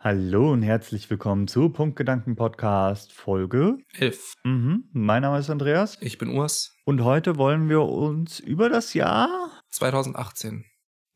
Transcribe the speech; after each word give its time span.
Hallo 0.00 0.52
und 0.52 0.62
herzlich 0.62 1.10
willkommen 1.10 1.48
zu 1.48 1.70
Punktgedanken 1.70 2.36
Podcast 2.36 3.12
Folge 3.12 3.78
11. 3.98 4.34
Mhm. 4.44 4.84
Mein 4.92 5.22
Name 5.22 5.40
ist 5.40 5.50
Andreas 5.50 5.98
Ich 6.00 6.18
bin 6.18 6.28
Urs. 6.28 6.76
und 6.84 7.02
heute 7.02 7.36
wollen 7.36 7.68
wir 7.68 7.82
uns 7.82 8.38
über 8.38 8.68
das 8.68 8.94
Jahr, 8.94 9.50
2018. 9.70 10.64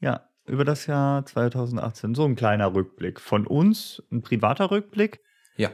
ja, 0.01 0.29
über 0.47 0.65
das 0.65 0.87
Jahr 0.87 1.25
2018, 1.25 2.17
so 2.17 2.25
ein 2.25 2.35
kleiner 2.35 2.75
Rückblick 2.75 3.21
von 3.21 3.47
uns, 3.47 4.03
ein 4.11 4.21
privater 4.23 4.73
Rückblick. 4.73 5.21
Ja. 5.57 5.71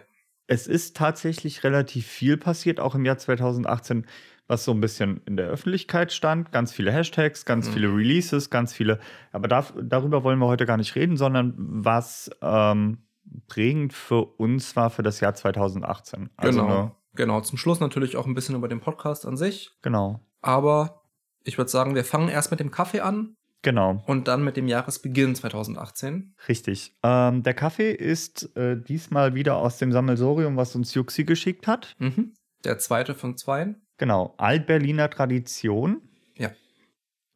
Es 0.47 0.67
ist 0.67 0.95
tatsächlich 0.95 1.65
relativ 1.65 2.07
viel 2.07 2.37
passiert, 2.37 2.79
auch 2.79 2.95
im 2.95 3.07
Jahr 3.07 3.17
2018, 3.17 4.07
was 4.49 4.65
so 4.65 4.73
ein 4.73 4.81
bisschen 4.81 5.21
in 5.27 5.37
der 5.37 5.47
Öffentlichkeit 5.47 6.13
stand. 6.13 6.51
Ganz 6.53 6.73
viele 6.73 6.91
Hashtags, 6.91 7.45
ganz 7.45 7.69
Mhm. 7.69 7.73
viele 7.75 7.89
Releases, 7.95 8.51
ganz 8.51 8.73
viele. 8.73 8.99
Aber 9.31 9.47
darf, 9.47 9.73
darüber 9.81 10.25
wollen 10.25 10.39
wir 10.41 10.47
heute 10.47 10.67
gar 10.67 10.77
nicht 10.79 10.95
reden, 10.97 11.17
sondern 11.17 11.55
was 11.57 12.31
ähm, 12.43 12.99
prägend 13.47 13.93
für 13.93 14.25
uns 14.25 14.75
war 14.75 14.91
für 14.91 15.03
das 15.03 15.21
Jahr 15.21 15.35
2018. 15.35 16.31
Also 16.37 16.63
genau. 16.63 16.95
Genau. 17.15 17.41
Zum 17.41 17.59
Schluss 17.59 17.81
natürlich 17.81 18.17
auch 18.17 18.27
ein 18.27 18.35
bisschen 18.35 18.55
über 18.55 18.69
den 18.69 18.81
Podcast 18.81 19.27
an 19.27 19.37
sich. 19.37 19.71
genau, 19.83 20.21
Aber 20.41 21.03
ich 21.45 21.59
würde 21.59 21.71
sagen, 21.71 21.95
wir 21.95 22.05
fangen 22.05 22.29
erst 22.29 22.51
mit 22.51 22.61
dem 22.61 22.71
Kaffee 22.71 23.01
an 23.01 23.35
genau, 23.63 24.03
und 24.07 24.29
dann 24.29 24.45
mit 24.45 24.57
dem 24.57 24.69
Jahresbeginn 24.69 25.35
2018. 25.35 26.35
richtig. 26.49 26.97
Ähm, 27.03 27.43
der 27.43 27.55
Kaffee 27.55 27.91
ist 27.93 28.55
äh, 28.57 28.81
diesmal 28.81 29.35
wieder 29.35 29.57
aus 29.57 29.79
dem 29.79 29.91
Sammelsorium, 29.93 30.57
was 30.57 30.75
uns 30.77 30.95
Juxi 30.95 31.25
geschickt 31.25 31.67
hat. 31.67 31.97
Mhm. 31.99 32.35
Der 32.65 32.79
zweite 32.79 33.15
von 33.15 33.37
zwei. 33.37 33.75
Genau, 33.99 34.35
Altberliner 34.39 35.11
Tradition. 35.11 36.01
Ja. 36.37 36.51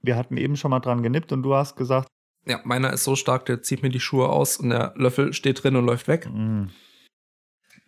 Wir 0.00 0.16
hatten 0.16 0.36
eben 0.36 0.56
schon 0.56 0.70
mal 0.70 0.80
dran 0.80 1.02
genippt 1.02 1.32
und 1.32 1.42
du 1.42 1.54
hast 1.54 1.76
gesagt, 1.76 2.08
Ja, 2.46 2.60
meiner 2.64 2.92
ist 2.92 3.04
so 3.04 3.14
stark, 3.16 3.46
der 3.46 3.62
zieht 3.62 3.82
mir 3.82 3.90
die 3.90 4.00
Schuhe 4.00 4.28
aus 4.28 4.56
und 4.56 4.70
der 4.70 4.94
Löffel 4.96 5.32
steht 5.32 5.62
drin 5.62 5.76
und 5.76 5.84
läuft 5.86 6.08
weg. 6.08 6.28
Mm. 6.32 6.66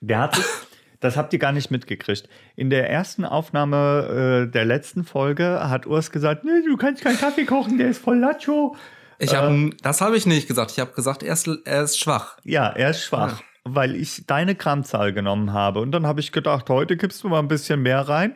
Der 0.00 0.18
hat 0.20 0.34
sich, 0.36 0.44
das 1.00 1.16
habt 1.16 1.32
ihr 1.32 1.38
gar 1.38 1.52
nicht 1.52 1.70
mitgekriegt. 1.70 2.28
In 2.56 2.68
der 2.70 2.90
ersten 2.90 3.24
Aufnahme 3.24 4.46
äh, 4.46 4.50
der 4.50 4.64
letzten 4.64 5.04
Folge 5.04 5.68
hat 5.68 5.86
Urs 5.86 6.10
gesagt, 6.10 6.44
nee, 6.44 6.62
du 6.66 6.76
kannst 6.76 7.02
keinen 7.02 7.18
Kaffee 7.18 7.44
kochen, 7.46 7.78
der 7.78 7.88
ist 7.90 8.02
voll 8.02 8.18
Lacho. 8.18 8.76
Ich 9.20 9.32
hab, 9.34 9.48
Ähm. 9.48 9.74
das 9.82 10.00
habe 10.00 10.16
ich 10.16 10.26
nicht 10.26 10.48
gesagt. 10.48 10.72
Ich 10.72 10.80
habe 10.80 10.92
gesagt, 10.92 11.22
er 11.22 11.32
ist, 11.32 11.48
er 11.64 11.82
ist 11.84 11.98
schwach. 11.98 12.38
Ja, 12.42 12.68
er 12.68 12.90
ist 12.90 13.04
schwach, 13.04 13.42
weil 13.64 13.94
ich 13.94 14.26
deine 14.26 14.56
Grammzahl 14.56 15.12
genommen 15.12 15.52
habe. 15.52 15.80
Und 15.80 15.92
dann 15.92 16.04
habe 16.06 16.18
ich 16.20 16.32
gedacht, 16.32 16.68
heute 16.68 16.96
gibst 16.96 17.22
du 17.22 17.28
mal 17.28 17.38
ein 17.38 17.46
bisschen 17.48 17.80
mehr 17.82 18.00
rein. 18.08 18.34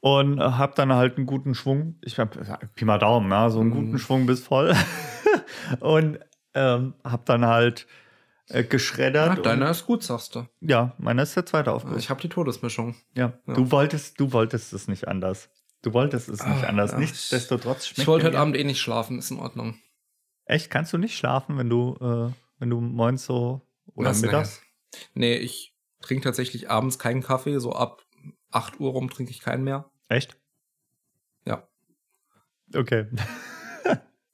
Und 0.00 0.38
äh, 0.38 0.42
hab 0.42 0.74
dann 0.76 0.92
halt 0.94 1.16
einen 1.18 1.26
guten 1.26 1.54
Schwung. 1.54 1.96
Ich 2.02 2.18
hab 2.18 2.36
Pi 2.74 2.84
mal 2.86 2.98
Daumen, 2.98 3.30
ja, 3.30 3.50
so 3.50 3.60
einen 3.60 3.70
Mhm. 3.70 3.74
guten 3.74 3.98
Schwung 3.98 4.26
bis 4.26 4.40
voll. 4.40 4.74
und 5.80 6.18
ähm, 6.54 6.94
hab 7.04 7.26
dann 7.26 7.44
halt 7.46 7.86
äh, 8.48 8.64
geschreddert. 8.64 9.36
Ja, 9.36 9.42
deiner 9.42 9.66
und, 9.66 9.70
ist 9.72 9.86
gut, 9.86 10.02
sagst 10.02 10.34
du. 10.34 10.46
ja, 10.60 10.94
meiner 10.98 11.22
ist 11.22 11.36
der 11.36 11.46
zweite 11.46 11.72
Aufguss. 11.72 11.98
Ich 11.98 12.10
habe 12.10 12.20
die 12.20 12.28
Todesmischung. 12.28 12.96
Ja, 13.14 13.34
Ja. 13.46 13.54
du 13.54 13.70
wolltest, 13.70 14.18
du 14.18 14.32
wolltest 14.32 14.72
es 14.72 14.88
nicht 14.88 15.06
anders. 15.06 15.50
Du 15.82 15.92
wolltest 15.94 16.28
es 16.28 16.44
nicht 16.44 16.64
Ah, 16.64 16.68
anders. 16.68 16.92
ja. 16.92 16.98
Nichtsdestotrotz 16.98 17.86
schmeckt 17.86 17.98
Ich 18.00 18.06
wollte 18.06 18.26
heute 18.26 18.38
Abend 18.38 18.56
eh 18.56 18.64
nicht 18.64 18.80
schlafen, 18.80 19.18
ist 19.18 19.30
in 19.30 19.38
Ordnung. 19.38 19.78
Echt, 20.44 20.70
kannst 20.70 20.92
du 20.92 20.98
nicht 20.98 21.16
schlafen, 21.16 21.56
wenn 21.58 21.70
du, 21.70 21.96
äh, 22.00 22.32
wenn 22.58 22.70
du 22.70 22.80
morgens 22.80 23.24
so 23.24 23.62
oder 23.94 24.10
Was 24.10 24.20
mittags? 24.20 24.60
Nee, 25.14 25.36
ich 25.36 25.74
trinke 26.02 26.24
tatsächlich 26.24 26.68
abends 26.70 26.98
keinen 26.98 27.22
Kaffee. 27.22 27.58
So 27.60 27.72
ab 27.72 28.02
8 28.50 28.80
Uhr 28.80 28.90
rum 28.92 29.08
trinke 29.10 29.30
ich 29.30 29.40
keinen 29.40 29.62
mehr. 29.64 29.89
Echt? 30.10 30.36
Ja. 31.46 31.66
Okay. 32.74 33.06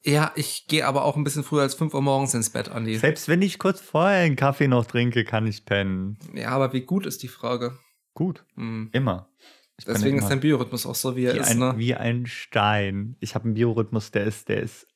Ja, 0.03 0.31
ich 0.35 0.67
gehe 0.67 0.85
aber 0.87 1.03
auch 1.03 1.17
ein 1.17 1.25
bisschen 1.25 1.43
früher 1.43 1.63
als 1.63 1.73
5 1.75 1.93
Uhr 1.93 2.01
morgens 2.01 2.33
ins 2.33 2.49
Bett, 2.51 2.69
Andi. 2.69 2.95
Selbst 2.97 3.27
wenn 3.27 3.41
ich 3.41 3.59
kurz 3.59 3.81
vorher 3.81 4.19
einen 4.23 4.37
Kaffee 4.37 4.69
noch 4.69 4.85
trinke, 4.85 5.25
kann 5.25 5.45
ich 5.45 5.65
pennen. 5.65 6.17
Ja, 6.33 6.49
aber 6.51 6.71
wie 6.71 6.81
gut 6.85 7.05
ist 7.05 7.23
die 7.23 7.27
Frage? 7.27 7.77
Gut, 8.13 8.45
Hm. 8.55 8.89
immer. 8.93 9.29
Ich 9.77 9.83
Deswegen 9.83 10.19
ist 10.19 10.29
dein 10.29 10.39
Biorhythmus 10.39 10.85
auch 10.85 10.95
so, 10.95 11.17
wie 11.17 11.25
er 11.25 11.33
wie, 11.33 11.39
ist, 11.39 11.49
ein, 11.51 11.59
ne? 11.59 11.73
wie 11.77 11.93
ein 11.93 12.25
Stein. 12.25 13.17
Ich 13.19 13.35
habe 13.35 13.45
einen 13.45 13.55
Biorhythmus, 13.55 14.11
der 14.11 14.23
ist, 14.23 14.47
der 14.47 14.61
ist 14.61 14.87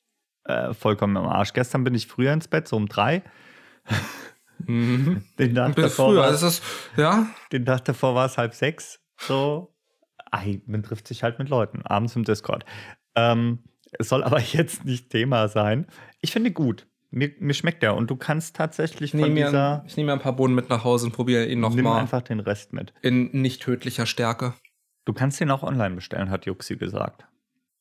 äh, 0.45 0.73
vollkommen 0.73 1.17
im 1.17 1.25
Arsch. 1.25 1.51
Gestern 1.51 1.83
bin 1.83 1.93
ich 1.93 2.07
früher 2.07 2.31
ins 2.31 2.47
Bett, 2.47 2.69
so 2.69 2.77
um 2.77 2.87
drei. 2.87 3.21
Mhm. 4.59 5.25
Den 5.39 5.55
Tag 5.55 5.75
davor 5.75 6.11
früher. 6.11 6.21
war- 6.21 6.31
Das 6.31 6.41
ist, 6.43 6.63
ja, 6.95 7.27
Den 7.51 7.65
Tag 7.65 7.83
davor 7.83 8.15
war 8.15 8.27
es 8.27 8.37
halb 8.37 8.53
sechs. 8.53 9.01
So. 9.17 9.75
Ei, 10.31 10.61
man 10.65 10.81
trifft 10.83 11.07
sich 11.07 11.23
halt 11.23 11.39
mit 11.39 11.49
Leuten, 11.49 11.81
abends 11.85 12.15
im 12.15 12.23
Discord. 12.23 12.65
Ähm, 13.15 13.59
es 13.99 14.09
soll 14.09 14.23
aber 14.23 14.39
jetzt 14.53 14.85
nicht 14.85 15.09
Thema 15.09 15.47
sein. 15.47 15.87
Ich 16.21 16.31
finde 16.31 16.51
gut. 16.51 16.87
Mir, 17.13 17.29
mir 17.39 17.53
schmeckt 17.53 17.83
der 17.83 17.95
und 17.97 18.09
du 18.09 18.15
kannst 18.15 18.55
tatsächlich 18.55 19.13
ich 19.13 19.19
von 19.19 19.33
nehme 19.33 19.45
dieser. 19.45 19.79
mir, 19.79 19.83
ich 19.85 19.97
nehme 19.97 20.07
mir 20.07 20.13
ein 20.13 20.21
paar 20.21 20.35
Bohnen 20.37 20.55
mit 20.55 20.69
nach 20.69 20.85
Hause 20.85 21.07
und 21.07 21.11
probiere 21.11 21.43
ihn 21.45 21.59
nimm 21.59 21.75
nochmal 21.75 21.99
einfach 21.99 22.21
den 22.21 22.39
Rest 22.39 22.71
mit. 22.71 22.93
in 23.01 23.29
nicht 23.33 23.61
tödlicher 23.61 24.05
Stärke. 24.05 24.53
Du 25.03 25.11
kannst 25.11 25.37
den 25.41 25.51
auch 25.51 25.61
online 25.63 25.95
bestellen, 25.95 26.29
hat 26.29 26.45
Juxi 26.45 26.77
gesagt. 26.77 27.25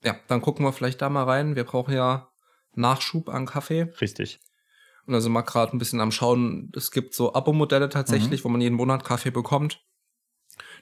Ja, 0.02 0.16
dann 0.26 0.40
gucken 0.40 0.64
wir 0.66 0.72
vielleicht 0.72 1.00
da 1.00 1.08
mal 1.10 1.24
rein. 1.24 1.54
Wir 1.54 1.62
brauchen 1.62 1.94
ja 1.94 2.28
Nachschub 2.74 3.28
an 3.28 3.46
Kaffee. 3.46 3.82
Richtig. 4.00 4.40
Und 5.06 5.20
sind 5.20 5.32
wir 5.32 5.42
gerade 5.44 5.76
ein 5.76 5.78
bisschen 5.78 6.00
am 6.00 6.10
Schauen. 6.10 6.72
Es 6.74 6.90
gibt 6.90 7.14
so 7.14 7.32
Abo-Modelle 7.32 7.86
Mhm. 7.86 7.90
tatsächlich, 7.90 8.44
wo 8.44 8.48
man 8.48 8.60
jeden 8.60 8.74
Monat 8.76 9.04
Kaffee 9.04 9.30
bekommt. 9.30 9.80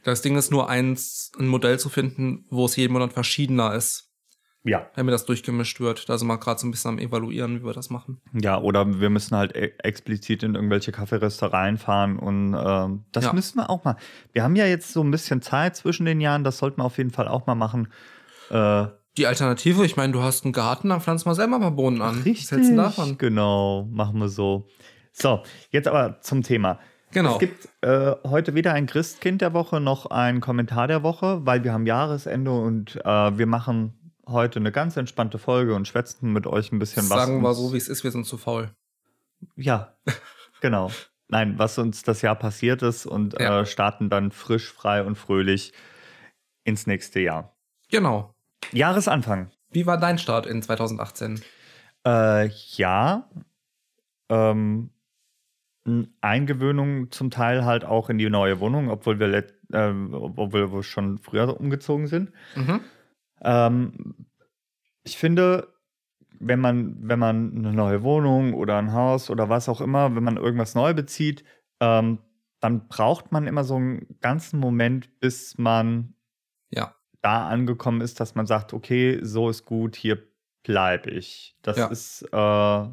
Das 0.05 0.23
Ding 0.23 0.37
ist 0.37 0.51
nur 0.51 0.69
eins, 0.69 1.33
ein 1.39 1.49
Modell 1.49 1.79
zu 1.79 1.89
finden, 1.89 2.45
wo 2.51 2.65
es 2.67 2.77
jeden 2.77 2.93
Monat 2.93 3.13
verschiedener 3.13 3.75
ist, 3.75 4.11
Ja. 4.65 4.87
damit 4.97 5.13
das 5.13 5.25
durchgemischt 5.27 5.81
wird. 5.81 6.09
Da 6.09 6.17
sind 6.19 6.29
wir 6.29 6.39
gerade 6.39 6.61
so 6.61 6.67
ein 6.67 6.71
bisschen 6.71 6.91
am 6.93 6.99
evaluieren, 6.99 7.61
wie 7.61 7.65
wir 7.65 7.73
das 7.73 7.91
machen. 7.91 8.21
Ja, 8.33 8.61
oder 8.61 9.01
wir 9.01 9.11
müssen 9.11 9.37
halt 9.37 9.55
e 9.57 9.73
explizit 9.83 10.43
in 10.43 10.55
irgendwelche 10.55 10.93
Kaffeeröstereien 10.93 11.77
fahren 11.79 12.19
und 12.19 12.55
ähm, 12.59 13.05
das 13.13 13.25
Ja. 13.25 13.33
müssen 13.33 13.57
wir 13.59 13.71
auch 13.71 13.85
mal. 13.85 13.97
Wir 14.33 14.43
haben 14.45 14.57
ja 14.57 14.67
jetzt 14.67 14.93
so 14.93 15.03
ein 15.03 15.11
bisschen 15.11 15.43
Zeit 15.43 15.77
zwischen 15.77 16.07
den 16.07 16.21
Jahren, 16.21 16.45
das 16.45 16.59
sollten 16.59 16.81
wir 16.81 16.85
auf 16.85 16.99
jeden 16.99 17.11
Fall 17.11 17.29
auch 17.29 17.47
mal 17.47 17.55
machen. 17.55 17.93
Äh, 18.51 18.87
Die 19.17 19.27
Alternative, 19.27 19.85
ich 19.85 19.97
meine, 19.97 20.13
du 20.13 20.23
hast 20.23 20.45
einen 20.45 20.53
Garten, 20.53 20.91
dann 20.91 21.01
pflanzt 21.01 21.27
mal 21.27 21.35
selber 21.35 21.59
mal 21.59 21.71
Bohnen 21.71 22.01
an. 22.03 22.19
Was 22.21 22.25
hältst 22.25 22.53
du 22.53 22.57
denn 22.57 22.77
davon? 22.77 23.19
Genau, 23.19 23.89
machen 23.91 24.19
wir 24.21 24.29
so. 24.29 24.69
So, 25.13 25.43
jetzt 25.71 25.89
aber 25.89 26.21
zum 26.21 26.43
Thema. 26.45 26.79
Genau. 27.13 27.33
Es 27.35 27.39
gibt 27.39 27.69
äh, 27.83 28.15
heute 28.25 28.55
weder 28.55 28.75
ein 28.75 28.87
Christkind 28.87 29.41
der 29.41 29.55
Woche 29.55 29.81
noch 29.81 30.07
ein 30.07 30.41
Kommentar 30.41 30.89
der 30.89 31.03
Woche, 31.03 31.45
weil 31.47 31.65
wir 31.65 31.73
haben 31.73 31.87
Jahresende 31.87 32.51
und 32.51 32.97
äh, 33.05 33.39
wir 33.39 33.47
machen 33.47 34.13
heute 34.27 34.59
eine 34.59 34.73
ganz 34.73 34.97
entspannte 34.97 35.39
Folge 35.39 35.75
und 35.75 35.89
schwätzen 35.89 36.33
mit 36.33 36.47
euch 36.47 36.71
ein 36.71 36.79
bisschen 36.79 37.09
was. 37.09 37.19
Sagen 37.19 37.41
wir 37.43 37.55
so, 37.55 37.73
wie 37.73 37.79
es 37.79 37.89
ist, 37.89 38.05
wir 38.05 38.11
sind 38.11 38.27
zu 38.27 38.37
faul. 38.37 38.71
Ja, 39.57 39.97
genau. 40.61 40.91
Nein, 41.29 41.59
was 41.59 41.79
uns 41.79 42.03
das 42.03 42.23
Jahr 42.23 42.35
passiert 42.37 42.83
ist 42.83 43.07
und 43.07 43.39
Ja. 43.41 43.61
äh, 43.61 43.67
starten 43.67 44.11
dann 44.11 44.31
frisch, 44.31 44.71
frei 44.73 45.03
und 45.03 45.17
fröhlich 45.17 45.73
ins 46.65 46.87
nächste 46.87 47.21
Jahr. 47.21 47.55
Genau. 47.91 48.35
Jahresanfang. 48.73 49.51
Wie 49.71 49.87
war 49.87 49.99
dein 49.99 50.19
Start 50.19 50.47
in 50.47 50.63
2018? 50.63 51.43
Äh, 52.07 52.47
ja. 52.77 53.29
Ähm, 54.31 54.91
Eingewöhnung 56.21 57.11
zum 57.11 57.31
Teil 57.31 57.65
halt 57.65 57.85
auch 57.85 58.11
in 58.11 58.19
die 58.19 58.31
neue 58.31 58.61
Wohnung, 58.61 58.89
obwohl 58.91 59.19
wir, 59.19 59.33
äh, 59.73 59.93
obwohl 60.13 60.73
wir 60.73 60.83
schon 60.83 61.19
früher 61.19 61.59
umgezogen 61.61 62.07
sind. 62.07 62.33
Mhm. 62.57 62.81
Ähm, 63.43 64.15
ich 65.05 65.17
finde, 65.17 65.69
wenn 66.41 66.61
man, 66.61 66.97
wenn 67.09 67.19
man 67.19 67.57
eine 67.57 67.73
neue 67.73 68.03
Wohnung 68.03 68.55
oder 68.55 68.79
ein 68.79 68.93
Haus 68.93 69.31
oder 69.31 69.49
was 69.49 69.69
auch 69.69 69.81
immer, 69.81 70.15
wenn 70.15 70.25
man 70.25 70.37
irgendwas 70.37 70.75
neu 70.75 70.95
bezieht, 70.95 71.45
ähm, 71.81 72.19
dann 72.61 72.89
braucht 72.89 73.31
man 73.33 73.47
immer 73.47 73.65
so 73.65 73.77
einen 73.77 74.19
ganzen 74.21 74.59
Moment, 74.61 75.21
bis 75.21 75.59
man 75.59 76.15
Ja. 76.71 76.95
da 77.23 77.49
angekommen 77.49 78.01
ist, 78.01 78.21
dass 78.21 78.35
man 78.35 78.47
sagt, 78.47 78.73
okay, 78.73 79.19
so 79.23 79.49
ist 79.49 79.65
gut, 79.65 79.97
hier 79.97 80.19
bleibe 80.65 81.11
ich. 81.11 81.57
Das 81.63 81.77
Ja. 81.79 81.87
ist 81.87 82.23
äh, 82.33 82.89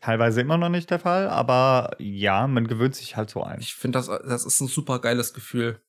teilweise 0.00 0.40
immer 0.40 0.58
noch 0.58 0.68
nicht 0.68 0.90
der 0.90 0.98
Fall, 0.98 1.28
aber 1.28 1.90
ja, 1.98 2.46
man 2.46 2.66
gewöhnt 2.68 2.94
sich 2.94 3.16
halt 3.16 3.30
so 3.30 3.42
ein. 3.42 3.60
Ich 3.60 3.74
finde, 3.74 3.98
das, 3.98 4.06
das 4.06 4.44
ist 4.44 4.60
ein 4.60 4.68
super 4.68 4.98
geiles 5.00 5.32
Gefühl. 5.34 5.80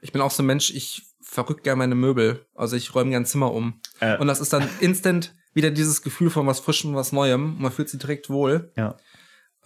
Ich 0.00 0.12
bin 0.12 0.20
auch 0.22 0.30
so 0.30 0.42
ein 0.42 0.46
Mensch, 0.46 0.70
ich 0.70 1.02
verrück 1.22 1.62
gerne 1.64 1.78
meine 1.78 1.94
Möbel. 1.94 2.46
Also 2.54 2.76
ich 2.76 2.94
räume 2.94 3.10
gern 3.10 3.24
Zimmer 3.26 3.52
um. 3.52 3.80
Äh, 4.00 4.16
Und 4.18 4.28
das 4.28 4.40
ist 4.40 4.52
dann 4.52 4.68
instant 4.80 5.34
wieder 5.54 5.70
dieses 5.70 6.02
Gefühl 6.02 6.30
von 6.30 6.46
was 6.46 6.60
Frischem, 6.60 6.94
was 6.94 7.12
Neuem. 7.12 7.56
Man 7.60 7.72
fühlt 7.72 7.88
sich 7.88 7.98
direkt 8.00 8.30
wohl. 8.30 8.72
ja. 8.76 8.96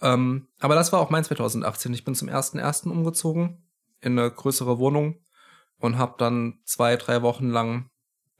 Ähm, 0.03 0.47
aber 0.59 0.73
das 0.73 0.91
war 0.91 0.99
auch 0.99 1.11
mein 1.11 1.23
2018. 1.23 1.93
Ich 1.93 2.03
bin 2.03 2.15
zum 2.15 2.27
1.1. 2.27 2.89
umgezogen 2.89 3.63
in 3.99 4.17
eine 4.17 4.31
größere 4.31 4.79
Wohnung 4.79 5.21
und 5.77 5.99
habe 5.99 6.15
dann 6.17 6.59
zwei, 6.65 6.95
drei 6.95 7.21
Wochen 7.21 7.49
lang 7.51 7.91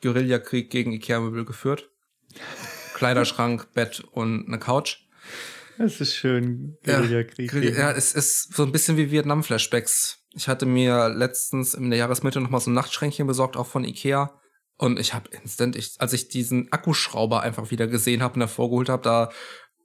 Guerillakrieg 0.01 0.71
gegen 0.71 0.91
Ikea-Möbel 0.91 1.45
geführt. 1.45 1.91
Kleiderschrank, 2.95 3.73
Bett 3.73 3.99
und 4.11 4.47
eine 4.47 4.57
Couch. 4.57 5.07
Es 5.77 5.99
ist 6.01 6.15
schön, 6.15 6.77
Ja, 6.85 6.99
Guerillakrieg. 6.99 7.51
Guerilla- 7.51 7.77
Ja, 7.79 7.91
es 7.91 8.13
ist 8.13 8.53
so 8.55 8.63
ein 8.63 8.71
bisschen 8.71 8.97
wie 8.97 9.09
Vietnam-Flashbacks. 9.11 10.19
Ich 10.35 10.47
hatte 10.47 10.65
mir 10.65 11.09
letztens 11.09 11.73
in 11.73 11.89
der 11.89 11.99
Jahresmitte 11.99 12.39
noch 12.39 12.49
mal 12.49 12.59
so 12.59 12.69
ein 12.69 12.73
Nachtschränkchen 12.75 13.27
besorgt, 13.27 13.57
auch 13.57 13.67
von 13.67 13.83
Ikea. 13.83 14.31
Und 14.77 14.99
ich 14.99 15.13
habe 15.13 15.29
instant, 15.31 15.75
ich, 15.75 15.95
als 15.99 16.13
ich 16.13 16.27
diesen 16.27 16.71
Akkuschrauber 16.71 17.41
einfach 17.41 17.71
wieder 17.71 17.87
gesehen 17.87 18.21
habe 18.23 18.35
und 18.35 18.41
hervorgeholt 18.41 18.89
habe, 18.89 19.03
da 19.03 19.29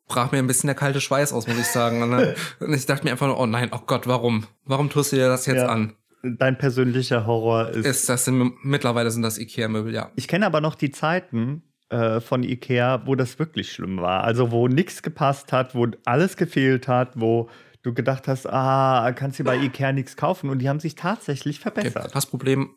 brach 0.09 0.33
mir 0.33 0.39
ein 0.39 0.47
bisschen 0.47 0.69
der 0.69 0.75
kalte 0.77 1.01
Schweiß 1.01 1.33
aus, 1.33 1.47
muss 1.47 1.59
ich 1.59 1.67
sagen. 1.67 2.03
Und, 2.03 2.11
dann, 2.13 2.35
und 2.61 2.73
ich 2.73 2.87
dachte 2.87 3.05
mir 3.05 3.11
einfach 3.13 3.27
nur, 3.27 3.39
oh 3.39 3.47
nein, 3.47 3.71
oh 3.73 3.81
Gott, 3.87 4.07
warum? 4.07 4.47
Warum 4.65 4.89
tust 4.91 5.13
du 5.13 5.17
dir 5.17 5.29
das 5.29 5.47
jetzt 5.47 5.57
Ja. 5.63 5.67
an? 5.69 5.97
Dein 6.23 6.59
persönlicher 6.59 7.27
Horror 7.27 7.69
ist. 7.71 7.87
Ist, 7.87 8.09
das 8.09 8.25
sind, 8.25 8.55
mittlerweile 8.65 9.11
sind 9.11 9.23
das 9.23 9.39
Ikea-Möbel, 9.39 9.95
ja. 9.95 10.11
Ich 10.17 10.27
kenne 10.29 10.47
aber 10.47 10.61
noch 10.61 10.75
die 10.75 10.91
Zeiten 10.91 11.63
äh, 11.89 12.21
von 12.21 12.43
Ikea, 12.43 13.07
wo 13.07 13.15
das 13.15 13.39
wirklich 13.39 13.73
schlimm 13.73 14.01
war. 14.01 14.25
Also 14.25 14.51
wo 14.51 14.69
nichts 14.69 15.03
gepasst 15.03 15.53
hat, 15.53 15.75
wo 15.75 15.87
alles 16.05 16.37
gefehlt 16.37 16.89
hat, 16.89 17.13
wo 17.21 17.49
du 17.83 17.95
gedacht 17.95 18.27
hast, 18.29 18.47
ah, 18.49 19.13
kannst 19.13 19.39
du 19.39 19.45
bei 19.45 19.57
Ikea 19.57 19.93
nichts 19.93 20.17
kaufen. 20.17 20.51
Und 20.51 20.59
die 20.59 20.69
haben 20.69 20.81
sich 20.81 20.95
tatsächlich 20.97 21.57
Okay. 21.59 21.71
verbessert. 21.71 22.15
Das 22.15 22.27
Problem, 22.27 22.75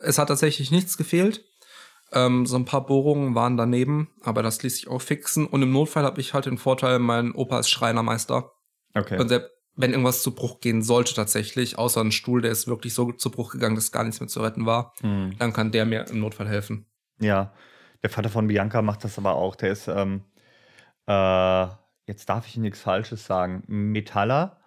es 0.00 0.18
hat 0.18 0.28
tatsächlich 0.28 0.70
nichts 0.70 0.96
gefehlt. 0.96 1.44
Ähm, 2.12 2.46
so 2.46 2.56
ein 2.56 2.64
paar 2.64 2.86
Bohrungen 2.86 3.34
waren 3.34 3.56
daneben, 3.56 4.08
aber 4.22 4.42
das 4.42 4.62
ließ 4.62 4.76
sich 4.76 4.88
auch 4.88 5.02
fixen. 5.02 5.46
Und 5.46 5.62
im 5.62 5.72
Notfall 5.72 6.04
habe 6.04 6.20
ich 6.20 6.32
halt 6.34 6.46
den 6.46 6.56
Vorteil, 6.56 6.98
mein 7.00 7.32
Opa 7.32 7.58
ist 7.58 7.68
Schreinermeister. 7.68 8.52
Okay. 8.94 9.18
Und 9.18 9.28
selbst 9.28 9.50
wenn 9.74 9.90
irgendwas 9.90 10.22
zu 10.22 10.34
Bruch 10.34 10.60
gehen 10.60 10.82
sollte 10.82 11.12
tatsächlich, 11.14 11.76
außer 11.76 12.00
ein 12.00 12.12
Stuhl, 12.12 12.40
der 12.40 12.50
ist 12.52 12.66
wirklich 12.66 12.94
so 12.94 13.12
zu 13.12 13.30
Bruch 13.30 13.52
gegangen, 13.52 13.74
dass 13.74 13.92
gar 13.92 14.04
nichts 14.04 14.20
mehr 14.20 14.28
zu 14.28 14.40
retten 14.40 14.64
war, 14.64 14.94
Hm. 15.02 15.34
dann 15.38 15.52
kann 15.52 15.70
der 15.72 15.84
mir 15.84 16.06
im 16.08 16.20
Notfall 16.20 16.48
helfen. 16.48 16.86
Ja, 17.20 17.52
der 18.06 18.10
Vater 18.12 18.28
von 18.28 18.46
Bianca 18.46 18.82
macht 18.82 19.02
das 19.02 19.18
aber 19.18 19.34
auch. 19.34 19.56
Der 19.56 19.72
ist, 19.72 19.88
ähm, 19.88 20.22
äh, 21.08 21.66
jetzt 22.06 22.28
darf 22.28 22.46
ich 22.46 22.56
nichts 22.56 22.80
Falsches 22.80 23.26
sagen, 23.26 23.64
Metaller. 23.66 24.60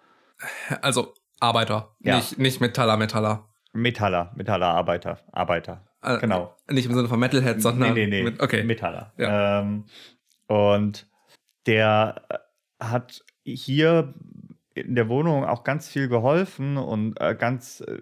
Also 0.82 1.14
Arbeiter, 1.40 1.96
Ja. 2.00 2.16
nicht, 2.16 2.38
nicht 2.38 2.60
Metaller, 2.60 2.98
Metaller. 2.98 3.48
Metaller, 3.72 4.30
Metaller, 4.36 4.66
Arbeiter, 4.66 5.20
Arbeiter. 5.32 5.86
Äh, 6.02 6.18
Genau. 6.18 6.54
Nicht 6.68 6.84
im 6.84 6.94
Sinne 6.94 7.08
von 7.08 7.18
Metalhead, 7.18 7.62
sondern 7.62 7.94
nee, 7.94 8.06
nee, 8.06 8.18
nee. 8.18 8.22
Mit, 8.24 8.42
okay. 8.42 8.62
Metaller. 8.62 9.14
Ja. 9.16 9.60
Ähm, 9.60 9.86
und 10.46 11.06
der 11.66 12.22
hat 12.78 13.24
hier 13.44 14.12
in 14.80 14.94
der 14.94 15.08
Wohnung 15.08 15.44
auch 15.44 15.64
ganz 15.64 15.88
viel 15.88 16.08
geholfen 16.08 16.76
und 16.76 17.20
äh, 17.20 17.34
ganz 17.34 17.80
äh, 17.80 17.98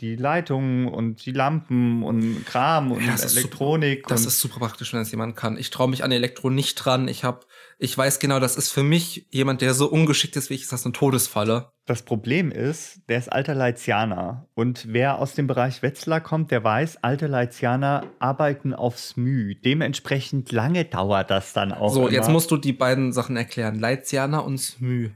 die 0.00 0.16
Leitungen 0.16 0.88
und 0.88 1.24
die 1.24 1.32
Lampen 1.32 2.02
und 2.02 2.44
Kram 2.46 2.92
und 2.92 3.04
Ja, 3.04 3.12
das 3.12 3.36
Elektronik. 3.36 4.06
Das 4.06 4.22
und 4.22 4.28
ist 4.28 4.40
super 4.40 4.58
praktisch, 4.58 4.92
wenn 4.92 5.00
es 5.00 5.10
jemand 5.10 5.36
kann. 5.36 5.56
Ich 5.56 5.70
traue 5.70 5.88
mich 5.88 6.02
an 6.02 6.12
Elektro 6.12 6.50
nicht 6.50 6.74
dran. 6.74 7.06
Ich 7.08 7.24
hab, 7.24 7.46
ich 7.78 7.96
weiß 7.96 8.18
genau, 8.18 8.40
das 8.40 8.56
ist 8.56 8.70
für 8.70 8.82
mich 8.82 9.28
jemand, 9.30 9.60
der 9.60 9.74
so 9.74 9.88
ungeschickt 9.90 10.36
ist 10.36 10.50
wie 10.50 10.54
ich, 10.54 10.62
ist 10.62 10.72
das 10.72 10.84
eine 10.84 10.92
Todesfalle. 10.92 11.70
Das 11.86 12.02
Problem 12.02 12.50
ist, 12.50 13.02
der 13.08 13.18
ist 13.18 13.30
alter 13.30 13.54
Leitzianer. 13.54 14.48
Und 14.54 14.86
wer 14.88 15.18
aus 15.18 15.34
dem 15.34 15.46
Bereich 15.46 15.82
Wetzlar 15.82 16.20
kommt, 16.20 16.50
der 16.50 16.64
weiß, 16.64 17.02
alte 17.02 17.26
Leitzianer 17.26 18.06
arbeiten 18.18 18.74
aufs 18.74 19.16
Müh. 19.16 19.54
Dementsprechend 19.54 20.50
lange 20.50 20.86
dauert 20.86 21.30
das 21.30 21.52
dann 21.52 21.72
auch. 21.72 21.92
so, 21.92 22.02
immer. 22.02 22.12
jetzt 22.12 22.30
musst 22.30 22.50
du 22.50 22.56
die 22.56 22.72
beiden 22.72 23.12
Sachen 23.12 23.36
erklären. 23.36 23.78
Leitziana 23.78 24.38
und 24.38 24.58
Smü. 24.58 25.10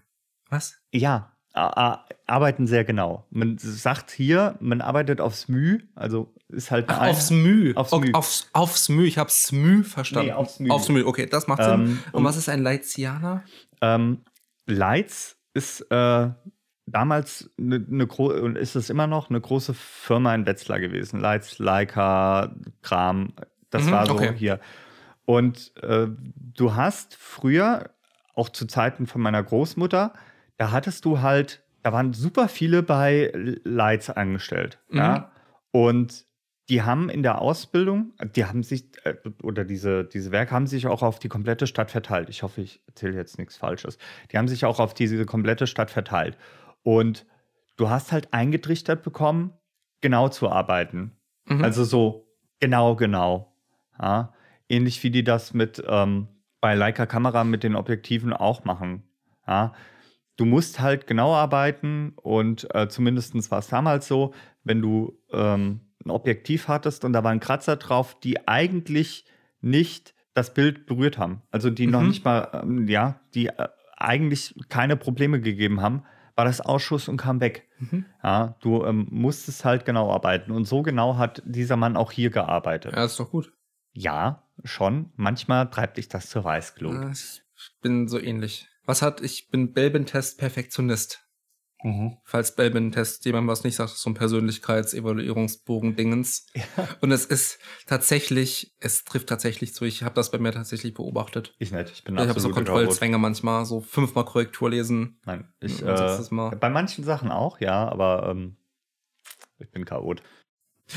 Was? 0.50 0.77
Ja, 0.92 1.32
arbeiten 2.26 2.66
sehr 2.66 2.84
genau. 2.84 3.26
Man 3.30 3.58
sagt 3.58 4.10
hier, 4.10 4.56
man 4.60 4.80
arbeitet 4.80 5.20
aufs 5.20 5.48
Müh, 5.48 5.80
also 5.94 6.32
ist 6.48 6.70
halt 6.70 6.86
Ach, 6.88 7.06
aufs 7.08 7.30
Mü. 7.30 7.74
Aufs 7.74 7.92
Ok, 7.92 8.04
Mü. 8.06 8.12
Aufs, 8.12 8.48
aufs 8.52 8.88
Mü. 8.88 9.04
Ich 9.06 9.18
habe 9.18 9.30
Smü 9.30 9.82
verstanden. 9.84 10.28
Nee, 10.28 10.32
aufs 10.32 10.60
Mü. 10.60 10.70
Aufs 10.70 10.88
Mü. 10.88 11.02
Okay, 11.04 11.26
das 11.26 11.46
macht 11.46 11.60
Ähm, 11.60 11.86
Sinn. 11.86 11.98
Und 12.12 12.14
und- 12.20 12.24
was 12.24 12.36
ist 12.36 12.48
ein 12.48 12.62
Leitzianer? 12.62 13.42
Ähm, 13.80 14.22
Leitz 14.66 15.36
ist 15.54 15.80
äh, 15.90 16.30
damals 16.86 17.50
eine 17.58 17.80
ne 17.80 18.06
große, 18.06 18.40
und 18.42 18.56
ist 18.56 18.76
es 18.76 18.88
immer 18.88 19.06
noch, 19.06 19.28
eine 19.28 19.40
große 19.40 19.74
Firma 19.74 20.34
in 20.34 20.46
Wetzlar 20.46 20.80
gewesen. 20.80 21.20
Leitz, 21.20 21.58
Leica, 21.58 22.54
Kram, 22.82 23.32
das 23.70 23.86
Mhm, 23.86 23.92
war 23.92 24.06
so 24.06 24.14
okay. 24.14 24.34
hier. 24.36 24.60
Und 25.24 25.72
äh, 25.82 26.06
du 26.36 26.74
hast 26.74 27.14
früher, 27.16 27.90
auch 28.34 28.48
zu 28.48 28.66
Zeiten 28.66 29.06
von 29.06 29.20
meiner 29.20 29.42
Großmutter, 29.42 30.12
da 30.58 30.72
hattest 30.72 31.04
du 31.06 31.20
halt, 31.20 31.62
da 31.82 31.92
waren 31.92 32.12
super 32.12 32.48
viele 32.48 32.82
bei 32.82 33.32
Leitz 33.64 34.10
angestellt. 34.10 34.78
Mhm. 34.90 34.98
Ja? 34.98 35.32
Und 35.70 36.26
die 36.68 36.82
haben 36.82 37.08
in 37.08 37.22
der 37.22 37.40
Ausbildung, 37.40 38.12
die 38.36 38.44
haben 38.44 38.62
sich, 38.62 38.84
äh, 39.04 39.14
oder 39.42 39.64
diese, 39.64 40.04
diese 40.04 40.32
Werke 40.32 40.50
haben 40.50 40.66
sich 40.66 40.86
auch 40.86 41.02
auf 41.02 41.18
die 41.18 41.28
komplette 41.28 41.66
Stadt 41.66 41.90
verteilt. 41.90 42.28
Ich 42.28 42.42
hoffe, 42.42 42.60
ich 42.60 42.82
erzähle 42.86 43.14
jetzt 43.14 43.38
nichts 43.38 43.56
Falsches. 43.56 43.96
Die 44.30 44.36
haben 44.36 44.48
sich 44.48 44.66
auch 44.66 44.78
auf 44.78 44.92
diese 44.92 45.24
komplette 45.24 45.66
Stadt 45.66 45.90
verteilt. 45.90 46.36
Und 46.82 47.24
du 47.76 47.88
hast 47.88 48.12
halt 48.12 48.34
eingetrichtert 48.34 49.02
bekommen, 49.02 49.54
genau 50.00 50.28
zu 50.28 50.50
arbeiten. 50.50 51.12
Mhm. 51.46 51.64
Also 51.64 51.84
so 51.84 52.28
genau, 52.60 52.96
genau. 52.96 53.54
Ja? 53.98 54.34
Ähnlich 54.68 55.02
wie 55.02 55.10
die 55.10 55.24
das 55.24 55.54
mit 55.54 55.82
ähm, 55.86 56.28
bei 56.60 56.74
Leica 56.74 57.06
Kamera 57.06 57.44
mit 57.44 57.62
den 57.62 57.76
Objektiven 57.76 58.34
auch 58.34 58.64
machen. 58.64 59.04
Ja? 59.46 59.72
Du 60.38 60.44
musst 60.46 60.80
halt 60.80 61.06
genau 61.06 61.34
arbeiten 61.34 62.12
und 62.16 62.72
äh, 62.74 62.88
zumindest 62.88 63.34
war 63.50 63.58
es 63.58 63.68
damals 63.68 64.08
so, 64.08 64.32
wenn 64.64 64.80
du 64.80 65.18
ähm, 65.32 65.80
ein 66.04 66.10
Objektiv 66.10 66.68
hattest 66.68 67.04
und 67.04 67.12
da 67.12 67.24
war 67.24 67.32
ein 67.32 67.40
Kratzer 67.40 67.76
drauf, 67.76 68.18
die 68.20 68.46
eigentlich 68.48 69.26
nicht 69.60 70.14
das 70.34 70.54
Bild 70.54 70.86
berührt 70.86 71.18
haben. 71.18 71.42
Also 71.50 71.70
die 71.70 71.88
noch 71.88 72.02
Mhm. 72.02 72.08
nicht 72.08 72.24
mal, 72.24 72.48
ähm, 72.62 72.86
ja, 72.86 73.20
die 73.34 73.48
äh, 73.48 73.68
eigentlich 73.96 74.54
keine 74.68 74.96
Probleme 74.96 75.40
gegeben 75.40 75.80
haben, 75.82 76.04
war 76.36 76.44
das 76.44 76.60
Ausschuss 76.60 77.08
und 77.08 77.16
kam 77.16 77.40
weg. 77.40 77.66
Mhm. 77.80 78.04
Ja, 78.22 78.54
du 78.60 78.84
ähm, 78.84 79.08
musstest 79.10 79.64
halt 79.64 79.84
genau 79.84 80.12
arbeiten. 80.12 80.52
Und 80.52 80.66
so 80.66 80.82
genau 80.82 81.16
hat 81.16 81.42
dieser 81.46 81.76
Mann 81.76 81.96
auch 81.96 82.12
hier 82.12 82.30
gearbeitet. 82.30 82.92
Ja, 82.94 83.04
ist 83.04 83.18
doch 83.18 83.32
gut. 83.32 83.52
Ja, 83.92 84.44
schon. 84.62 85.10
Manchmal 85.16 85.68
treibt 85.68 85.96
dich 85.96 86.08
das 86.08 86.30
zur 86.30 86.44
Weißglut. 86.44 86.94
Ja, 86.94 87.10
Ich 87.10 87.42
bin 87.82 88.06
so 88.06 88.20
ähnlich. 88.20 88.67
Was 88.88 89.02
hat, 89.02 89.20
ich 89.20 89.50
bin 89.50 89.74
Belbin-Test-Perfektionist. 89.74 91.22
Falls 92.24 92.56
Belbin-Test 92.56 93.26
jemand 93.26 93.46
was 93.46 93.62
nicht 93.62 93.76
sagt, 93.76 93.90
so 93.90 94.08
ein 94.08 94.14
Persönlichkeitsevaluierungsbogen-Dingens. 94.14 96.46
Und 97.02 97.12
es 97.12 97.26
ist 97.26 97.58
tatsächlich, 97.86 98.74
es 98.80 99.04
trifft 99.04 99.28
tatsächlich 99.28 99.74
zu. 99.74 99.84
Ich 99.84 100.02
habe 100.04 100.14
das 100.14 100.30
bei 100.30 100.38
mir 100.38 100.52
tatsächlich 100.52 100.94
beobachtet. 100.94 101.54
Ich 101.58 101.70
nicht. 101.70 101.90
Ich 101.92 102.02
bin 102.02 102.16
Ich 102.16 102.26
habe 102.26 102.40
so 102.40 102.48
Kontrollzwänge 102.48 103.18
manchmal, 103.18 103.66
so 103.66 103.82
fünfmal 103.82 104.24
Korrektur 104.24 104.70
lesen. 104.70 105.20
Nein, 105.26 105.52
ich, 105.60 105.82
ist 105.82 106.30
äh, 106.30 106.34
mal- 106.34 106.56
bei 106.56 106.70
manchen 106.70 107.04
Sachen 107.04 107.30
auch, 107.30 107.60
ja, 107.60 107.86
aber 107.88 108.28
ähm, 108.30 108.56
ich 109.58 109.70
bin 109.70 109.84
Chaot. 109.84 110.22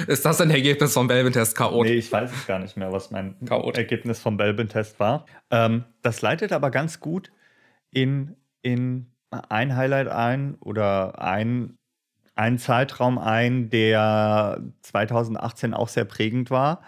Ist 0.07 0.23
das 0.25 0.39
ein 0.39 0.49
Ergebnis 0.49 0.94
vom 0.94 1.07
Belbin-Test 1.07 1.57
K.O.? 1.57 1.83
Nee, 1.83 1.95
ich 1.95 2.09
weiß 2.09 2.31
es 2.31 2.47
gar 2.47 2.59
nicht 2.59 2.77
mehr, 2.77 2.94
was 2.94 3.11
mein 3.11 3.35
Chaot. 3.45 3.75
Ergebnis 3.77 4.19
vom 4.19 4.37
Belbin-Test 4.37 4.97
war. 5.01 5.25
Ähm, 5.49 5.83
das 6.01 6.21
leitet 6.21 6.53
aber 6.53 6.71
ganz 6.71 7.01
gut 7.01 7.33
in, 7.91 8.35
in 8.61 9.11
ein 9.29 9.75
Highlight 9.75 10.07
ein 10.07 10.55
oder 10.55 11.21
ein, 11.21 11.77
einen 12.35 12.57
Zeitraum 12.57 13.18
ein, 13.18 13.69
der 13.69 14.61
2018 14.81 15.73
auch 15.73 15.87
sehr 15.87 16.06
prägend 16.06 16.49
war. 16.51 16.81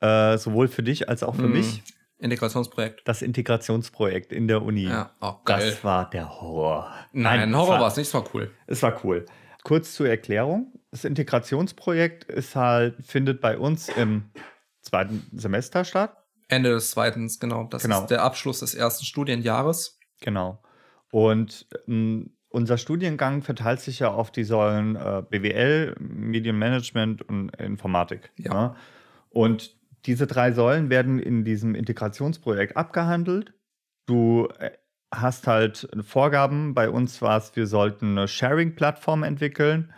Äh, 0.00 0.36
sowohl 0.38 0.68
für 0.68 0.82
dich 0.82 1.08
als 1.08 1.22
auch 1.22 1.34
für 1.34 1.48
Mm, 1.48 1.52
mich. 1.52 1.82
Integrationsprojekt. 2.18 3.02
Das 3.06 3.22
Integrationsprojekt 3.22 4.32
in 4.32 4.48
der 4.48 4.62
Uni. 4.62 4.84
Ja, 4.84 5.10
oh, 5.20 5.34
geil. 5.44 5.70
Das 5.70 5.84
war 5.84 6.08
der 6.10 6.40
Horror. 6.40 6.92
Nein, 7.12 7.50
es 7.50 7.56
Horror 7.56 7.80
war 7.80 7.88
es 7.88 7.96
nicht, 7.96 8.08
es 8.08 8.14
war 8.14 8.24
cool. 8.34 8.50
Es 8.66 8.82
war 8.82 9.04
cool. 9.04 9.26
Kurz 9.62 9.94
zur 9.94 10.08
Erklärung. 10.08 10.72
Das 10.90 11.04
Integrationsprojekt 11.04 12.24
ist 12.24 12.54
halt, 12.54 12.96
findet 13.04 13.40
bei 13.40 13.58
uns 13.58 13.88
im 13.88 14.30
zweiten 14.82 15.26
Semester 15.32 15.84
statt. 15.84 16.16
Ende 16.48 16.70
des 16.70 16.90
zweiten, 16.90 17.30
genau. 17.40 17.64
Das 17.64 17.82
Genau. 17.82 18.02
ist 18.02 18.08
der 18.08 18.22
Abschluss 18.22 18.60
des 18.60 18.74
ersten 18.74 19.04
Studienjahres. 19.06 19.98
Genau. 20.20 20.62
Und 21.10 21.66
ähm, 21.86 22.30
unser 22.48 22.78
Studiengang 22.78 23.42
verteilt 23.42 23.80
sich 23.80 23.98
ja 23.98 24.12
auf 24.12 24.30
die 24.30 24.44
Säulen 24.44 24.96
äh, 24.96 25.22
BWL, 25.28 25.96
Medienmanagement 25.98 27.22
und 27.22 27.50
Informatik. 27.56 28.32
Ja. 28.36 28.54
ne? 28.54 28.76
Und 29.30 29.76
diese 30.06 30.26
drei 30.26 30.52
Säulen 30.52 30.90
werden 30.90 31.18
in 31.18 31.44
diesem 31.44 31.74
Integrationsprojekt 31.74 32.76
abgehandelt. 32.76 33.54
Du 34.06 34.48
äh, 34.58 34.70
hast 35.12 35.46
halt 35.46 35.88
Vorgaben. 36.02 36.74
Bei 36.74 36.88
uns 36.90 37.22
war 37.22 37.38
es, 37.38 37.56
wir 37.56 37.66
sollten 37.66 38.16
eine 38.18 38.28
Sharing-Plattform 38.28 39.22
entwickeln. 39.22 39.92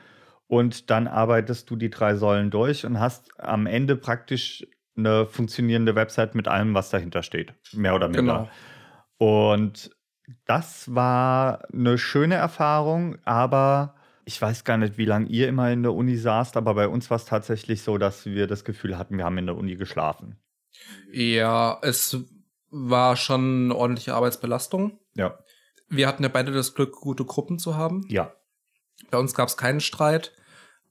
Und 0.47 0.91
dann 0.91 1.09
arbeitest 1.09 1.69
du 1.71 1.77
die 1.77 1.91
drei 1.91 2.15
Säulen 2.15 2.51
durch 2.51 2.87
und 2.87 3.01
hast 3.01 3.39
am 3.41 3.67
Ende 3.67 3.97
praktisch 3.97 4.67
eine 4.97 5.27
funktionierende 5.27 5.95
Website 5.95 6.35
mit 6.35 6.49
allem, 6.49 6.73
was 6.75 6.91
dahinter 6.91 7.23
steht. 7.23 7.53
Mehr 7.73 7.95
oder 7.95 8.09
minder. 8.09 8.49
Genau. 9.19 9.53
Und 9.53 9.91
das 10.45 10.95
war 10.95 11.65
eine 11.73 11.99
schöne 11.99 12.35
Erfahrung, 12.35 13.19
aber 13.25 13.95
ich 14.25 14.41
weiß 14.43 14.65
gar 14.65 14.77
nicht, 14.77 14.99
wie 14.99 15.05
lange 15.05 15.29
ihr 15.29 15.49
immer 15.49 15.71
in 15.71 15.83
der 15.83 15.95
Uni 15.95 16.17
saßt, 16.17 16.57
aber 16.57 16.75
bei 16.75 16.89
uns 16.89 17.11
war 17.11 17.17
es 17.17 17.25
tatsächlich 17.25 17.83
so, 17.83 17.97
dass 17.97 18.27
wir 18.27 18.47
das 18.47 18.65
Gefühl 18.65 18.99
hatten, 18.99 19.19
wir 19.19 19.25
haben 19.25 19.39
in 19.39 19.47
der 19.47 19.57
Uni 19.57 19.77
geschlafen. 19.77 20.37
Ja, 21.13 21.79
es 21.83 22.17
war 22.71 23.17
schon 23.17 23.67
eine 23.67 23.77
ordentliche 23.77 24.15
Arbeitsbelastung. 24.15 24.99
Ja. 25.15 25.39
Wir 25.89 26.09
hatten 26.09 26.25
ja 26.25 26.29
beide 26.29 26.51
das 26.51 26.75
Glück, 26.75 26.93
gute 26.93 27.25
Gruppen 27.25 27.59
zu 27.59 27.77
haben. 27.77 28.05
Ja. 28.09 28.33
Bei 29.11 29.19
uns 29.19 29.35
gab 29.35 29.49
es 29.49 29.57
keinen 29.57 29.81
Streit. 29.81 30.33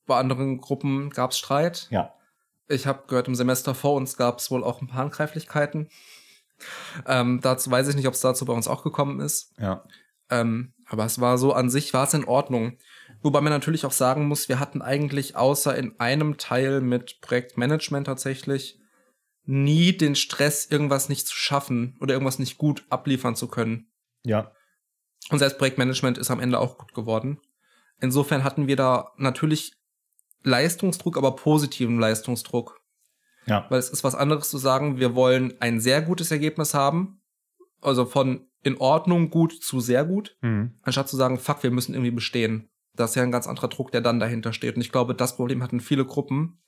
Bei 0.06 0.18
anderen 0.18 0.62
Gruppen 0.62 1.10
gab 1.10 1.32
es 1.32 1.38
Streit. 1.38 1.88
Ja. 1.90 2.14
Ich 2.68 2.88
habe 2.88 3.04
gehört, 3.08 3.28
im 3.28 3.36
Semester 3.36 3.76
vor 3.76 3.96
uns 3.96 4.18
gab 4.18 4.40
es 4.40 4.50
wohl 4.50 4.64
auch 4.64 4.82
ein 4.82 4.88
paar 4.88 5.00
Handgreiflichkeiten. 5.00 5.90
Ähm, 7.06 7.40
dazu 7.42 7.70
weiß 7.70 7.88
ich 7.90 7.96
nicht, 7.96 8.08
ob 8.08 8.14
es 8.14 8.22
dazu 8.22 8.46
bei 8.46 8.54
uns 8.54 8.68
auch 8.68 8.84
gekommen 8.84 9.20
ist. 9.20 9.54
Ja. 9.60 9.84
Ähm, 10.30 10.74
aber 10.88 11.06
es 11.06 11.20
war 11.20 11.38
so 11.38 11.54
an 11.54 11.70
sich, 11.70 11.94
war 11.94 12.06
es 12.06 12.14
in 12.14 12.26
Ordnung. 12.26 12.78
Wobei 13.22 13.42
man 13.42 13.52
natürlich 13.52 13.86
auch 13.86 13.92
sagen 13.92 14.28
muss, 14.28 14.50
wir 14.50 14.60
hatten 14.60 14.82
eigentlich 14.82 15.36
außer 15.36 15.76
in 15.76 16.00
einem 16.00 16.38
Teil 16.38 16.82
mit 16.82 17.22
Projektmanagement 17.22 18.08
tatsächlich 18.08 18.80
nie 19.46 19.96
den 19.96 20.16
Stress, 20.16 20.66
irgendwas 20.66 21.10
nicht 21.10 21.28
zu 21.28 21.36
schaffen 21.36 21.98
oder 22.00 22.14
irgendwas 22.14 22.40
nicht 22.40 22.58
gut 22.58 22.86
abliefern 22.90 23.36
zu 23.36 23.48
können. 23.48 23.92
Ja. 24.24 24.52
Und 25.30 25.40
selbst 25.40 25.58
Projektmanagement 25.58 26.18
ist 26.18 26.32
am 26.32 26.40
Ende 26.40 26.60
auch 26.60 26.78
gut 26.78 26.94
geworden. 26.94 27.40
Insofern 28.00 28.44
hatten 28.44 28.68
wir 28.68 28.76
da 28.76 29.12
natürlich 29.18 29.74
Leistungsdruck, 30.44 31.18
aber 31.18 31.36
positiven 31.36 32.00
Leistungsdruck. 32.00 32.82
Ja. 33.48 33.66
Weil 33.70 33.80
es 33.80 33.90
ist 33.90 34.04
was 34.04 34.16
anderes 34.16 34.50
zu 34.50 34.58
sagen, 34.58 35.00
wir 35.00 35.16
wollen 35.16 35.54
ein 35.60 35.80
sehr 35.80 36.02
gutes 36.02 36.32
Ergebnis 36.32 36.74
haben. 36.74 37.22
Also 37.82 38.06
von 38.06 38.48
in 38.64 38.78
Ordnung 38.78 39.30
gut 39.30 39.54
zu 39.54 39.80
sehr 39.80 40.06
gut. 40.06 40.38
Mhm. 40.42 40.74
Anstatt 40.82 41.08
zu 41.08 41.16
sagen, 41.16 41.38
fuck, 41.38 41.62
wir 41.62 41.72
müssen 41.72 41.94
irgendwie 41.94 42.12
bestehen. 42.12 42.70
Das 42.96 43.12
ist 43.12 43.16
ja 43.16 43.24
ein 43.24 43.32
ganz 43.32 43.48
anderer 43.48 43.68
Druck, 43.68 43.92
der 43.92 44.02
dann 44.02 44.20
dahinter 44.20 44.54
steht. 44.54 44.76
Und 44.76 44.82
ich 44.82 44.92
glaube, 44.92 45.14
das 45.14 45.36
Problem 45.36 45.62
hatten 45.62 45.80
viele 45.80 46.06
Gruppen, 46.06 46.60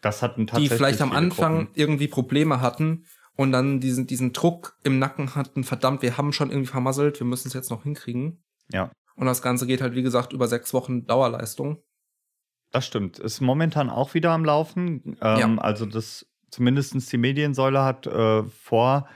Das 0.00 0.22
hatten 0.22 0.40
die 0.40 0.46
tatsächlich 0.46 0.76
vielleicht 0.76 1.00
am 1.00 1.12
Anfang 1.12 1.66
Gruppen. 1.66 1.72
irgendwie 1.74 2.08
Probleme 2.08 2.60
hatten 2.60 3.04
und 3.36 3.52
dann 3.52 3.80
diesen, 3.80 4.06
diesen 4.06 4.32
Druck 4.32 4.76
im 4.82 4.98
Nacken 4.98 5.34
hatten, 5.36 5.62
verdammt, 5.62 6.02
wir 6.02 6.16
haben 6.16 6.32
schon 6.32 6.50
irgendwie 6.50 6.70
vermasselt, 6.70 7.20
wir 7.20 7.26
müssen 7.26 7.48
es 7.48 7.54
jetzt 7.54 7.70
noch 7.70 7.84
hinkriegen. 7.84 8.42
Ja. 8.72 8.90
Und 9.14 9.26
das 9.26 9.42
Ganze 9.42 9.66
geht 9.66 9.80
halt, 9.80 9.94
wie 9.94 10.02
gesagt, 10.02 10.32
über 10.32 10.48
sechs 10.48 10.74
Wochen 10.74 11.06
Dauerleistung. 11.06 11.83
Das 12.74 12.86
stimmt. 12.86 13.20
Ist 13.20 13.40
momentan 13.40 13.88
auch 13.88 14.14
wieder 14.14 14.32
am 14.32 14.44
Laufen. 14.44 15.16
Ähm, 15.22 15.38
Ja. 15.38 15.54
Also 15.58 15.86
das 15.86 16.26
zumindestens 16.50 17.06
die 17.06 17.18
Mediensäule 17.18 17.82
hat 17.84 18.06
äh, 18.08 18.42
vor. 18.42 19.08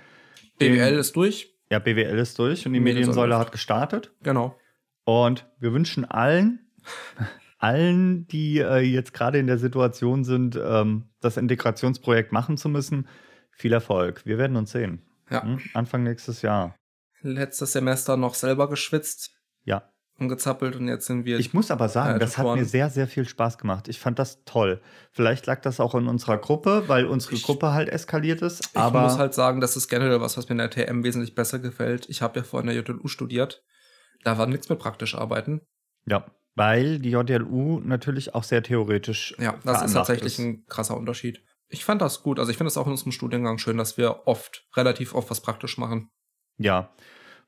dem- 0.61 0.75
BWL 0.75 0.95
ist 0.99 1.17
durch. 1.17 1.55
Ja, 1.71 1.81
BWL 1.81 2.19
ist 2.19 2.38
durch 2.38 2.65
und 2.67 2.73
die 2.73 2.79
Mediensäule 2.81 3.07
Mediensäule 3.17 3.38
hat 3.38 3.50
gestartet. 3.53 4.12
Genau. 4.23 4.57
Und 5.05 5.47
wir 5.59 5.73
wünschen 5.73 6.05
allen, 6.05 6.71
allen, 7.59 8.27
die 8.29 8.59
äh, 8.61 8.79
jetzt 8.79 9.12
gerade 9.12 9.38
in 9.38 9.47
der 9.49 9.59
Situation 9.59 10.23
sind, 10.25 10.57
ähm, 10.62 11.09
das 11.21 11.37
Integrationsprojekt 11.37 12.31
machen 12.33 12.57
zu 12.57 12.69
müssen, 12.69 13.09
viel 13.50 13.73
Erfolg. 13.73 14.25
Wir 14.25 14.38
werden 14.38 14.57
uns 14.57 14.71
sehen. 14.71 15.03
Ja. 15.31 15.43
Hm? 15.43 15.59
Anfang 15.75 16.05
nächstes 16.05 16.43
Jahr. 16.43 16.77
Letztes 17.23 17.73
Semester 17.73 18.17
noch 18.17 18.35
selber 18.35 18.69
geschwitzt 18.69 19.33
Ja. 19.65 19.83
Und 20.19 20.29
gezappelt 20.29 20.75
und 20.77 20.89
jetzt 20.89 21.07
sind 21.07 21.25
wir. 21.25 21.39
Ich 21.39 21.55
muss 21.55 21.71
aber 21.71 21.89
sagen, 21.89 22.17
Äh, 22.17 22.19
das 22.19 22.37
hat 22.39 22.47
mir 22.57 22.65
sehr, 22.65 22.91
sehr 22.91 23.07
viel 23.07 23.25
Spaß 23.27 23.57
gemacht. 23.59 23.89
Ich 23.89 23.99
fand 24.01 24.19
das 24.19 24.45
toll. 24.45 24.81
Vielleicht 25.13 25.47
lag 25.47 25.61
das 25.63 25.79
auch 25.81 25.95
in 25.95 26.07
unserer 26.09 26.39
Gruppe, 26.39 26.85
weil 26.89 27.07
unsere 27.07 27.35
Ich- 27.35 27.43
Gruppe 27.45 27.73
halt 27.73 27.89
eskaliert 27.89 28.43
ist. 28.43 28.67
ich 28.73 28.77
aber 28.77 29.03
muss 29.03 29.19
halt 29.19 29.33
sagen, 29.35 29.61
das 29.61 29.77
ist 29.77 29.89
generell 29.89 30.21
was, 30.21 30.37
was 30.37 30.49
mir 30.49 30.53
in 30.55 30.59
der 30.59 30.71
TM 30.71 31.05
wesentlich 31.05 31.35
besser 31.35 31.59
gefällt. 31.61 32.09
Ich 32.09 32.21
habe 32.23 32.41
ja 32.41 32.45
vorhin 32.45 32.69
in 32.69 32.75
der 32.75 32.85
JLU 32.85 33.07
studiert. 33.09 33.65
Da 34.25 34.37
war 34.39 34.47
nichts 34.47 34.69
mit 34.69 34.79
praktisch 34.81 35.15
arbeiten. 35.15 35.61
ja, 36.07 36.27
weil 36.57 36.99
die 36.99 37.11
JLU 37.11 37.79
natürlich 37.85 38.35
auch 38.35 38.43
sehr 38.43 38.65
theoretisch 38.65 39.37
Ja, 39.39 39.55
das 39.65 39.83
ist 39.83 39.93
tatsächlich 39.93 40.41
ein 40.41 40.67
krasser 40.67 40.97
Unterschied. 40.97 41.41
Ich 41.69 41.85
fand 41.85 42.03
das 42.03 42.25
gut. 42.25 42.41
Also 42.41 42.51
ich 42.51 42.57
finde 42.57 42.69
es 42.69 42.77
auch 42.77 42.87
in 42.87 42.93
unserem 42.93 43.13
Studiengang 43.13 43.59
schön, 43.59 43.77
dass 43.77 43.97
wir 43.97 44.27
oft, 44.27 44.67
relativ 44.75 45.15
oft 45.15 45.31
was 45.31 45.41
praktisch 45.41 45.79
machen. 45.79 46.11
Ja, 46.57 46.93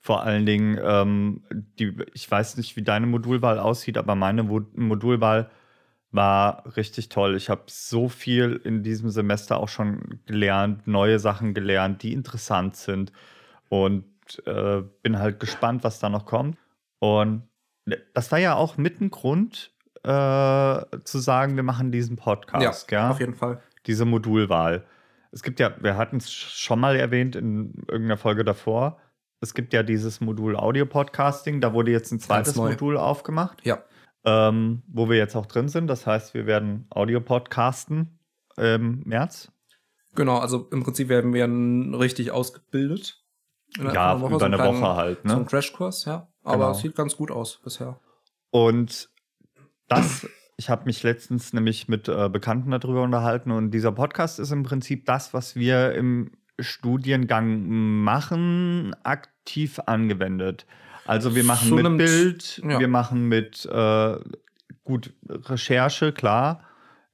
vor 0.01 0.23
allen 0.23 0.47
Dingen, 0.47 0.79
ähm, 0.83 1.43
die, 1.79 1.95
ich 2.15 2.31
weiß 2.31 2.57
nicht, 2.57 2.75
wie 2.77 2.83
deine 2.83 3.07
Modulwahl 3.07 3.59
aussieht, 3.59 3.99
aber 3.99 4.15
meine 4.15 4.43
Mo- 4.45 4.67
Modulwahl 4.75 5.51
war 6.11 6.65
richtig 6.77 7.09
toll. 7.11 7.37
Ich 7.37 7.51
habe 7.51 7.65
so 7.69 8.09
viel 8.09 8.61
in 8.65 8.83
diesem 8.83 9.11
Semester 9.11 9.59
auch 9.61 9.69
schon 9.69 10.21
gelernt, 10.27 10.87
neue 10.87 11.19
Sachen 11.19 11.55
gelernt, 11.55 12.03
die 12.03 12.13
interessant 12.15 12.77
sind 12.77 13.13
und 13.69 14.05
äh, 14.47 14.83
bin 15.03 15.19
halt 15.19 15.39
gespannt, 15.39 15.85
was 15.85 15.99
da 16.01 16.09
noch 16.09 16.25
kommt. 16.27 16.57
Und 16.99 17.43
das 18.15 18.33
war 18.33 18.39
ja 18.39 18.55
auch 18.55 18.77
mit 18.77 19.01
ein 19.01 19.11
Grund, 19.11 19.71
äh, 20.03 20.81
zu 21.05 21.19
sagen, 21.19 21.57
wir 21.57 21.63
machen 21.63 21.93
diesen 21.93 22.17
Podcast, 22.17 22.91
ja? 22.91 23.11
auf 23.11 23.21
jeden 23.21 23.35
Fall. 23.35 23.63
diese 23.87 24.05
Modulwahl. 24.07 24.85
Es 25.31 25.43
gibt 25.43 25.61
ja, 25.61 25.73
wir 25.81 25.97
hatten 25.97 26.17
es 26.17 26.33
schon 26.33 26.81
mal 26.81 26.97
erwähnt 26.97 27.37
in 27.37 27.75
irgendeiner 27.87 28.17
Folge 28.17 28.45
davor. 28.45 28.99
Es 29.41 29.55
gibt 29.55 29.73
ja 29.73 29.83
dieses 29.83 30.21
Modul 30.21 30.55
Audio 30.57 30.85
Podcasting. 30.85 31.61
Da 31.61 31.73
wurde 31.73 31.91
jetzt 31.91 32.13
ein 32.13 32.21
zweites. 32.21 32.57
Modul 32.57 32.99
aufgemacht, 32.99 33.65
Ja. 33.65 33.79
ähm, 34.25 34.83
wo 34.87 35.09
wir 35.09 35.17
jetzt 35.17 35.35
auch 35.35 35.47
drin 35.47 35.69
sind. 35.69 35.87
Das 35.87 36.07
heißt, 36.07 36.35
wir 36.35 36.45
werden 36.47 36.87
Audio 36.91 37.21
podcasten 37.21 38.19
im 38.59 39.03
März. 39.07 39.51
Genau, 40.15 40.39
also 40.39 40.69
im 40.73 40.83
Prinzip 40.83 41.09
werden 41.09 41.33
wir 41.33 41.47
richtig 41.99 42.31
ausgebildet. 42.33 43.23
Ja, 43.79 44.19
von 44.19 44.29
über 44.29 44.41
so 44.41 44.45
eine 44.45 44.57
kleinen- 44.57 44.81
Woche 44.83 44.97
halt. 44.97 45.19
So 45.25 45.33
ein 45.35 45.39
Ne? 45.41 45.45
Crashkurs, 45.47 46.05
ja. 46.05 46.29
Aber 46.43 46.57
Genau. 46.67 46.71
es 46.73 46.79
sieht 46.79 46.95
ganz 46.97 47.17
gut 47.17 47.31
aus 47.31 47.61
bisher. 47.63 47.99
Und 48.51 49.09
das, 49.89 50.27
ich 50.57 50.69
habe 50.69 50.85
mich 50.87 51.03
letztens 51.03 51.53
nämlich 51.53 51.89
mit 51.89 52.09
äh, 52.09 52.29
Bekannten 52.29 52.73
darüber 52.73 53.03
unterhalten 53.03 53.53
und 53.53 53.71
dieser 53.71 53.93
Podcast 53.93 54.39
ist 54.41 54.51
im 54.51 54.65
Prinzip 54.65 55.07
das, 55.07 55.33
was 55.33 55.55
wir 55.55 55.95
im 55.95 56.33
Studiengang 56.61 57.69
machen, 58.03 58.95
aktiv 59.03 59.81
angewendet. 59.87 60.67
Also 61.07 61.35
wir 61.35 61.45
machen 61.45 61.69
Zu 61.69 61.75
mit 61.75 61.99
Bild, 61.99 62.63
ja. 62.65 62.79
wir 62.79 62.89
machen 62.89 63.29
mit 63.29 63.67
äh, 63.67 64.17
gut 64.85 65.13
Recherche, 65.29 66.13
klar, 66.13 66.63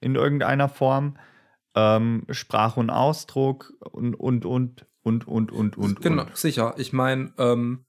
in 0.01 0.15
irgendeiner 0.15 0.69
Form, 0.69 1.17
ähm, 1.75 2.27
Sprache 2.31 2.81
und 2.81 2.91
Ausdruck 2.91 3.73
und 3.93 4.15
und 4.15 4.45
und 4.45 4.87
und 5.03 5.27
und 5.27 5.53
und 5.53 5.79
und. 5.79 6.01
genau, 6.01 6.25
und. 6.25 6.37
sicher. 6.37 6.75
Ich 6.79 6.93
meine, 6.93 7.33
ähm, 7.39 7.85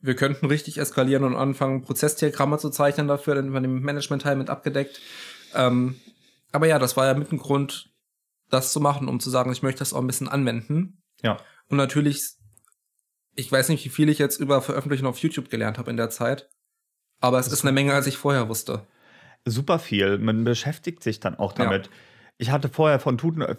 wir 0.00 0.16
könnten 0.16 0.46
richtig 0.46 0.78
eskalieren 0.78 1.24
und 1.24 1.36
anfangen, 1.36 1.82
Prozessdiagramme 1.82 2.58
zu 2.58 2.70
zeichnen 2.70 3.08
dafür, 3.08 3.36
dann 3.36 3.48
über 3.48 3.60
den 3.60 3.80
Management-Teil 3.80 4.36
mit 4.36 4.50
abgedeckt. 4.50 5.00
Ähm, 5.54 5.96
aber 6.50 6.66
ja, 6.66 6.78
das 6.78 6.96
war 6.96 7.06
ja 7.06 7.14
mit 7.14 7.32
ein 7.32 7.38
Grund, 7.38 7.92
das 8.50 8.72
zu 8.72 8.80
machen, 8.80 9.08
um 9.08 9.20
zu 9.20 9.30
sagen, 9.30 9.52
ich 9.52 9.62
möchte 9.62 9.78
das 9.78 9.92
auch 9.92 10.00
ein 10.00 10.06
bisschen 10.06 10.28
anwenden. 10.28 11.01
Ja. 11.22 11.38
Und 11.68 11.76
natürlich, 11.76 12.32
ich 13.34 13.50
weiß 13.50 13.68
nicht, 13.68 13.84
wie 13.84 13.88
viel 13.90 14.08
ich 14.08 14.18
jetzt 14.18 14.38
über 14.40 14.60
Veröffentlichen 14.62 15.06
auf 15.06 15.18
YouTube 15.18 15.48
gelernt 15.50 15.78
habe 15.78 15.90
in 15.90 15.96
der 15.96 16.10
Zeit. 16.10 16.48
Aber 17.20 17.38
es 17.38 17.46
Das 17.46 17.54
ist 17.54 17.64
eine 17.64 17.72
Menge, 17.72 17.94
als 17.94 18.06
ich 18.06 18.16
vorher 18.16 18.48
wusste. 18.48 18.86
super 19.44 19.78
viel. 19.78 20.18
Man 20.18 20.44
beschäftigt 20.44 21.02
sich 21.02 21.18
dann 21.20 21.36
auch 21.36 21.56
Ja. 21.58 21.64
damit. 21.64 21.90
Ich 22.38 22.50
hatte 22.50 22.68
vorher 22.68 22.98
von 23.00 23.18
Tuten, 23.18 23.42
äh, 23.42 23.56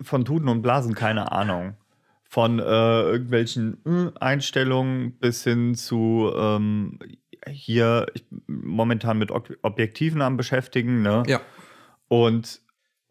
von 0.00 0.24
Tuten 0.24 0.48
und 0.48 0.62
Blasen 0.62 0.94
keine 0.94 1.32
Ahnung. 1.32 1.76
Von 2.28 2.58
äh, 2.58 2.62
irgendwelchen 2.62 3.78
äh, 3.84 4.18
Einstellungen 4.18 5.18
bis 5.18 5.44
hin 5.44 5.74
zu 5.74 6.32
ähm, 6.34 6.98
hier 7.50 8.06
momentan 8.46 9.18
mit 9.18 9.30
Ob 9.30 9.50
Objektiven 9.62 10.22
am 10.22 10.36
beschäftigen. 10.36 11.02
Ne? 11.02 11.22
Ja. 11.26 11.40
Und 12.08 12.60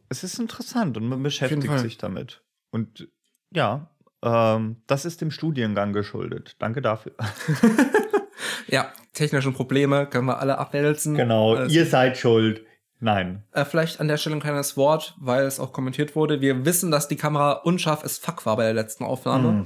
es 0.10 0.24
ist 0.24 0.40
interessant 0.40 0.98
und 0.98 1.08
man 1.08 1.22
beschäftigt 1.22 1.80
sich 1.80 1.98
damit. 1.98 2.44
Und 2.72 3.10
ja, 3.54 3.88
ähm, 4.24 4.78
das 4.88 5.06
ist 5.06 5.22
dem 5.22 5.32
Studiengang 5.32 5.94
geschuldet. 5.94 6.56
Danke 6.60 6.82
dafür. 6.82 7.14
Ja, 8.68 8.92
technischen 9.14 9.54
Probleme 9.54 10.08
können 10.08 10.26
wir 10.26 10.40
alle 10.40 10.58
abwälzen. 10.58 11.16
Genau, 11.16 11.56
Alles 11.56 11.74
ihr 11.74 11.86
seid 11.86 12.18
schuld. 12.18 12.66
Nein. 13.00 13.44
Äh, 13.52 13.66
vielleicht 13.66 14.00
an 14.00 14.08
der 14.08 14.18
Stelle 14.18 14.36
ein 14.38 14.42
kleines 14.42 14.78
Wort, 14.78 15.16
weil 15.20 15.46
es 15.46 15.60
auch 15.60 15.74
kommentiert 15.74 16.16
wurde. 16.16 16.42
Wir 16.42 16.66
wissen, 16.66 16.90
dass 16.92 17.08
die 17.08 17.16
Kamera 17.18 17.52
unscharf 17.54 18.04
as 18.04 18.18
fuck 18.18 18.46
war 18.46 18.56
bei 18.58 18.64
der 18.64 18.74
letzten 18.74 19.04
Aufnahme. 19.04 19.52
Mhm. 19.52 19.64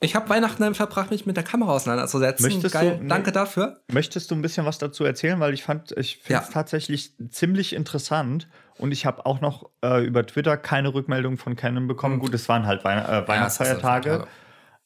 Ich 0.00 0.14
habe 0.14 0.28
Weihnachten 0.28 0.62
damit 0.62 0.76
verbracht, 0.76 1.10
mich 1.10 1.24
mit 1.26 1.36
der 1.36 1.44
Kamera 1.44 1.72
auseinanderzusetzen. 1.72 2.44
Möchtest 2.46 2.74
Geil, 2.74 2.98
du- 3.00 3.06
danke 3.08 3.32
dafür. 3.32 3.80
Möchtest 3.90 4.30
du 4.30 4.34
ein 4.34 4.42
bisschen 4.42 4.66
was 4.66 4.78
dazu 4.78 5.04
erzählen? 5.04 5.40
Weil 5.40 5.54
ich 5.54 5.62
fand, 5.64 5.92
ich 5.92 6.18
finde 6.18 6.42
es 6.42 6.48
Ja. 6.48 6.52
tatsächlich 6.52 7.12
ziemlich 7.30 7.72
interessant 7.74 8.48
und 8.78 8.92
ich 8.92 9.06
habe 9.06 9.26
auch 9.26 9.40
noch 9.40 9.70
äh, 9.82 10.04
über 10.04 10.26
Twitter 10.26 10.56
keine 10.56 10.94
Rückmeldung 10.94 11.38
von 11.38 11.56
Canon 11.56 11.86
bekommen. 11.86 12.16
Mhm. 12.16 12.20
Gut, 12.20 12.34
es 12.34 12.48
waren 12.48 12.66
halt 12.66 12.84
Weihn 12.84 12.98
äh, 12.98 13.26
Weihnachtsfeiertage, 13.26 14.10
Ja, 14.10 14.16
ist 14.16 14.28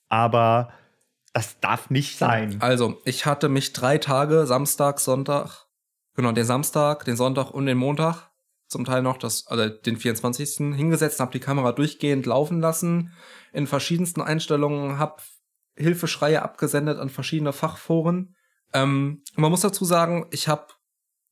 aber 0.08 0.72
das 1.32 1.60
darf 1.60 1.90
nicht 1.90 2.18
sein. 2.18 2.56
Also, 2.60 3.00
ich 3.04 3.26
hatte 3.26 3.48
mich 3.48 3.72
drei 3.72 3.98
Tage, 3.98 4.46
Samstag, 4.46 4.98
Sonntag, 4.98 5.66
genau, 6.14 6.32
den 6.32 6.44
Samstag, 6.44 7.04
den 7.04 7.16
Sonntag 7.16 7.50
und 7.50 7.66
den 7.66 7.78
Montag, 7.78 8.30
zum 8.66 8.84
Teil 8.84 9.02
noch 9.02 9.16
das, 9.16 9.46
also 9.46 9.68
den 9.68 9.96
24. 9.96 10.74
hingesetzt, 10.76 11.20
habe 11.20 11.32
die 11.32 11.40
Kamera 11.40 11.72
durchgehend 11.72 12.26
laufen 12.26 12.60
lassen, 12.60 13.12
in 13.52 13.66
verschiedensten 13.66 14.20
Einstellungen, 14.20 14.98
habe 14.98 15.22
Hilfeschreie 15.76 16.42
abgesendet 16.42 16.98
an 16.98 17.08
verschiedene 17.08 17.52
Fachforen. 17.52 18.34
Ähm, 18.72 19.22
man 19.36 19.50
muss 19.50 19.60
dazu 19.60 19.84
sagen, 19.84 20.26
ich 20.30 20.48
habe, 20.48 20.66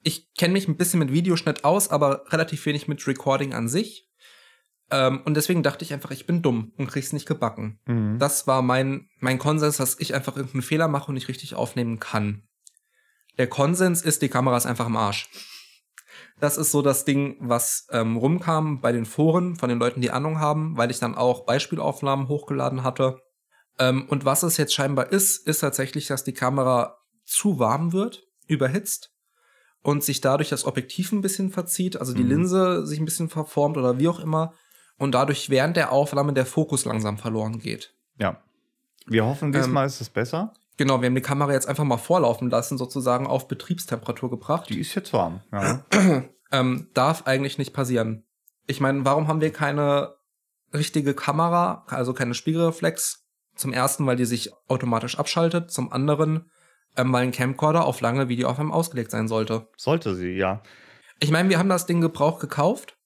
ich 0.06 0.32
kenne 0.34 0.52
mich 0.52 0.68
ein 0.68 0.76
bisschen 0.76 1.00
mit 1.00 1.12
Videoschnitt 1.12 1.64
aus, 1.64 1.88
aber 1.88 2.22
relativ 2.28 2.64
wenig 2.64 2.86
mit 2.86 3.04
Recording 3.08 3.54
an 3.54 3.66
sich. 3.68 4.08
Ähm, 4.88 5.20
und 5.24 5.34
deswegen 5.34 5.64
dachte 5.64 5.84
ich 5.84 5.92
einfach, 5.92 6.12
ich 6.12 6.26
bin 6.26 6.42
dumm 6.42 6.72
und 6.76 6.86
krieg's 6.86 7.12
nicht 7.12 7.26
gebacken. 7.26 7.80
Mhm. 7.86 8.20
Das 8.20 8.46
war 8.46 8.62
mein, 8.62 9.08
mein 9.18 9.40
Konsens, 9.40 9.78
dass 9.78 9.98
ich 9.98 10.14
einfach 10.14 10.36
irgendeinen 10.36 10.62
Fehler 10.62 10.86
mache 10.86 11.08
und 11.08 11.14
nicht 11.14 11.26
richtig 11.26 11.56
aufnehmen 11.56 11.98
kann. 11.98 12.44
Der 13.36 13.48
Konsens 13.48 14.00
ist, 14.00 14.22
die 14.22 14.28
Kamera 14.28 14.56
ist 14.56 14.66
einfach 14.66 14.86
im 14.86 14.96
Arsch. 14.96 15.28
Das 16.38 16.56
ist 16.56 16.70
so 16.70 16.82
das 16.82 17.04
Ding, 17.04 17.36
was 17.40 17.88
ähm, 17.90 18.16
rumkam 18.16 18.80
bei 18.80 18.92
den 18.92 19.06
Foren 19.06 19.56
von 19.56 19.68
den 19.68 19.80
Leuten, 19.80 20.02
die 20.02 20.12
Ahnung 20.12 20.38
haben, 20.38 20.76
weil 20.76 20.92
ich 20.92 21.00
dann 21.00 21.16
auch 21.16 21.46
Beispielaufnahmen 21.46 22.28
hochgeladen 22.28 22.84
hatte. 22.84 23.22
Ähm, 23.80 24.06
und 24.08 24.24
was 24.24 24.44
es 24.44 24.56
jetzt 24.56 24.72
scheinbar 24.72 25.10
ist, 25.10 25.44
ist 25.48 25.60
tatsächlich, 25.60 26.06
dass 26.06 26.22
die 26.22 26.32
Kamera 26.32 26.96
zu 27.24 27.58
warm 27.58 27.92
wird, 27.92 28.22
überhitzt 28.46 29.15
und 29.82 30.02
sich 30.02 30.20
dadurch 30.20 30.48
das 30.48 30.64
Objektiv 30.64 31.12
ein 31.12 31.20
bisschen 31.20 31.50
verzieht, 31.50 31.96
also 31.98 32.12
die 32.12 32.22
Mhm. 32.24 32.30
Linse 32.30 32.86
sich 32.86 32.98
ein 32.98 33.04
bisschen 33.04 33.28
verformt 33.28 33.76
oder 33.76 33.98
wie 33.98 34.08
auch 34.08 34.20
immer 34.20 34.52
und 34.98 35.12
dadurch 35.14 35.50
während 35.50 35.76
der 35.76 35.92
Aufnahme 35.92 36.32
der 36.32 36.46
Fokus 36.46 36.84
langsam 36.84 37.18
verloren 37.18 37.58
geht. 37.58 37.94
Ja. 38.18 38.40
Wir 39.06 39.24
hoffen, 39.24 39.46
Ähm, 39.46 39.52
diesmal 39.52 39.86
ist 39.86 40.00
es 40.00 40.10
besser. 40.10 40.52
Genau, 40.76 41.00
wir 41.00 41.06
haben 41.06 41.14
die 41.14 41.20
Kamera 41.22 41.52
jetzt 41.52 41.68
einfach 41.68 41.84
mal 41.84 41.96
vorlaufen 41.96 42.50
lassen, 42.50 42.76
sozusagen 42.76 43.26
auf 43.26 43.48
Betriebstemperatur 43.48 44.28
gebracht. 44.30 44.68
Die 44.68 44.80
ist 44.80 44.94
jetzt 44.94 45.12
warm. 45.12 45.40
Ja. 45.52 45.84
Ähm, 46.52 46.86
darf 46.94 47.26
eigentlich 47.26 47.58
nicht 47.58 47.72
passieren. 47.72 48.24
Ich 48.68 48.80
meine, 48.80 49.04
warum 49.04 49.26
haben 49.26 49.40
wir 49.40 49.52
keine 49.52 50.14
richtige 50.72 51.12
Kamera, 51.12 51.84
also 51.88 52.14
keine 52.14 52.34
Spiegelreflex? 52.34 53.26
Zum 53.56 53.72
ersten, 53.72 54.06
weil 54.06 54.14
die 54.14 54.26
sich 54.26 54.52
automatisch 54.68 55.18
abschaltet. 55.18 55.72
Zum 55.72 55.90
anderen, 55.92 56.48
ähm, 56.96 57.12
weil 57.12 57.24
ein 57.24 57.32
Camcorder 57.32 57.84
auf 57.84 58.00
lange 58.00 58.28
Videoaufnahmen 58.28 58.72
ausgelegt 58.72 59.10
sein 59.10 59.28
sollte. 59.28 59.68
Sollte 59.76 60.14
sie, 60.14 60.30
ja. 60.30 60.62
Ich 61.20 61.30
meine, 61.30 61.48
wir 61.48 61.58
haben 61.58 61.68
das 61.68 61.86
Ding 61.86 62.00
gebraucht 62.00 62.40
gekauft. 62.40 62.96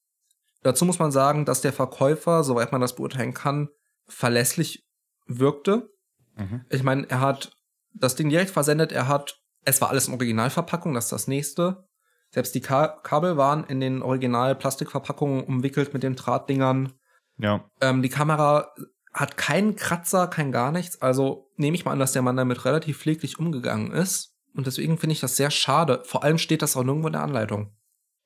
Dazu 0.63 0.85
muss 0.85 0.99
man 0.99 1.13
sagen, 1.13 1.45
dass 1.45 1.63
der 1.63 1.73
Verkäufer, 1.73 2.45
soweit 2.45 2.73
man 2.73 2.81
das 2.81 2.97
beurteilen 2.97 3.35
kann, 3.35 3.69
verlässlich 4.07 4.85
wirkte. 5.27 5.91
Mhm. 6.37 6.65
Ich 6.69 6.83
meine, 6.83 7.09
er 7.09 7.21
hat 7.21 7.53
das 7.95 8.17
Ding 8.17 8.29
direkt 8.29 8.51
versendet, 8.51 8.93
er 8.93 9.09
hat, 9.09 9.41
es 9.65 9.81
war 9.81 9.91
alles 9.91 10.09
in 10.09 10.15
Originalverpackung, 10.15 10.95
das 10.95 11.07
ist 11.07 11.13
das 11.13 11.29
nächste. 11.29 11.85
Selbst 12.33 12.55
die 12.55 12.61
Ka 12.61 13.01
Kabel 13.03 13.37
waren 13.37 13.65
in 13.65 13.81
den 13.81 14.03
Original-Plastikverpackungen 14.03 15.43
umwickelt 15.43 15.93
mit 15.93 16.03
den 16.03 16.15
Drahtdingern. 16.15 16.93
Ja. 17.39 17.69
Ähm, 17.81 18.03
die 18.03 18.09
Kamera 18.09 18.73
hat 19.13 19.37
keinen 19.37 19.77
Kratzer, 19.77 20.27
kein 20.29 20.53
gar 20.53 20.73
nichts. 20.73 21.03
Also 21.03 21.51
nehme 21.57 21.75
ich 21.75 21.85
mal 21.85 21.93
an, 21.93 21.99
dass 21.99 22.13
der 22.13 22.23
Mann 22.23 22.37
damit 22.37 22.65
relativ 22.65 22.99
pfleglich 22.99 23.39
umgegangen 23.39 23.93
ist. 23.93 24.37
Und 24.55 24.67
deswegen 24.67 24.99
finde 24.99 25.13
ich 25.13 25.21
das 25.21 25.37
sehr 25.37 25.51
schade. 25.51 26.03
Vor 26.05 26.25
allem 26.25 26.39
steht 26.39 26.63
das 26.63 26.77
auch 26.77 26.83
nirgendwo 26.83 27.09
in 27.09 27.13
der 27.13 27.23
Anleitung. 27.23 27.73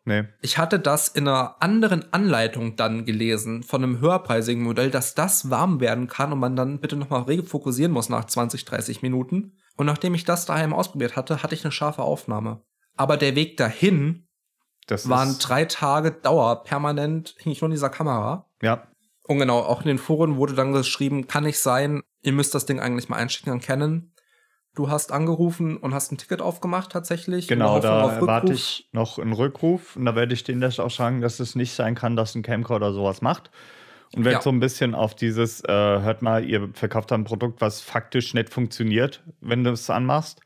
Nee. 0.06 0.24
Ich 0.42 0.58
hatte 0.58 0.78
das 0.78 1.08
in 1.08 1.26
einer 1.26 1.62
anderen 1.62 2.12
Anleitung 2.12 2.76
dann 2.76 3.06
gelesen, 3.06 3.62
von 3.62 3.82
einem 3.82 4.00
höherpreisigen 4.00 4.62
Modell, 4.62 4.90
dass 4.90 5.14
das 5.14 5.48
warm 5.48 5.80
werden 5.80 6.08
kann 6.08 6.32
und 6.32 6.38
man 6.38 6.56
dann 6.56 6.80
bitte 6.80 6.96
nochmal 6.96 7.22
rege 7.22 7.42
fokussieren 7.42 7.92
muss 7.92 8.10
nach 8.10 8.26
20, 8.26 8.66
30 8.66 9.00
Minuten. 9.00 9.56
Und 9.76 9.86
nachdem 9.86 10.14
ich 10.14 10.24
das 10.24 10.44
daheim 10.44 10.74
ausprobiert 10.74 11.16
hatte, 11.16 11.42
hatte 11.42 11.54
ich 11.54 11.64
eine 11.64 11.72
scharfe 11.72 12.02
Aufnahme. 12.02 12.62
Aber 12.96 13.16
der 13.16 13.34
Weg 13.34 13.56
dahin 13.56 14.28
Das 14.86 15.08
waren 15.08 15.38
drei 15.38 15.64
Tage 15.64 16.12
Dauer. 16.12 16.64
Permanent 16.64 17.34
hing 17.38 17.52
ich 17.52 17.62
nur 17.62 17.68
in 17.68 17.74
dieser 17.74 17.90
Kamera. 17.90 18.50
Ja. 18.60 18.86
Und 19.26 19.38
genau, 19.38 19.60
auch 19.60 19.80
in 19.80 19.88
den 19.88 19.98
Foren 19.98 20.36
wurde 20.36 20.54
dann 20.54 20.72
geschrieben, 20.72 21.26
kann 21.26 21.44
nicht 21.44 21.58
sein, 21.58 22.02
ihr 22.22 22.32
müsst 22.32 22.54
das 22.54 22.66
Ding 22.66 22.78
eigentlich 22.78 23.08
mal 23.08 23.16
einschicken 23.16 23.52
an 23.52 23.60
Canon. 23.60 24.12
Du 24.74 24.90
hast 24.90 25.12
angerufen 25.12 25.76
und 25.76 25.94
hast 25.94 26.10
ein 26.12 26.18
Ticket 26.18 26.42
aufgemacht 26.42 26.90
tatsächlich. 26.90 27.46
Genau, 27.46 27.78
da 27.78 28.12
erwarte 28.12 28.52
ich 28.52 28.88
noch 28.92 29.18
einen 29.18 29.32
Rückruf 29.32 29.94
und 29.96 30.04
da 30.04 30.16
werde 30.16 30.34
ich 30.34 30.42
denen 30.42 30.60
das 30.60 30.80
auch 30.80 30.90
sagen, 30.90 31.20
dass 31.20 31.38
es 31.38 31.54
nicht 31.54 31.74
sein 31.74 31.94
kann, 31.94 32.16
dass 32.16 32.34
ein 32.34 32.42
Camcorder 32.42 32.92
sowas 32.92 33.22
macht. 33.22 33.50
Und 34.14 34.24
werde 34.24 34.36
Ja. 34.38 34.42
so 34.42 34.50
ein 34.50 34.60
bisschen 34.60 34.94
auf 34.94 35.14
dieses, 35.14 35.62
äh, 35.64 35.72
hört 35.72 36.22
mal, 36.22 36.44
ihr 36.44 36.70
verkauft 36.74 37.10
ein 37.12 37.24
Produkt, 37.24 37.60
was 37.60 37.80
faktisch 37.80 38.34
nicht 38.34 38.50
funktioniert, 38.50 39.22
wenn 39.40 39.64
du 39.64 39.70
es 39.70 39.88
anmachst. 39.90 40.40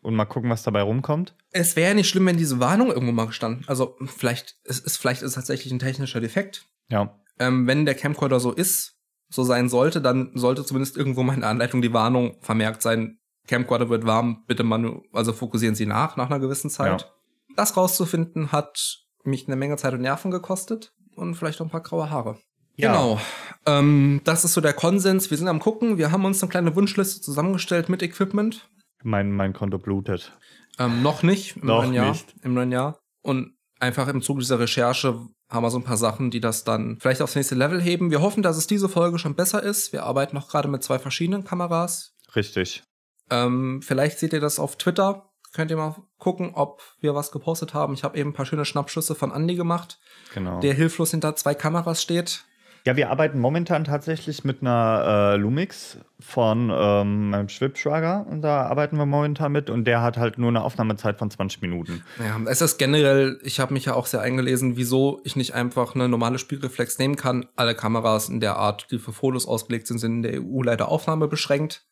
Und 0.00 0.14
mal 0.14 0.26
gucken, 0.26 0.50
was 0.50 0.62
dabei 0.62 0.82
rumkommt. 0.82 1.34
Es 1.50 1.76
wäre 1.76 1.88
ja 1.88 1.94
nicht 1.94 2.08
schlimm, 2.08 2.26
wenn 2.26 2.36
diese 2.36 2.60
Warnung 2.60 2.88
irgendwo 2.88 3.12
mal 3.12 3.26
gestanden. 3.26 3.64
Also 3.66 3.96
vielleicht 4.04 4.56
ist 4.64 4.86
es 4.86 4.96
vielleicht 4.96 5.22
ist 5.22 5.28
es 5.28 5.34
tatsächlich 5.34 5.72
ein 5.72 5.78
technischer 5.78 6.20
Defekt. 6.20 6.66
Ja. 6.88 7.18
Ähm, 7.38 7.66
wenn 7.66 7.84
der 7.84 7.94
Camcorder 7.94 8.40
so 8.40 8.52
ist, 8.52 8.96
so 9.30 9.42
sein 9.42 9.68
sollte, 9.68 10.00
dann 10.00 10.30
sollte 10.34 10.64
zumindest 10.64 10.96
irgendwo 10.96 11.22
mal 11.22 11.34
in 11.34 11.40
der 11.40 11.50
Anleitung 11.50 11.82
die 11.82 11.92
Warnung 11.92 12.36
vermerkt 12.40 12.82
sein. 12.82 13.18
Camcorder 13.46 13.90
wird 13.90 14.06
warm, 14.06 14.44
bitte 14.46 14.62
manu 14.62 15.02
also 15.12 15.32
fokussieren 15.32 15.74
Sie 15.74 15.86
nach 15.86 16.16
nach 16.16 16.30
einer 16.30 16.38
gewissen 16.38 16.70
Zeit. 16.70 17.02
Ja. 17.02 17.08
Das 17.56 17.76
rauszufinden 17.76 18.52
hat 18.52 19.04
mich 19.24 19.46
eine 19.46 19.56
Menge 19.56 19.76
Zeit 19.76 19.94
und 19.94 20.00
Nerven 20.00 20.30
gekostet 20.30 20.92
und 21.16 21.34
vielleicht 21.34 21.60
auch 21.60 21.66
ein 21.66 21.70
paar 21.70 21.82
graue 21.82 22.10
Haare. 22.10 22.38
Ja. 22.76 22.92
Genau. 22.92 23.20
Ähm, 23.66 24.20
das 24.24 24.44
ist 24.44 24.54
so 24.54 24.60
der 24.60 24.72
Konsens. 24.72 25.30
Wir 25.30 25.38
sind 25.38 25.48
am 25.48 25.60
gucken. 25.60 25.98
Wir 25.98 26.10
haben 26.10 26.24
uns 26.24 26.42
eine 26.42 26.50
kleine 26.50 26.74
Wunschliste 26.74 27.20
zusammengestellt 27.20 27.88
mit 27.88 28.02
Equipment. 28.02 28.68
Mein, 29.02 29.30
mein 29.32 29.52
Konto 29.52 29.78
blutet. 29.78 30.36
Ähm, 30.78 31.02
noch 31.02 31.22
nicht 31.22 31.56
im 31.56 31.66
Noch 31.66 31.82
neuen 31.82 31.94
Jahr. 31.94 32.08
nicht. 32.08 32.34
Im 32.42 32.54
neuen 32.54 32.72
Jahr. 32.72 32.98
Und 33.22 33.54
einfach 33.84 34.08
im 34.08 34.22
Zuge 34.22 34.40
dieser 34.40 34.58
Recherche 34.58 35.28
haben 35.50 35.62
wir 35.62 35.70
so 35.70 35.78
ein 35.78 35.84
paar 35.84 35.96
Sachen, 35.96 36.30
die 36.30 36.40
das 36.40 36.64
dann 36.64 36.98
vielleicht 37.00 37.22
aufs 37.22 37.36
nächste 37.36 37.54
Level 37.54 37.80
heben. 37.80 38.10
Wir 38.10 38.22
hoffen, 38.22 38.42
dass 38.42 38.56
es 38.56 38.66
diese 38.66 38.88
Folge 38.88 39.18
schon 39.18 39.34
besser 39.36 39.62
ist. 39.62 39.92
Wir 39.92 40.04
arbeiten 40.04 40.34
noch 40.34 40.48
gerade 40.48 40.68
mit 40.68 40.82
zwei 40.82 40.98
verschiedenen 40.98 41.44
Kameras. 41.44 42.14
Richtig. 42.34 42.82
Ähm, 43.30 43.80
vielleicht 43.82 44.18
seht 44.18 44.32
ihr 44.32 44.40
das 44.40 44.58
auf 44.58 44.76
Twitter. 44.76 45.30
Könnt 45.52 45.70
ihr 45.70 45.76
mal 45.76 45.94
gucken, 46.18 46.52
ob 46.54 46.82
wir 47.00 47.14
was 47.14 47.30
gepostet 47.30 47.74
haben. 47.74 47.94
Ich 47.94 48.02
habe 48.02 48.18
eben 48.18 48.30
ein 48.30 48.34
paar 48.34 48.46
schöne 48.46 48.64
Schnappschüsse 48.64 49.14
von 49.14 49.30
Andy 49.30 49.54
gemacht, 49.54 50.00
Genau. 50.34 50.58
der 50.60 50.74
hilflos 50.74 51.12
hinter 51.12 51.36
zwei 51.36 51.54
Kameras 51.54 52.02
steht. 52.02 52.44
Ja, 52.86 52.96
wir 52.96 53.08
arbeiten 53.08 53.38
momentan 53.38 53.84
tatsächlich 53.84 54.44
mit 54.44 54.60
einer 54.60 55.32
äh, 55.32 55.36
Lumix 55.36 55.96
von 56.20 56.70
ähm, 56.70 57.30
meinem 57.30 57.48
Schwibschwager 57.48 58.26
und 58.28 58.42
da 58.42 58.66
arbeiten 58.66 58.98
wir 58.98 59.06
momentan 59.06 59.52
mit 59.52 59.70
und 59.70 59.86
der 59.86 60.02
hat 60.02 60.18
halt 60.18 60.36
nur 60.36 60.50
eine 60.50 60.62
Aufnahmezeit 60.62 61.18
von 61.18 61.30
20 61.30 61.62
Minuten. 61.62 62.04
Ja, 62.18 62.38
es 62.46 62.60
ist 62.60 62.76
generell, 62.76 63.40
ich 63.42 63.58
habe 63.58 63.72
mich 63.72 63.86
ja 63.86 63.94
auch 63.94 64.04
sehr 64.04 64.20
eingelesen, 64.20 64.76
wieso 64.76 65.22
ich 65.24 65.34
nicht 65.34 65.54
einfach 65.54 65.94
eine 65.94 66.10
normale 66.10 66.38
Spiegelreflex 66.38 66.98
nehmen 66.98 67.16
kann. 67.16 67.46
Alle 67.56 67.74
Kameras 67.74 68.28
in 68.28 68.40
der 68.40 68.56
Art, 68.56 68.88
die 68.90 68.98
für 68.98 69.12
Fotos 69.12 69.48
ausgelegt 69.48 69.86
sind, 69.86 69.98
sind 69.98 70.16
in 70.16 70.22
der 70.22 70.42
EU 70.42 70.62
leider 70.62 70.88
Aufnahme 70.88 71.26
beschränkt 71.26 71.86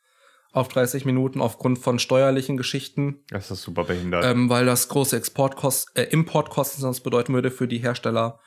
auf 0.53 0.69
30 0.69 1.07
Minuten 1.07 1.41
aufgrund 1.41 1.79
von 1.79 1.99
steuerlichen 1.99 2.59
Geschichten, 2.59 3.21
Das 3.31 3.51
ist 3.51 3.63
super 3.63 3.85
behindert. 3.85 4.27
ähm, 4.27 4.51
weil 4.51 4.67
das 4.67 4.89
große 4.89 5.17
Exportkosten, 5.17 5.97
äh, 5.97 6.09
Importkosten 6.11 6.83
sonst 6.83 7.01
bedeuten 7.01 7.33
würde 7.33 7.51
für 7.51 7.67
die 7.67 7.79
Hersteller. 7.79 8.39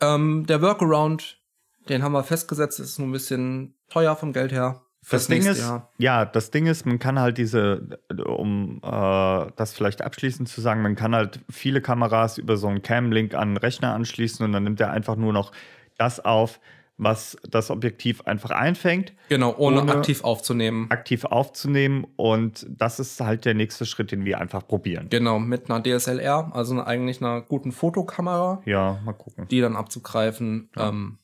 Ähm, 0.00 0.46
der 0.46 0.62
Workaround, 0.62 1.41
den 1.88 2.02
haben 2.02 2.12
wir 2.12 2.24
festgesetzt, 2.24 2.80
ist 2.80 2.98
nur 2.98 3.08
ein 3.08 3.12
bisschen 3.12 3.74
teuer 3.88 4.16
vom 4.16 4.32
Geld 4.32 4.52
her. 4.52 4.82
das 5.10 5.26
Ding 5.26 5.44
ist, 5.44 5.58
Jahr. 5.60 5.90
ja, 5.98 6.24
das 6.24 6.50
Ding 6.50 6.66
ist, 6.66 6.86
man 6.86 6.98
kann 6.98 7.18
halt 7.18 7.36
diese, 7.38 7.98
um 8.24 8.80
äh, 8.84 9.46
das 9.56 9.72
vielleicht 9.72 10.02
abschließend 10.02 10.48
zu 10.48 10.60
sagen, 10.60 10.82
man 10.82 10.94
kann 10.96 11.14
halt 11.14 11.40
viele 11.50 11.80
Kameras 11.80 12.38
über 12.38 12.56
so 12.56 12.68
einen 12.68 12.82
Cam-Link 12.82 13.34
an 13.34 13.40
einen 13.48 13.56
Rechner 13.56 13.94
anschließen 13.94 14.44
und 14.44 14.52
dann 14.52 14.62
nimmt 14.64 14.80
er 14.80 14.90
einfach 14.92 15.16
nur 15.16 15.32
noch 15.32 15.50
das 15.98 16.20
auf, 16.24 16.60
was 16.98 17.36
das 17.50 17.70
Objektiv 17.70 18.20
einfach 18.26 18.50
einfängt. 18.50 19.12
Genau, 19.28 19.56
ohne, 19.56 19.80
ohne- 19.80 19.92
aktiv 19.96 20.22
aufzunehmen. 20.22 20.88
aktiv 20.90 21.24
aufzunehmen 21.24 22.06
und 22.14 22.64
das 22.68 23.00
ist 23.00 23.20
halt 23.20 23.44
der 23.44 23.54
nächste 23.54 23.86
Schritt, 23.86 24.12
den 24.12 24.24
wir 24.24 24.38
einfach 24.40 24.68
probieren. 24.68 25.08
Genau, 25.10 25.40
mit 25.40 25.68
einer 25.68 25.82
DSLR, 25.82 26.52
also 26.54 26.80
eigentlich 26.80 27.20
einer 27.20 27.40
guten 27.40 27.72
Fotokamera. 27.72 28.62
Ja, 28.66 29.00
mal 29.04 29.14
gucken. 29.14 29.48
die 29.48 29.60
dann 29.60 29.74
abzugreifen. 29.74 30.68
Ja. 30.76 30.90
Ähm, 30.90 31.18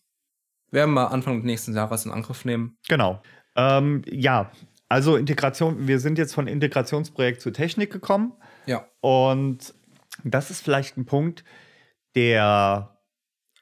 werden 0.71 0.95
wir 0.95 1.11
Anfang 1.11 1.43
nächsten 1.43 1.75
Jahres 1.75 2.05
in 2.07 2.13
Angriff 2.13 2.45
nehmen. 2.45 2.77
Genau. 2.89 3.23
Ähm, 3.57 4.03
ja, 4.09 4.51
also 4.89 5.17
Integration, 5.17 5.87
wir 5.89 5.99
sind 6.01 6.19
jetzt 6.19 6.35
von 6.35 6.47
Integrationsprojekt 6.47 7.41
zu 7.41 7.51
Technik 7.51 7.93
gekommen 7.93 8.33
Ja. 8.67 8.87
und 9.01 9.75
das 10.25 10.51
ist 10.51 10.63
vielleicht 10.63 10.97
ein 10.97 11.05
Punkt, 11.07 11.45
der 12.15 12.99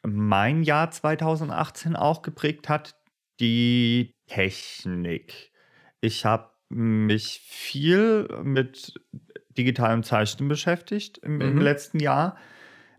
mein 0.02 0.62
Jahr 0.62 0.90
2018 0.90 1.96
auch 1.96 2.22
geprägt 2.22 2.68
hat, 2.68 2.94
die 3.40 4.14
Technik. 4.28 5.52
Ich 6.00 6.24
habe 6.24 6.50
mich 6.68 7.40
viel 7.44 8.28
mit 8.42 8.94
digitalem 9.56 10.02
Zeichnen 10.02 10.48
beschäftigt 10.48 11.18
im, 11.18 11.40
im 11.40 11.54
Mhm. 11.56 11.60
letzten 11.60 11.98
Jahr, 12.00 12.36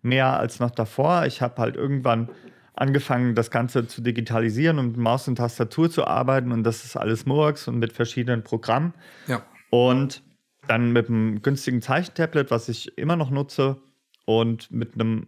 mehr 0.01 0.37
als 0.39 0.59
noch 0.59 0.71
davor. 0.71 1.25
Ich 1.25 1.41
habe 1.41 1.61
halt 1.61 1.75
irgendwann 1.75 2.29
angefangen, 2.77 3.35
das 3.35 3.51
Ganze 3.51 3.87
zu 3.87 4.01
digitalisieren 4.01 4.79
und 4.79 4.87
mit 4.89 4.97
Maus 4.97 5.27
und 5.27 5.35
Tastatur 5.35 5.89
zu 5.89 6.05
arbeiten 6.05 6.51
und 6.51 6.63
das 6.63 6.85
ist 6.85 6.95
alles 6.95 7.25
Murks 7.25 7.67
und 7.67 7.79
mit 7.79 7.93
verschiedenen 7.93 8.43
Programmen. 8.43 8.93
Ja. 9.27 9.43
Und 9.69 10.23
dann 10.67 10.91
mit 10.91 11.09
einem 11.09 11.41
günstigen 11.41 11.81
Zeichentablet, 11.81 12.51
was 12.51 12.69
ich 12.69 12.97
immer 12.97 13.15
noch 13.15 13.29
nutze, 13.29 13.77
und 14.25 14.69
mit 14.71 14.93
einem 14.95 15.27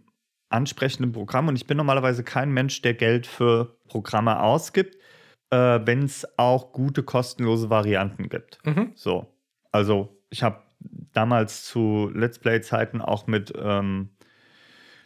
ansprechenden 0.50 1.14
Programm. 1.14 1.48
Und 1.48 1.56
ich 1.56 1.66
bin 1.66 1.78
normalerweise 1.78 2.24
kein 2.24 2.52
Mensch, 2.52 2.82
der 2.82 2.94
Geld 2.94 3.26
für 3.26 3.78
Programme 3.88 4.42
ausgibt, 4.42 4.98
äh, 5.52 5.80
wenn 5.86 6.04
es 6.04 6.28
auch 6.38 6.74
gute 6.74 7.04
kostenlose 7.04 7.70
Varianten 7.70 8.30
gibt. 8.30 8.60
Mhm. 8.66 8.92
So. 8.96 9.34
Also, 9.72 10.22
ich 10.30 10.44
habe 10.44 10.62
damals 11.14 11.64
zu 11.64 12.12
Let's 12.14 12.40
Play-Zeiten 12.40 13.02
auch 13.02 13.26
mit 13.26 13.54
ähm, 13.56 14.10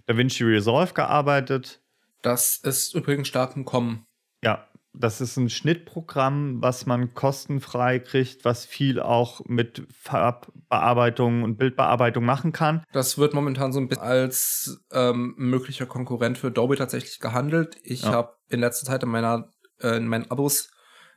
DaVinci 0.08 0.43
Resolve 0.43 0.93
gearbeitet. 0.93 1.82
Das 2.23 2.57
ist 2.57 2.95
übrigens 2.95 3.27
stark 3.27 3.55
im 3.55 3.65
Kommen. 3.65 4.07
Ja, 4.43 4.67
das 4.93 5.21
ist 5.21 5.38
ein 5.38 5.49
Schnittprogramm, 5.49 6.62
was 6.62 6.86
man 6.86 7.13
kostenfrei 7.13 7.99
kriegt, 7.99 8.45
was 8.45 8.65
viel 8.65 8.99
auch 8.99 9.41
mit 9.45 9.88
Farbbearbeitung 9.91 11.43
und 11.43 11.57
Bildbearbeitung 11.57 12.23
machen 12.25 12.51
kann. 12.51 12.83
Das 12.93 13.17
wird 13.17 13.33
momentan 13.33 13.71
so 13.73 13.79
ein 13.79 13.88
bisschen 13.88 14.03
als 14.03 14.83
ähm, 14.91 15.33
möglicher 15.38 15.86
Konkurrent 15.86 16.38
für 16.38 16.47
Adobe 16.47 16.75
tatsächlich 16.75 17.19
gehandelt. 17.19 17.77
Ich 17.83 18.03
Ja. 18.03 18.12
habe 18.12 18.36
in 18.49 18.59
letzter 18.59 18.86
Zeit 18.86 19.03
in 19.03 19.09
meiner 19.09 19.51
äh, 19.79 19.97
in 19.97 20.07
meinen 20.07 20.29
Abos 20.29 20.69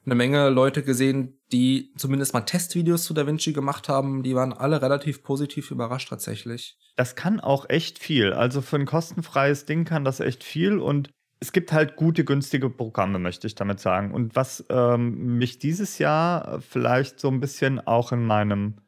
eine 0.04 0.14
Menge 0.14 0.48
Leute 0.50 0.82
gesehen, 0.82 1.35
die 1.52 1.92
zumindest 1.96 2.34
mal 2.34 2.40
Testvideos 2.40 3.04
zu 3.04 3.14
DaVinci 3.14 3.52
gemacht 3.52 3.88
haben. 3.88 4.22
Die 4.22 4.34
waren 4.34 4.52
alle 4.52 4.82
relativ 4.82 5.22
positiv 5.22 5.70
überrascht 5.70 6.08
tatsächlich. 6.08 6.76
Das 6.96 7.14
kann 7.14 7.40
auch 7.40 7.68
echt 7.68 7.98
viel. 7.98 8.32
Also 8.32 8.62
für 8.62 8.76
ein 8.76 8.86
kostenfreies 8.86 9.64
Ding 9.64 9.84
kann 9.84 10.04
das 10.04 10.20
echt 10.20 10.42
viel 10.42 10.78
und 10.78 11.10
es 11.38 11.52
gibt 11.52 11.72
halt 11.72 11.96
gute, 11.96 12.24
günstige 12.24 12.70
Programme, 12.70 13.18
möchte 13.18 13.46
ich 13.46 13.54
damit 13.54 13.78
sagen. 13.78 14.12
Und 14.12 14.34
was 14.34 14.64
ähm, 14.70 15.36
mich 15.36 15.58
dieses 15.58 15.98
Jahr 15.98 16.60
vielleicht 16.62 17.20
so 17.20 17.28
ein 17.28 17.40
bisschen 17.40 17.86
auch 17.86 18.10
in 18.10 18.24
meinem 18.24 18.78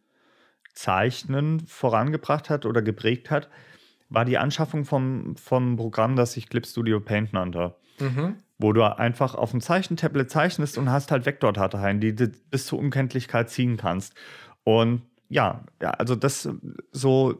Zeichnen 0.73 1.67
vorangebracht 1.67 2.49
hat 2.49 2.65
oder 2.65 2.81
geprägt 2.81 3.31
hat, 3.31 3.51
war 4.09 4.25
die 4.25 4.39
Anschaffung 4.39 4.87
vom, 4.87 5.37
vom 5.37 5.77
Programm, 5.77 6.17
das 6.17 6.33
sich 6.33 6.49
Clip 6.49 6.67
Studio 6.67 7.01
Paint 7.01 7.33
nannte. 7.33 7.75
Mhm. 8.01 8.37
Wo 8.59 8.73
du 8.73 8.83
einfach 8.83 9.35
auf 9.35 9.53
dem 9.53 9.61
Zeichentablet 9.61 10.31
zeichnest 10.31 10.79
und 10.79 10.91
hast 10.91 11.11
halt 11.11 11.27
Vektordateien, 11.27 12.01
die 12.01 12.15
du 12.15 12.29
bis 12.51 12.67
zur 12.67 12.79
Unkenntlichkeit 12.79 13.51
ziehen 13.51 13.77
kannst. 13.77 14.15
Und 14.65 15.03
ja, 15.29 15.65
ja, 15.81 15.91
also 15.91 16.17
das 16.17 16.49
so 16.91 17.39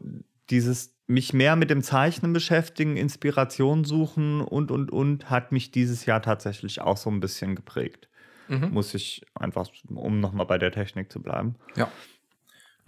dieses 0.49 0.95
mich 1.07 1.33
mehr 1.33 1.55
mit 1.55 1.69
dem 1.69 1.81
Zeichnen 1.81 2.33
beschäftigen, 2.33 2.95
Inspiration 2.95 3.83
suchen 3.83 4.41
und 4.41 4.71
und 4.71 4.91
und 4.91 5.29
hat 5.29 5.51
mich 5.51 5.71
dieses 5.71 6.05
Jahr 6.05 6.21
tatsächlich 6.21 6.81
auch 6.81 6.97
so 6.97 7.09
ein 7.09 7.19
bisschen 7.19 7.55
geprägt. 7.55 8.07
Mhm. 8.47 8.71
Muss 8.71 8.93
ich 8.93 9.25
einfach, 9.35 9.69
um 9.89 10.19
nochmal 10.19 10.45
bei 10.45 10.57
der 10.57 10.71
Technik 10.71 11.11
zu 11.11 11.21
bleiben. 11.21 11.55
Ja. 11.75 11.91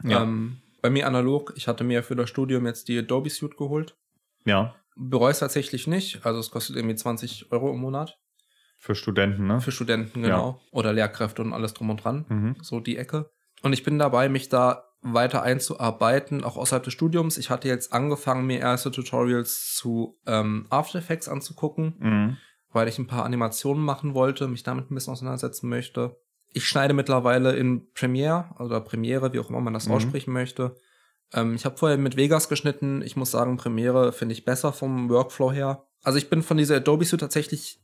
Ja. 0.04 0.24
Ähm, 0.24 0.62
bei 0.82 0.90
mir 0.90 1.06
analog, 1.06 1.54
ich 1.56 1.68
hatte 1.68 1.84
mir 1.84 2.02
für 2.02 2.16
das 2.16 2.30
Studium 2.30 2.66
jetzt 2.66 2.88
die 2.88 2.98
Adobe 2.98 3.30
Suite 3.30 3.58
geholt. 3.58 3.96
Ja, 4.46 4.76
Bereue 4.96 5.32
es 5.32 5.40
tatsächlich 5.40 5.88
nicht. 5.88 6.26
Also 6.26 6.40
es 6.40 6.52
kostet 6.52 6.76
irgendwie 6.76 6.96
20 6.96 7.52
Euro 7.52 7.72
im 7.72 7.80
Monat. 7.80 8.20
Für 8.82 8.96
Studenten, 8.96 9.46
ne? 9.46 9.62
Für 9.62 9.72
Studenten, 9.72 10.24
genau. 10.24 10.60
Oder 10.72 10.92
Lehrkräfte 10.92 11.44
und 11.44 11.54
alles 11.54 11.76
drum 11.76 11.92
und 11.92 12.04
dran. 12.04 12.26
Mhm. 12.28 12.56
So 12.62 12.80
die 12.80 12.98
Ecke. 12.98 13.30
Und 13.62 13.74
ich 13.74 13.84
bin 13.84 14.00
dabei, 14.00 14.28
mich 14.28 14.50
da 14.50 14.86
weiter 15.04 15.44
einzuarbeiten, 15.44 16.44
auch 16.44 16.58
außerhalb 16.58 16.84
des 16.84 16.94
Studiums. 16.94 17.38
Ich 17.38 17.52
hatte 17.52 17.68
jetzt 17.68 17.94
angefangen, 17.94 18.48
mir 18.48 18.60
erste 18.60 18.90
Tutorials 18.92 19.76
zu 19.76 20.20
ähm, 20.26 20.66
After 20.72 20.98
Effects 21.00 21.28
anzugucken, 21.30 21.96
Mhm. 22.00 22.38
weil 22.72 22.88
ich 22.88 22.98
ein 22.98 23.06
paar 23.08 23.24
Animationen 23.24 23.84
machen 23.84 24.16
wollte, 24.16 24.48
mich 24.48 24.64
damit 24.64 24.90
ein 24.90 24.96
bisschen 24.96 25.14
auseinandersetzen 25.14 25.70
möchte. 25.70 26.18
Ich 26.54 26.68
schneide 26.68 26.94
mittlerweile 26.96 27.56
in 27.56 27.92
Premiere 27.94 28.46
oder 28.60 28.82
Premiere, 28.82 29.32
wie 29.34 29.40
auch 29.40 29.50
immer 29.50 29.62
man 29.62 29.74
das 29.76 29.88
Mhm. 29.88 29.94
aussprechen 29.94 30.34
möchte. 30.34 30.76
Ähm, 31.34 31.54
ich 31.54 31.66
habe 31.66 31.78
vorher 31.78 31.98
mit 32.00 32.18
Vegas 32.18 32.50
geschnitten. 32.50 33.04
Ich 33.04 33.16
muss 33.16 33.30
sagen, 33.32 33.58
Premiere 33.58 34.12
finde 34.12 34.34
ich 34.34 34.44
besser 34.44 34.74
vom 34.74 35.08
Workflow 35.10 35.52
her. 35.52 35.86
Also 36.04 36.18
ich 36.18 36.30
bin 36.32 36.42
von 36.42 36.58
dieser 36.58 36.78
Adobe 36.78 37.06
Suite 37.06 37.22
tatsächlich 37.22 37.80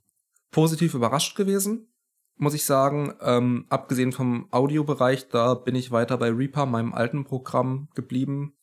positiv 0.52 0.94
überrascht 0.94 1.36
gewesen, 1.36 1.94
muss 2.36 2.54
ich 2.54 2.66
sagen. 2.66 3.14
Ähm, 3.22 3.66
abgesehen 3.70 4.12
vom 4.12 4.48
Audiobereich, 4.52 5.30
da 5.30 5.54
bin 5.54 5.76
ich 5.76 5.92
weiter 5.92 6.18
bei 6.18 6.30
Reaper, 6.30 6.66
meinem 6.66 6.94
alten 6.94 7.26
Programm, 7.26 7.90
geblieben, 7.96 8.58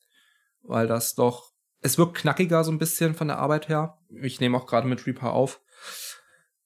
weil 0.62 0.86
das 0.86 1.14
doch, 1.14 1.52
es 1.80 1.98
wirkt 1.98 2.16
knackiger 2.16 2.64
so 2.64 2.72
ein 2.72 2.78
bisschen 2.78 3.14
von 3.14 3.28
der 3.28 3.38
Arbeit 3.38 3.68
her. 3.68 3.98
Ich 4.22 4.40
nehme 4.40 4.56
auch 4.56 4.66
gerade 4.66 4.88
mit 4.88 5.06
Reaper 5.06 5.32
auf. 5.32 5.60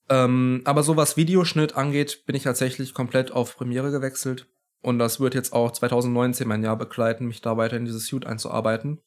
Ähm, 0.09 0.63
aber 0.65 0.83
so 0.83 0.97
was 0.97 1.17
Videoschnitt 1.17 1.77
angeht, 1.77 2.25
bin 2.27 2.35
ich 2.35 2.45
tatsächlich 2.45 2.95
komplett 2.95 3.31
auf 3.31 3.57
Premiere 3.57 3.91
gewechselt. 3.91 4.49
Und 4.81 4.99
das 4.99 5.21
wird 5.21 5.35
jetzt 5.35 5.53
auch 5.53 5.73
2019 5.73 6.47
mein 6.47 6.63
Jahr 6.63 6.77
begleiten, 6.77 7.27
mich 7.27 7.41
da 7.41 7.57
weiter 7.57 7.77
in 7.77 7.85
dieses 7.85 8.07
Suite 8.07 8.27
einzuarbeiten. 8.27 9.01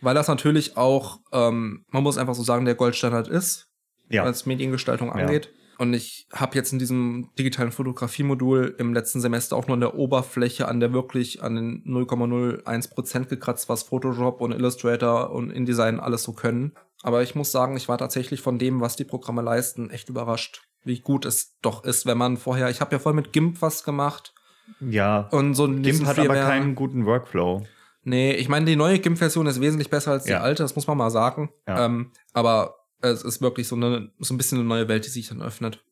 Weil 0.00 0.14
das 0.14 0.28
natürlich 0.28 0.76
auch, 0.76 1.20
ähm, 1.30 1.84
man 1.88 2.02
muss 2.02 2.16
einfach 2.16 2.34
so 2.34 2.42
sagen, 2.42 2.64
der 2.64 2.74
Goldstandard 2.74 3.28
ist, 3.28 3.69
Ja. 4.10 4.24
was 4.24 4.44
Mediengestaltung 4.46 5.10
angeht. 5.12 5.52
Und 5.78 5.94
ich 5.94 6.26
habe 6.34 6.56
jetzt 6.56 6.74
in 6.74 6.78
diesem 6.78 7.30
digitalen 7.38 7.72
Fotografiemodul 7.72 8.74
im 8.78 8.92
letzten 8.92 9.20
Semester 9.22 9.56
auch 9.56 9.66
nur 9.66 9.74
an 9.74 9.80
der 9.80 9.94
Oberfläche, 9.94 10.68
an 10.68 10.78
der 10.78 10.92
wirklich 10.92 11.42
an 11.42 11.54
den 11.54 11.84
0,01% 11.86 13.24
gekratzt, 13.28 13.68
was 13.68 13.84
Photoshop 13.84 14.40
und 14.40 14.52
Illustrator 14.52 15.30
und 15.30 15.50
InDesign 15.50 16.00
alles 16.00 16.22
so 16.22 16.32
können. 16.32 16.72
Aber 17.02 17.22
ich 17.22 17.34
muss 17.34 17.50
sagen, 17.50 17.76
ich 17.76 17.88
war 17.88 17.96
tatsächlich 17.98 18.42
von 18.42 18.58
dem, 18.58 18.80
was 18.80 18.96
die 18.96 19.04
Programme 19.04 19.40
leisten, 19.42 19.88
echt 19.90 20.08
überrascht, 20.10 20.62
wie 20.84 21.00
gut 21.00 21.24
es 21.24 21.56
doch 21.62 21.84
ist, 21.84 22.04
wenn 22.06 22.18
man 22.18 22.36
vorher, 22.36 22.68
ich 22.68 22.80
habe 22.80 22.92
ja 22.92 22.98
voll 22.98 23.14
mit 23.14 23.32
GIMP 23.32 23.62
was 23.62 23.84
gemacht 23.84 24.34
Ja. 24.80 25.28
und 25.30 25.54
so 25.54 25.64
ein 25.64 25.82
GIMP 25.82 26.04
hat 26.06 26.18
aber 26.18 26.26
Freeware. 26.28 26.46
keinen 26.46 26.74
guten 26.74 27.06
Workflow. 27.06 27.62
Nee, 28.02 28.32
ich 28.32 28.48
meine, 28.48 28.64
die 28.66 28.76
neue 28.76 28.98
GIMP-Version 28.98 29.46
ist 29.46 29.60
wesentlich 29.60 29.90
besser 29.90 30.12
als 30.12 30.24
die 30.24 30.30
Ja. 30.32 30.40
alte, 30.40 30.62
das 30.62 30.74
muss 30.74 30.86
man 30.86 30.96
mal 30.96 31.10
sagen. 31.10 31.50
Ja. 31.68 31.84
Ähm, 31.84 32.12
aber 32.32 32.76
es 33.02 33.22
ist 33.22 33.40
wirklich 33.40 33.68
so, 33.68 33.76
eine, 33.76 34.10
so 34.18 34.34
ein 34.34 34.36
bisschen 34.36 34.58
eine 34.58 34.68
neue 34.68 34.88
Welt, 34.88 35.04
die 35.04 35.10
sich 35.10 35.28
dann 35.28 35.42
öffnet. 35.42 35.82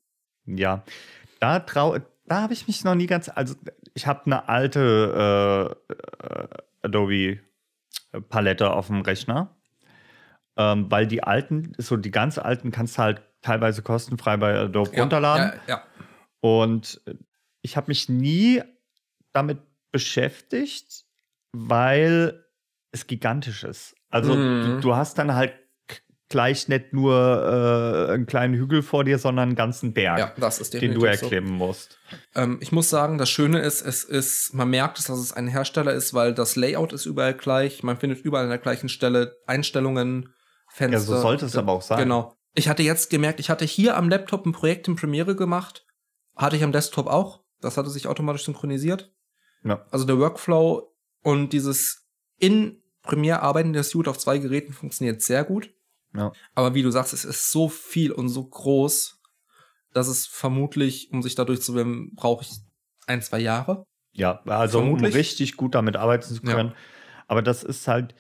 Ja. 0.47 0.83
Da 1.41 1.61
trau 1.61 1.97
da 2.27 2.43
habe 2.43 2.53
ich 2.53 2.67
mich 2.67 2.85
noch 2.85 2.95
nie 2.95 3.07
ganz. 3.07 3.31
Also, 3.35 3.55
ich 3.95 4.07
habe 4.07 4.27
eine 4.27 4.49
alte 4.49 5.77
äh, 5.89 5.93
äh, 5.93 6.49
Adobe 6.83 7.41
Palette 8.29 8.71
auf 8.71 8.89
dem 8.89 9.01
Rechner. 9.01 9.55
Ähm, 10.57 10.91
weil 10.91 11.07
die 11.07 11.23
alten, 11.23 11.73
so 11.79 11.97
die 11.97 12.11
ganz 12.11 12.37
alten 12.37 12.71
kannst 12.73 12.99
du 12.99 13.03
halt 13.03 13.23
teilweise 13.43 13.81
kostenfrei 13.83 14.37
bei 14.37 14.59
Adobe 14.59 14.91
runterladen. 14.99 15.59
Ja, 15.67 15.77
ja. 15.77 15.83
Und 16.41 17.01
ich 17.63 17.77
habe 17.77 17.89
mich 17.89 18.09
nie 18.09 18.63
damit 19.33 19.59
beschäftigt, 19.93 21.05
weil 21.53 22.45
es 22.91 23.07
gigantisch 23.07 23.65
ist. 23.65 23.95
Also 24.11 24.35
Mhm. 24.35 24.63
du, 24.63 24.81
du 24.81 24.97
hast 24.97 25.17
dann 25.19 25.35
halt 25.35 25.55
gleich 26.29 26.69
nicht 26.69 26.93
nur 26.93 27.15
äh, 27.15 28.13
einen 28.13 28.27
kleinen 28.27 28.55
Hügel 28.55 28.83
vor 28.83 29.05
dir, 29.05 29.19
sondern 29.19 29.51
einen 29.51 29.57
ganzen 29.57 29.93
Berg, 29.95 30.19
ja, 30.19 30.33
das 30.39 30.61
ist 30.61 30.75
den 30.75 30.95
du 30.95 31.01
so. 31.01 31.07
erklimmen 31.07 31.53
musst. 31.53 31.99
Ähm, 32.35 32.59
ich 32.61 32.73
muss 32.73 32.91
sagen, 32.91 33.19
das 33.19 33.31
Schöne 33.31 33.61
ist, 33.61 33.81
es 33.83 34.05
ist, 34.05 34.53
man 34.55 34.69
merkt 34.69 34.99
es, 34.99 35.07
dass 35.07 35.19
es 35.19 35.33
ein 35.33 35.49
Hersteller 35.49 35.93
ist, 35.93 36.15
weil 36.15 36.35
das 36.35 36.57
Layout 36.57 36.93
ist 36.93 37.07
überall 37.07 37.35
gleich. 37.35 37.83
Man 37.83 37.97
findet 37.97 38.25
überall 38.25 38.45
an 38.45 38.51
der 38.51 38.59
gleichen 38.59 38.89
Stelle 38.89 39.37
Einstellungen, 39.47 40.35
Fenster. 40.69 40.99
Ja, 40.99 41.05
so 41.05 41.21
sollte 41.21 41.47
es 41.47 41.57
aber 41.57 41.73
auch 41.73 41.83
sein. 41.83 41.99
Genau. 41.99 42.35
Ich 42.55 42.69
hatte 42.69 42.83
jetzt 42.83 43.11
gemerkt, 43.11 43.41
ich 43.41 43.51
hatte 43.51 43.65
hier 43.65 43.97
am 43.97 44.09
Laptop 44.09 44.45
ein 44.45 44.53
Projekt 44.53 44.89
in 44.89 44.97
Premiere 44.97 45.35
gemacht. 45.35 45.87
Hatte 46.37 46.57
ich 46.57 46.65
am 46.65 46.73
Desktop 46.73 47.07
auch. 47.07 47.43
Das 47.61 47.77
hatte 47.77 47.91
sich 47.91 48.07
automatisch 48.07 48.45
synchronisiert. 48.45 49.13
Ja. 49.65 49.85
Also 49.91 50.05
der 50.05 50.19
Workflow 50.19 50.95
und 51.23 51.53
dieses 51.53 52.07
in 52.37 52.83
Premiere 53.03 53.43
arbeiten 53.43 53.73
der 53.73 53.83
Suite 53.83 54.09
auf 54.09 54.19
zwei 54.19 54.39
Geräten 54.39 54.73
funktioniert 54.73 55.23
sehr 55.23 55.45
gut. 55.45 55.71
Ja. 56.15 56.33
Aber 56.55 56.75
wie 56.75 56.83
du 56.83 56.91
sagst, 56.91 57.13
es 57.13 57.25
ist 57.25 57.51
so 57.51 57.69
viel 57.69 58.13
und 58.13 58.29
so 58.29 58.45
groß, 58.45 59.21
dass 59.93 60.09
es 60.09 60.27
vermutlich, 60.27 61.11
um 61.13 61.23
sich 61.23 61.35
dadurch 61.35 61.63
zu 61.63 61.75
werden, 61.75 62.15
brauche 62.15 62.43
ich 62.45 62.51
ein, 63.07 63.23
zwei 63.23 63.39
Jahre. 63.41 63.85
Ja, 64.13 64.41
also 64.47 64.79
Vermutlich. 64.81 65.13
um 65.13 65.17
richtig 65.17 65.57
gut 65.57 65.75
damit 65.75 65.97
arbeiten 65.97 66.35
zu 66.35 66.43
Ja. 66.43 66.55
können. 66.55 66.73
Aber 67.27 67.43
das 67.43 67.63
ist 67.63 67.87
halt, 67.89 68.15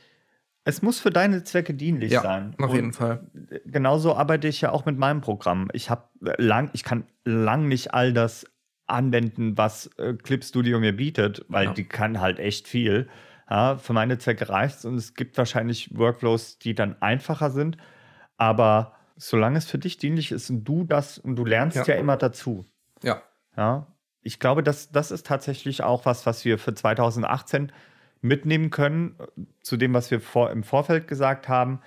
es 0.64 0.82
muss 0.82 1.00
für 1.00 1.10
deine 1.10 1.44
Zwecke 1.44 1.74
dienlich 1.74 2.12
Ja, 2.12 2.22
sein. 2.22 2.54
Auf 2.58 2.70
Und 2.70 2.76
jeden 2.76 2.92
Fall. 2.92 3.30
genauso 3.64 4.14
arbeite 4.14 4.48
ich 4.48 4.60
ja 4.60 4.70
auch 4.70 4.84
mit 4.84 4.98
meinem 4.98 5.20
Programm. 5.22 5.68
Ich 5.72 5.88
habe 5.90 6.08
lang, 6.36 6.70
ich 6.74 6.84
kann 6.84 7.04
lang 7.24 7.68
nicht 7.68 7.94
all 7.94 8.12
das 8.12 8.46
anwenden, 8.86 9.56
was 9.56 9.86
äh, 9.98 10.14
Clip 10.14 10.44
Studio 10.44 10.78
mir 10.78 10.94
bietet, 10.96 11.44
weil 11.48 11.66
Ja. 11.66 11.72
die 11.72 11.84
kann 11.84 12.20
halt 12.20 12.38
echt 12.38 12.68
viel. 12.68 13.08
Ja, 13.50 13.76
für 13.76 13.92
meine 13.94 14.18
Zwecke 14.18 14.48
reicht 14.48 14.84
und 14.84 14.96
es 14.96 15.14
gibt 15.14 15.38
wahrscheinlich 15.38 15.96
Workflows, 15.96 16.58
die 16.58 16.74
dann 16.74 17.00
einfacher 17.00 17.50
sind. 17.50 17.78
Aber 18.36 18.94
solange 19.16 19.58
es 19.58 19.66
für 19.66 19.78
dich 19.78 19.96
dienlich 19.96 20.32
ist 20.32 20.50
und 20.50 20.64
du 20.64 20.84
das 20.84 21.18
und 21.18 21.36
du 21.36 21.44
lernst 21.44 21.76
ja, 21.76 21.84
Ja. 21.86 21.94
immer 21.94 22.16
dazu. 22.16 22.66
Ja. 23.02 23.22
Ja, 23.56 23.86
ich 24.22 24.38
glaube, 24.38 24.62
das, 24.62 24.90
das 24.92 25.10
ist 25.10 25.26
tatsächlich 25.26 25.82
auch 25.82 26.04
was, 26.04 26.26
was 26.26 26.44
wir 26.44 26.58
für 26.58 26.74
2018 26.74 27.72
mitnehmen 28.20 28.70
können, 28.70 29.16
zu 29.62 29.76
dem, 29.76 29.94
was 29.94 30.10
wir 30.10 30.20
vor, 30.20 30.50
im 30.50 30.62
Vorfeld 30.62 31.08
gesagt 31.08 31.48
haben. 31.48 31.80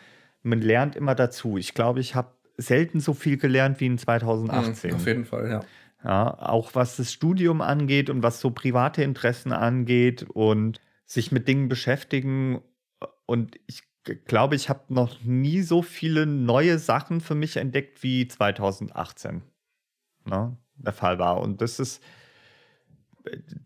Man 0.43 0.61
lernt 0.61 0.95
immer 0.95 1.13
dazu. 1.13 1.57
Ich 1.57 1.73
glaube, 1.73 1.99
ich 1.99 2.15
habe 2.15 2.29
selten 2.57 2.99
so 2.99 3.13
viel 3.13 3.37
gelernt 3.37 3.79
wie 3.79 3.85
in 3.85 3.97
2018. 3.97 4.91
Mhm, 4.91 4.95
auf 4.95 5.05
jeden 5.05 5.25
Fall, 5.25 5.49
ja. 5.49 5.59
Ja, 6.03 6.33
auch 6.39 6.71
was 6.73 6.97
das 6.97 7.13
Studium 7.13 7.61
angeht 7.61 8.09
und 8.09 8.23
was 8.23 8.41
so 8.41 8.49
private 8.49 9.03
Interessen 9.03 9.51
angeht 9.53 10.23
und 10.23 10.81
sich 11.11 11.31
mit 11.31 11.47
Dingen 11.47 11.67
beschäftigen. 11.67 12.61
Und 13.25 13.59
ich 13.67 13.83
glaube, 14.25 14.55
ich 14.55 14.69
habe 14.69 14.93
noch 14.93 15.21
nie 15.21 15.61
so 15.61 15.81
viele 15.81 16.25
neue 16.25 16.79
Sachen 16.79 17.19
für 17.19 17.35
mich 17.35 17.57
entdeckt 17.57 18.01
wie 18.01 18.27
2018 18.27 19.43
ne, 20.25 20.57
der 20.75 20.93
Fall 20.93 21.19
war. 21.19 21.41
Und 21.41 21.61
das 21.61 21.79
ist, 21.79 22.01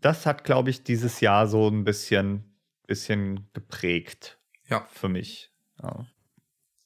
das 0.00 0.26
hat, 0.26 0.42
glaube 0.44 0.70
ich, 0.70 0.82
dieses 0.82 1.20
Jahr 1.20 1.46
so 1.46 1.68
ein 1.68 1.84
bisschen, 1.84 2.56
bisschen 2.86 3.48
geprägt 3.52 4.38
Ja. 4.68 4.86
für 4.92 5.08
mich. 5.08 5.52
Ja, 5.82 6.06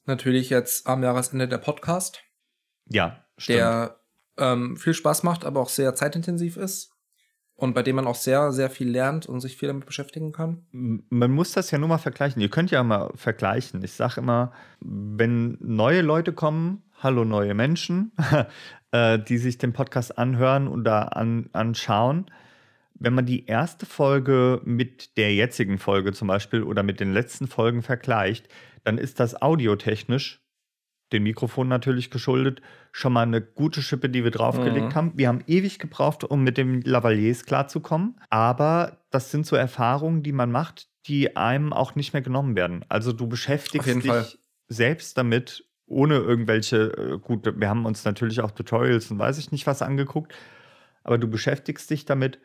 Natürlich 0.04 0.50
jetzt 0.50 0.86
am 0.86 1.02
Jahresende 1.02 1.46
der 1.48 1.58
Podcast, 1.58 2.20
ja 2.88 3.24
stimmt. 3.38 3.58
der 3.58 4.00
ähm, 4.36 4.76
viel 4.76 4.94
Spaß 4.94 5.22
macht, 5.22 5.44
aber 5.44 5.60
auch 5.60 5.68
sehr 5.68 5.94
zeitintensiv 5.94 6.56
ist. 6.56 6.89
Und 7.60 7.74
bei 7.74 7.82
dem 7.82 7.96
man 7.96 8.06
auch 8.06 8.14
sehr, 8.14 8.52
sehr 8.52 8.70
viel 8.70 8.88
lernt 8.88 9.26
und 9.26 9.40
sich 9.40 9.58
viel 9.58 9.66
damit 9.66 9.84
beschäftigen 9.84 10.32
kann. 10.32 10.64
Man 10.72 11.30
muss 11.30 11.52
das 11.52 11.70
ja 11.70 11.76
nur 11.76 11.90
mal 11.90 11.98
vergleichen. 11.98 12.40
Ihr 12.40 12.48
könnt 12.48 12.70
ja 12.70 12.82
mal 12.82 13.10
vergleichen. 13.16 13.84
Ich 13.84 13.92
sage 13.92 14.22
immer, 14.22 14.52
wenn 14.80 15.58
neue 15.60 16.00
Leute 16.00 16.32
kommen, 16.32 16.82
hallo 17.02 17.26
neue 17.26 17.52
Menschen, 17.52 18.12
äh, 18.92 19.18
die 19.18 19.36
sich 19.36 19.58
den 19.58 19.74
Podcast 19.74 20.16
anhören 20.16 20.82
da 20.84 21.02
an, 21.02 21.50
anschauen. 21.52 22.30
Wenn 22.94 23.12
man 23.12 23.26
die 23.26 23.44
erste 23.44 23.84
Folge 23.84 24.62
mit 24.64 25.18
der 25.18 25.34
jetzigen 25.34 25.76
Folge 25.76 26.14
zum 26.14 26.28
Beispiel 26.28 26.62
oder 26.62 26.82
mit 26.82 26.98
den 26.98 27.12
letzten 27.12 27.46
Folgen 27.46 27.82
vergleicht, 27.82 28.48
dann 28.84 28.96
ist 28.96 29.20
das 29.20 29.42
audiotechnisch, 29.42 30.40
dem 31.12 31.24
Mikrofon 31.24 31.68
natürlich 31.68 32.10
geschuldet, 32.10 32.60
schon 32.92 33.12
mal 33.12 33.22
eine 33.22 33.40
gute 33.40 33.82
Schippe, 33.82 34.08
die 34.08 34.24
wir 34.24 34.30
draufgelegt 34.30 34.90
Mhm. 34.90 34.94
haben. 34.94 35.12
Wir 35.16 35.28
haben 35.28 35.42
ewig 35.46 35.78
gebraucht, 35.78 36.24
um 36.24 36.42
mit 36.44 36.56
dem 36.56 36.80
Lavaliers 36.82 37.44
klarzukommen. 37.44 38.20
Aber 38.30 38.98
das 39.10 39.30
sind 39.30 39.46
so 39.46 39.56
Erfahrungen, 39.56 40.22
die 40.22 40.32
man 40.32 40.50
macht, 40.52 40.88
die 41.06 41.36
einem 41.36 41.72
auch 41.72 41.94
nicht 41.94 42.12
mehr 42.12 42.22
genommen 42.22 42.56
werden. 42.56 42.84
Also 42.88 43.12
du 43.12 43.26
beschäftigst 43.26 43.88
dich 44.02 44.06
Fall. 44.06 44.26
selbst 44.68 45.16
damit, 45.18 45.64
ohne 45.86 46.16
irgendwelche, 46.16 46.92
äh, 46.96 47.18
gut, 47.18 47.52
wir 47.58 47.68
haben 47.68 47.86
uns 47.86 48.04
natürlich 48.04 48.40
auch 48.40 48.50
Tutorials 48.52 49.10
und 49.10 49.18
weiß 49.18 49.38
ich 49.38 49.50
nicht 49.50 49.66
was 49.66 49.82
angeguckt, 49.82 50.32
aber 51.02 51.18
du 51.18 51.26
beschäftigst 51.28 51.90
dich 51.90 52.04
damit 52.04 52.38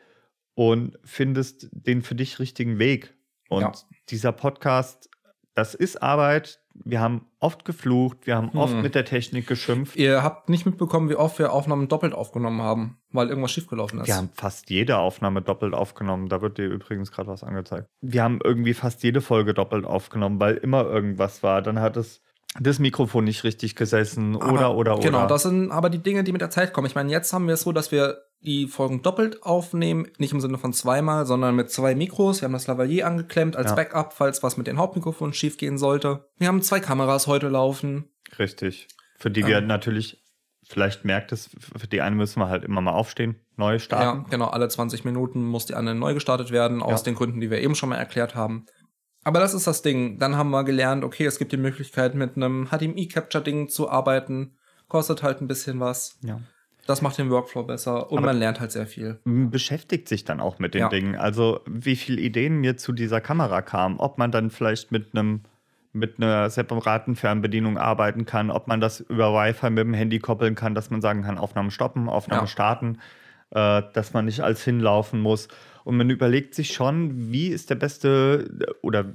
und 0.54 0.98
findest 1.04 1.68
den 1.70 2.02
für 2.02 2.14
dich 2.14 2.38
richtigen 2.40 2.78
Weg. 2.78 3.14
Und 3.48 3.60
Ja. 3.60 3.72
dieser 4.08 4.32
Podcast, 4.32 5.08
das 5.56 5.74
ist 5.74 6.02
Arbeit. 6.02 6.60
Wir 6.84 7.00
haben 7.00 7.26
oft 7.40 7.64
geflucht, 7.64 8.18
wir 8.26 8.36
haben 8.36 8.50
oft 8.56 8.74
Hm. 8.74 8.82
mit 8.82 8.94
der 8.94 9.04
Technik 9.06 9.46
geschimpft. 9.46 9.96
Ihr 9.96 10.22
habt 10.22 10.50
nicht 10.50 10.66
mitbekommen, 10.66 11.08
wie 11.08 11.16
oft 11.16 11.38
wir 11.38 11.52
Aufnahmen 11.52 11.88
doppelt 11.88 12.12
aufgenommen 12.12 12.60
haben, 12.60 12.98
weil 13.10 13.28
irgendwas 13.30 13.50
schiefgelaufen 13.52 14.00
ist. 14.00 14.06
Wir 14.06 14.16
haben 14.16 14.28
fast 14.34 14.68
jede 14.70 14.98
Aufnahme 14.98 15.40
doppelt 15.42 15.72
aufgenommen. 15.74 16.28
Da 16.28 16.42
wird 16.42 16.58
dir 16.58 16.66
übrigens 16.66 17.10
gerade 17.10 17.28
was 17.30 17.42
angezeigt. 17.42 17.88
Wir 18.02 18.22
haben 18.22 18.38
irgendwie 18.44 18.74
fast 18.74 19.02
jede 19.02 19.22
Folge 19.22 19.54
doppelt 19.54 19.86
aufgenommen, 19.86 20.38
weil 20.38 20.56
immer 20.56 20.84
irgendwas 20.84 21.42
war. 21.42 21.62
Dann 21.62 21.80
hat 21.80 21.96
es 21.96 22.20
das 22.60 22.78
Mikrofon 22.78 23.24
nicht 23.24 23.42
richtig 23.44 23.74
gesessen 23.74 24.36
oder, 24.36 24.46
Aber- 24.66 24.76
oder, 24.76 24.94
oder. 24.98 25.02
Genau, 25.02 25.26
das 25.26 25.42
sind 25.44 25.70
aber 25.72 25.88
die 25.90 25.98
Dinge, 26.02 26.24
die 26.24 26.32
mit 26.32 26.40
der 26.42 26.50
Zeit 26.50 26.72
kommen. 26.74 26.86
Ich 26.86 26.94
meine, 26.94 27.10
jetzt 27.10 27.32
haben 27.32 27.46
wir 27.46 27.54
es 27.54 27.62
so, 27.62 27.72
dass 27.72 27.90
wir 27.90 28.18
die 28.40 28.66
Folgen 28.68 29.02
doppelt 29.02 29.42
aufnehmen, 29.42 30.06
nicht 30.18 30.32
im 30.32 30.40
Sinne 30.40 30.58
von 30.58 30.72
zweimal, 30.72 31.26
sondern 31.26 31.56
mit 31.56 31.70
zwei 31.70 31.94
Mikros. 31.94 32.40
Wir 32.40 32.46
haben 32.46 32.52
das 32.52 32.66
Lavalier 32.66 33.06
angeklemmt 33.06 33.56
als 33.56 33.70
Ja. 33.70 33.74
Backup, 33.74 34.12
falls 34.12 34.42
was 34.42 34.56
mit 34.56 34.66
den 34.66 34.78
Hauptmikrofonen 34.78 35.32
schief 35.34 35.56
gehen 35.56 35.78
sollte. 35.78 36.28
Wir 36.38 36.48
haben 36.48 36.62
zwei 36.62 36.80
Kameras 36.80 37.26
heute 37.26 37.48
laufen. 37.48 38.10
Richtig. 38.38 38.88
Für 39.18 39.30
die 39.30 39.46
wir 39.46 39.58
Ähm. 39.58 39.66
natürlich, 39.66 40.22
vielleicht 40.68 41.04
merkt 41.04 41.32
es, 41.32 41.50
für 41.76 41.86
die 41.88 42.00
einen 42.02 42.16
müssen 42.16 42.38
wir 42.40 42.48
halt 42.48 42.62
immer 42.64 42.80
mal 42.80 42.92
aufstehen, 42.92 43.36
neu 43.56 43.78
starten. 43.78 44.20
Ja, 44.22 44.26
genau, 44.30 44.46
alle 44.48 44.68
20 44.68 45.04
Minuten 45.04 45.42
muss 45.44 45.66
die 45.66 45.74
andere 45.74 45.94
neu 45.94 46.14
gestartet 46.14 46.50
werden, 46.50 46.82
aus 46.82 47.00
Ja. 47.00 47.04
den 47.04 47.14
Gründen, 47.14 47.40
die 47.40 47.50
wir 47.50 47.60
eben 47.60 47.74
schon 47.74 47.88
mal 47.88 47.96
erklärt 47.96 48.34
haben. 48.34 48.66
Aber 49.24 49.40
das 49.40 49.54
ist 49.54 49.66
das 49.66 49.82
Ding. 49.82 50.18
Dann 50.20 50.36
haben 50.36 50.50
wir 50.50 50.62
gelernt, 50.62 51.02
okay, 51.02 51.24
es 51.26 51.38
gibt 51.38 51.50
die 51.50 51.56
Möglichkeit, 51.56 52.14
mit 52.14 52.36
einem 52.36 52.68
HDMI-Capture-Ding 52.70 53.68
zu 53.68 53.90
arbeiten. 53.90 54.56
Kostet 54.88 55.24
halt 55.24 55.40
ein 55.40 55.48
bisschen 55.48 55.80
was. 55.80 56.16
Ja. 56.22 56.40
Das 56.86 57.02
macht 57.02 57.18
den 57.18 57.30
Workflow 57.30 57.64
besser 57.64 58.10
und 58.12 58.18
Aber- 58.18 58.28
man 58.28 58.38
lernt 58.38 58.60
halt 58.60 58.72
sehr 58.72 58.86
viel. 58.86 59.18
Beschäftigt 59.24 60.08
sich 60.08 60.24
dann 60.24 60.40
auch 60.40 60.58
mit 60.58 60.74
den 60.74 60.82
Ja. 60.82 60.88
Dingen. 60.88 61.16
Also 61.16 61.60
wie 61.66 61.96
viele 61.96 62.20
Ideen 62.20 62.56
mir 62.60 62.76
zu 62.76 62.92
dieser 62.92 63.20
Kamera 63.20 63.62
kamen, 63.62 63.98
ob 63.98 64.18
man 64.18 64.30
dann 64.30 64.50
vielleicht 64.50 64.92
mit 64.92 65.08
einem 65.14 65.40
mit 65.92 66.16
einer 66.18 66.50
separaten 66.50 67.16
Fernbedienung 67.16 67.78
arbeiten 67.78 68.26
kann, 68.26 68.50
ob 68.50 68.68
man 68.68 68.82
das 68.82 69.00
über 69.00 69.32
Wi-Fi 69.32 69.70
mit 69.70 69.78
dem 69.78 69.94
Handy 69.94 70.18
koppeln 70.18 70.54
kann, 70.54 70.74
dass 70.74 70.90
man 70.90 71.00
sagen 71.00 71.22
kann, 71.22 71.38
Aufnahme 71.38 71.70
stoppen, 71.70 72.10
Aufnahme 72.10 72.42
Ja. 72.42 72.46
starten, 72.46 72.98
äh, 73.50 73.82
dass 73.94 74.12
man 74.12 74.26
nicht 74.26 74.40
als 74.42 74.62
hinlaufen 74.62 75.20
muss. 75.20 75.48
Und 75.84 75.96
man 75.96 76.10
überlegt 76.10 76.54
sich 76.54 76.74
schon, 76.74 77.32
wie 77.32 77.48
ist 77.48 77.70
der 77.70 77.76
beste 77.76 78.46
oder 78.82 79.06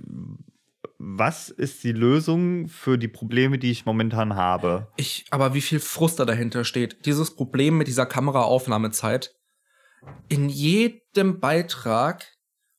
was 1.04 1.50
ist 1.50 1.84
die 1.84 1.92
Lösung 1.92 2.68
für 2.68 2.98
die 2.98 3.08
Probleme, 3.08 3.58
die 3.58 3.72
ich 3.72 3.86
momentan 3.86 4.36
habe. 4.36 4.88
Ich, 4.98 5.26
aber 5.32 5.54
wie 5.54 5.62
viel 5.62 5.80
Frust 5.80 6.20
da 6.20 6.26
dahinter 6.26 6.64
steht. 6.64 7.06
Dieses 7.06 7.36
Problem 7.36 7.78
mit 7.78 7.88
dieser 7.88 8.06
Kameraaufnahmezeit. 8.06 9.36
In 10.30 10.50
jedem 10.50 11.40
Beitrag 11.40 12.26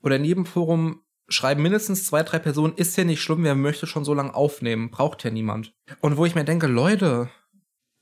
oder 0.03 0.17
in 0.17 0.25
jedem 0.25 0.47
Forum 0.47 1.03
schreiben 1.29 1.63
mindestens 1.63 2.07
zwei, 2.07 2.23
drei 2.23 2.39
Personen, 2.39 2.75
ist 2.75 2.97
ja 2.97 3.05
nicht 3.05 3.23
schlimm, 3.23 3.45
wer 3.45 3.55
möchte 3.55 3.87
schon 3.87 4.05
so 4.05 4.15
lange 4.15 4.35
aufnehmen, 4.35 4.91
braucht 4.91 5.25
ja 5.25 5.31
niemand. 5.31 5.75
Und 6.01 6.17
wo 6.17 6.27
ich 6.27 6.35
mir 6.35 6.45
denke, 6.45 6.67
Leute, 6.67 7.31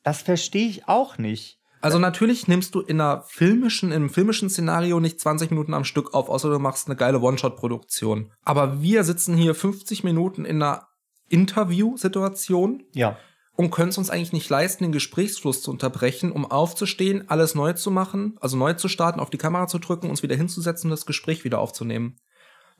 Das 0.02 0.22
verstehe 0.22 0.68
ich 0.68 0.88
auch 0.88 1.18
nicht. 1.18 1.59
Also 1.80 1.98
natürlich 1.98 2.48
nimmst 2.48 2.74
du 2.74 2.80
in 2.80 3.00
einer 3.00 3.22
filmischen, 3.22 3.92
im 3.92 4.10
filmischen 4.10 4.50
Szenario 4.50 5.00
nicht 5.00 5.20
20 5.20 5.50
Minuten 5.50 5.74
am 5.74 5.84
Stück 5.84 6.14
auf, 6.14 6.28
außer 6.28 6.50
du 6.50 6.58
machst 6.58 6.88
eine 6.88 6.96
geile 6.96 7.20
One-Shot-Produktion. 7.20 8.32
Aber 8.42 8.82
wir 8.82 9.04
sitzen 9.04 9.36
hier 9.36 9.54
50 9.54 10.04
Minuten 10.04 10.44
in 10.44 10.62
einer 10.62 10.88
Interview-Situation 11.28 12.82
Ja. 12.92 13.16
und 13.54 13.70
können 13.70 13.90
es 13.90 13.98
uns 13.98 14.10
eigentlich 14.10 14.32
nicht 14.32 14.48
leisten, 14.50 14.84
den 14.84 14.92
Gesprächsfluss 14.92 15.62
zu 15.62 15.70
unterbrechen, 15.70 16.32
um 16.32 16.50
aufzustehen, 16.50 17.28
alles 17.28 17.54
neu 17.54 17.72
zu 17.74 17.90
machen, 17.90 18.36
also 18.40 18.56
neu 18.56 18.74
zu 18.74 18.88
starten, 18.88 19.20
auf 19.20 19.30
die 19.30 19.38
Kamera 19.38 19.66
zu 19.66 19.78
drücken, 19.78 20.10
uns 20.10 20.22
wieder 20.22 20.36
hinzusetzen 20.36 20.88
und 20.88 20.92
das 20.92 21.06
Gespräch 21.06 21.44
wieder 21.44 21.58
aufzunehmen. 21.58 22.16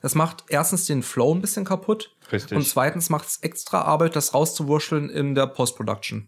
Das 0.01 0.15
macht 0.15 0.45
erstens 0.47 0.85
den 0.85 1.03
Flow 1.03 1.33
ein 1.33 1.41
bisschen 1.41 1.63
kaputt 1.63 2.15
Richtig. 2.31 2.57
und 2.57 2.67
zweitens 2.67 3.11
macht 3.11 3.27
es 3.27 3.37
extra 3.37 3.81
Arbeit, 3.83 4.15
das 4.15 4.33
rauszuwurschteln 4.33 5.09
in 5.09 5.35
der 5.35 5.45
Post-Production. 5.45 6.27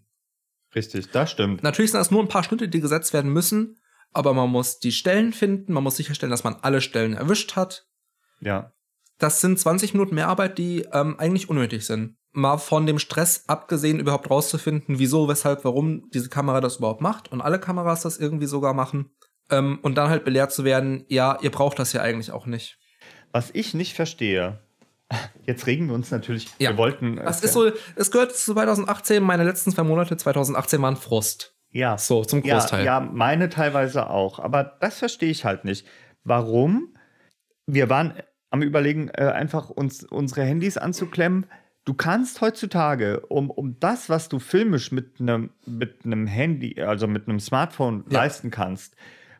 Richtig, 0.74 1.10
das 1.10 1.30
stimmt. 1.30 1.62
Natürlich 1.62 1.92
sind 1.92 2.00
das 2.00 2.10
nur 2.10 2.20
ein 2.20 2.28
paar 2.28 2.44
Schnitte, 2.44 2.68
die 2.68 2.80
gesetzt 2.80 3.12
werden 3.12 3.32
müssen, 3.32 3.78
aber 4.12 4.34
man 4.34 4.50
muss 4.50 4.78
die 4.78 4.92
Stellen 4.92 5.32
finden, 5.32 5.72
man 5.72 5.82
muss 5.82 5.96
sicherstellen, 5.96 6.30
dass 6.30 6.44
man 6.44 6.56
alle 6.62 6.80
Stellen 6.80 7.14
erwischt 7.14 7.56
hat. 7.56 7.86
Ja. 8.40 8.72
Das 9.18 9.40
sind 9.40 9.58
20 9.58 9.94
Minuten 9.94 10.14
mehr 10.14 10.28
Arbeit, 10.28 10.58
die 10.58 10.86
ähm, 10.92 11.18
eigentlich 11.18 11.48
unnötig 11.48 11.86
sind. 11.86 12.16
Mal 12.32 12.58
von 12.58 12.86
dem 12.86 12.98
Stress 12.98 13.44
abgesehen, 13.46 14.00
überhaupt 14.00 14.28
rauszufinden, 14.28 14.98
wieso, 14.98 15.28
weshalb, 15.28 15.64
warum 15.64 16.10
diese 16.10 16.28
Kamera 16.28 16.60
das 16.60 16.76
überhaupt 16.76 17.00
macht 17.00 17.30
und 17.30 17.40
alle 17.40 17.60
Kameras 17.60 18.02
das 18.02 18.18
irgendwie 18.18 18.46
sogar 18.46 18.74
machen. 18.74 19.14
Ähm, 19.50 19.78
und 19.82 19.94
dann 19.94 20.08
halt 20.08 20.24
belehrt 20.24 20.52
zu 20.52 20.64
werden, 20.64 21.04
ja, 21.08 21.38
ihr 21.42 21.50
braucht 21.50 21.78
das 21.78 21.92
ja 21.92 22.00
eigentlich 22.00 22.32
auch 22.32 22.46
nicht. 22.46 22.78
Was 23.30 23.50
ich 23.52 23.74
nicht 23.74 23.94
verstehe, 23.94 24.63
jetzt 25.46 25.66
regen 25.66 25.86
wir 25.88 25.94
uns 25.94 26.10
natürlich, 26.10 26.48
Ja. 26.58 26.70
wir 26.70 26.78
wollten. 26.78 27.16
Das 27.16 27.42
äh, 27.42 27.46
ist 27.46 27.52
so, 27.52 27.70
es 27.96 28.10
gehört 28.10 28.36
zu 28.36 28.52
2018, 28.54 29.22
meine 29.22 29.44
letzten 29.44 29.70
zwei 29.72 29.82
Monate 29.82 30.16
2018 30.16 30.80
waren 30.82 30.96
Frust. 30.96 31.54
Ja, 31.70 31.98
So, 31.98 32.24
zum 32.24 32.42
ja, 32.44 32.54
Großteil. 32.58 32.84
ja, 32.84 33.00
meine 33.00 33.48
teilweise 33.48 34.08
auch. 34.08 34.38
Aber 34.38 34.62
das 34.80 34.98
verstehe 34.98 35.30
ich 35.30 35.44
halt 35.44 35.64
nicht. 35.64 35.86
Warum? 36.22 36.94
Wir 37.66 37.90
waren 37.90 38.14
am 38.50 38.62
Überlegen, 38.62 39.08
äh, 39.08 39.24
einfach 39.24 39.70
uns 39.70 40.04
unsere 40.04 40.42
Handys 40.44 40.76
anzuklemmen. 40.76 41.46
Du 41.84 41.92
kannst 41.94 42.40
heutzutage, 42.40 43.20
um, 43.26 43.50
um 43.50 43.78
das, 43.80 44.08
was 44.08 44.28
du 44.28 44.38
filmisch 44.38 44.92
mit 44.92 45.20
einem 45.20 45.50
mit 45.66 45.98
Handy, 46.04 46.80
also 46.80 47.06
mit 47.08 47.28
einem 47.28 47.40
Smartphone 47.40 48.04
Ja. 48.08 48.20
leisten 48.20 48.50
kannst, 48.50 48.94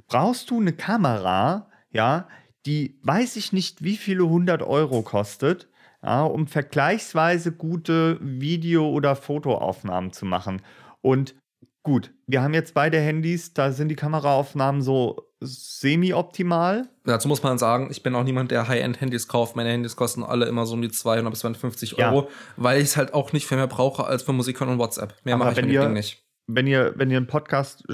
brauchst 0.09 0.51
du 0.51 0.61
eine 0.61 0.73
Kamera, 0.73 1.69
ja, 1.91 2.29
die 2.67 2.99
weiß 3.03 3.37
ich 3.37 3.53
nicht, 3.53 3.83
wie 3.85 3.97
viele 3.97 4.29
hundert 4.29 4.63
Euro 4.63 5.03
kostet, 5.03 5.69
ja, 6.03 6.25
um 6.25 6.47
vergleichsweise 6.47 7.53
gute 7.53 8.19
Video- 8.21 8.91
oder 8.91 9.17
Fotoaufnahmen 9.17 10.13
zu 10.13 10.27
machen. 10.27 10.63
Und 11.01 11.35
gut, 11.83 12.13
wir 12.27 12.43
haben 12.43 12.55
jetzt 12.55 12.75
beide 12.75 12.99
Handys, 12.99 13.53
da 13.55 13.73
sind 13.73 13.89
die 13.89 13.97
Kameraaufnahmen 13.97 14.83
so 14.83 15.31
semi-optimal. 15.41 16.89
Dazu 17.05 17.29
muss 17.29 17.43
man 17.43 17.59
sagen, 17.59 17.89
ich 17.91 18.03
bin 18.03 18.15
auch 18.15 18.25
niemand, 18.25 18.51
der 18.51 18.67
High-End-Handys 18.67 19.29
kauft. 19.29 19.57
Meine 19.57 19.71
Handys 19.71 19.95
kosten 19.95 20.23
alle 20.23 20.47
immer 20.47 20.65
so 20.65 20.75
um 20.75 20.83
die 20.83 20.91
200 20.91 21.31
bis 21.31 21.41
250 21.41 21.97
Ja. 21.99 22.11
Euro, 22.11 22.29
weil 22.57 22.79
ich 22.79 22.85
es 22.85 22.97
halt 22.97 23.13
auch 23.13 23.33
nicht 23.33 23.47
für 23.47 23.57
mehr 23.57 23.67
brauche 23.67 24.05
als 24.05 24.23
für 24.23 24.33
Musik 24.33 24.61
und 24.63 24.79
WhatsApp. 24.79 25.15
Mehr 25.25 25.37
mache 25.37 25.51
ich 25.51 25.57
mit 25.57 25.67
dem 25.67 25.83
Ding 25.83 25.93
nicht. 25.93 26.24
Wenn 26.47 26.67
ihr, 26.67 26.93
wenn 26.97 27.11
ihr 27.11 27.17
einen 27.17 27.27
Podcast 27.27 27.85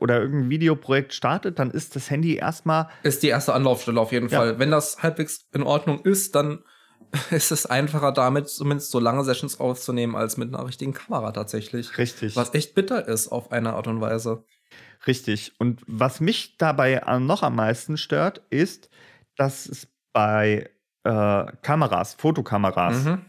oder 0.00 0.20
irgendein 0.20 0.50
Videoprojekt 0.50 1.14
startet, 1.14 1.58
dann 1.58 1.70
ist 1.70 1.96
das 1.96 2.10
Handy 2.10 2.36
erstmal 2.36 2.88
Ist 3.02 3.22
die 3.22 3.28
erste 3.28 3.54
Anlaufstelle 3.54 3.98
auf 4.00 4.12
jeden 4.12 4.28
Ja. 4.28 4.38
Fall. 4.38 4.58
Wenn 4.58 4.70
das 4.70 5.02
halbwegs 5.02 5.48
in 5.54 5.62
Ordnung 5.62 6.00
ist, 6.00 6.34
dann 6.34 6.62
ist 7.30 7.50
es 7.50 7.64
einfacher 7.66 8.12
damit, 8.12 8.48
zumindest 8.48 8.90
so 8.90 8.98
lange 8.98 9.24
Sessions 9.24 9.58
aufzunehmen, 9.60 10.16
als 10.16 10.36
mit 10.36 10.52
einer 10.54 10.66
richtigen 10.66 10.92
Kamera 10.92 11.32
tatsächlich. 11.32 11.96
richtig. 11.96 12.36
Was 12.36 12.52
echt 12.54 12.74
bitter 12.74 13.06
ist 13.08 13.28
auf 13.28 13.52
eine 13.52 13.72
Art 13.74 13.86
und 13.86 14.00
Weise. 14.00 14.44
Richtig. 15.06 15.52
Und 15.58 15.82
was 15.86 16.20
mich 16.20 16.56
dabei 16.58 17.00
noch 17.20 17.42
am 17.42 17.56
meisten 17.56 17.96
stört, 17.96 18.42
ist, 18.50 18.90
dass 19.36 19.66
es 19.66 19.86
bei 20.12 20.70
äh, 21.04 21.44
Kameras, 21.62 22.14
Fotokameras, 22.14 23.04
Mhm. 23.04 23.22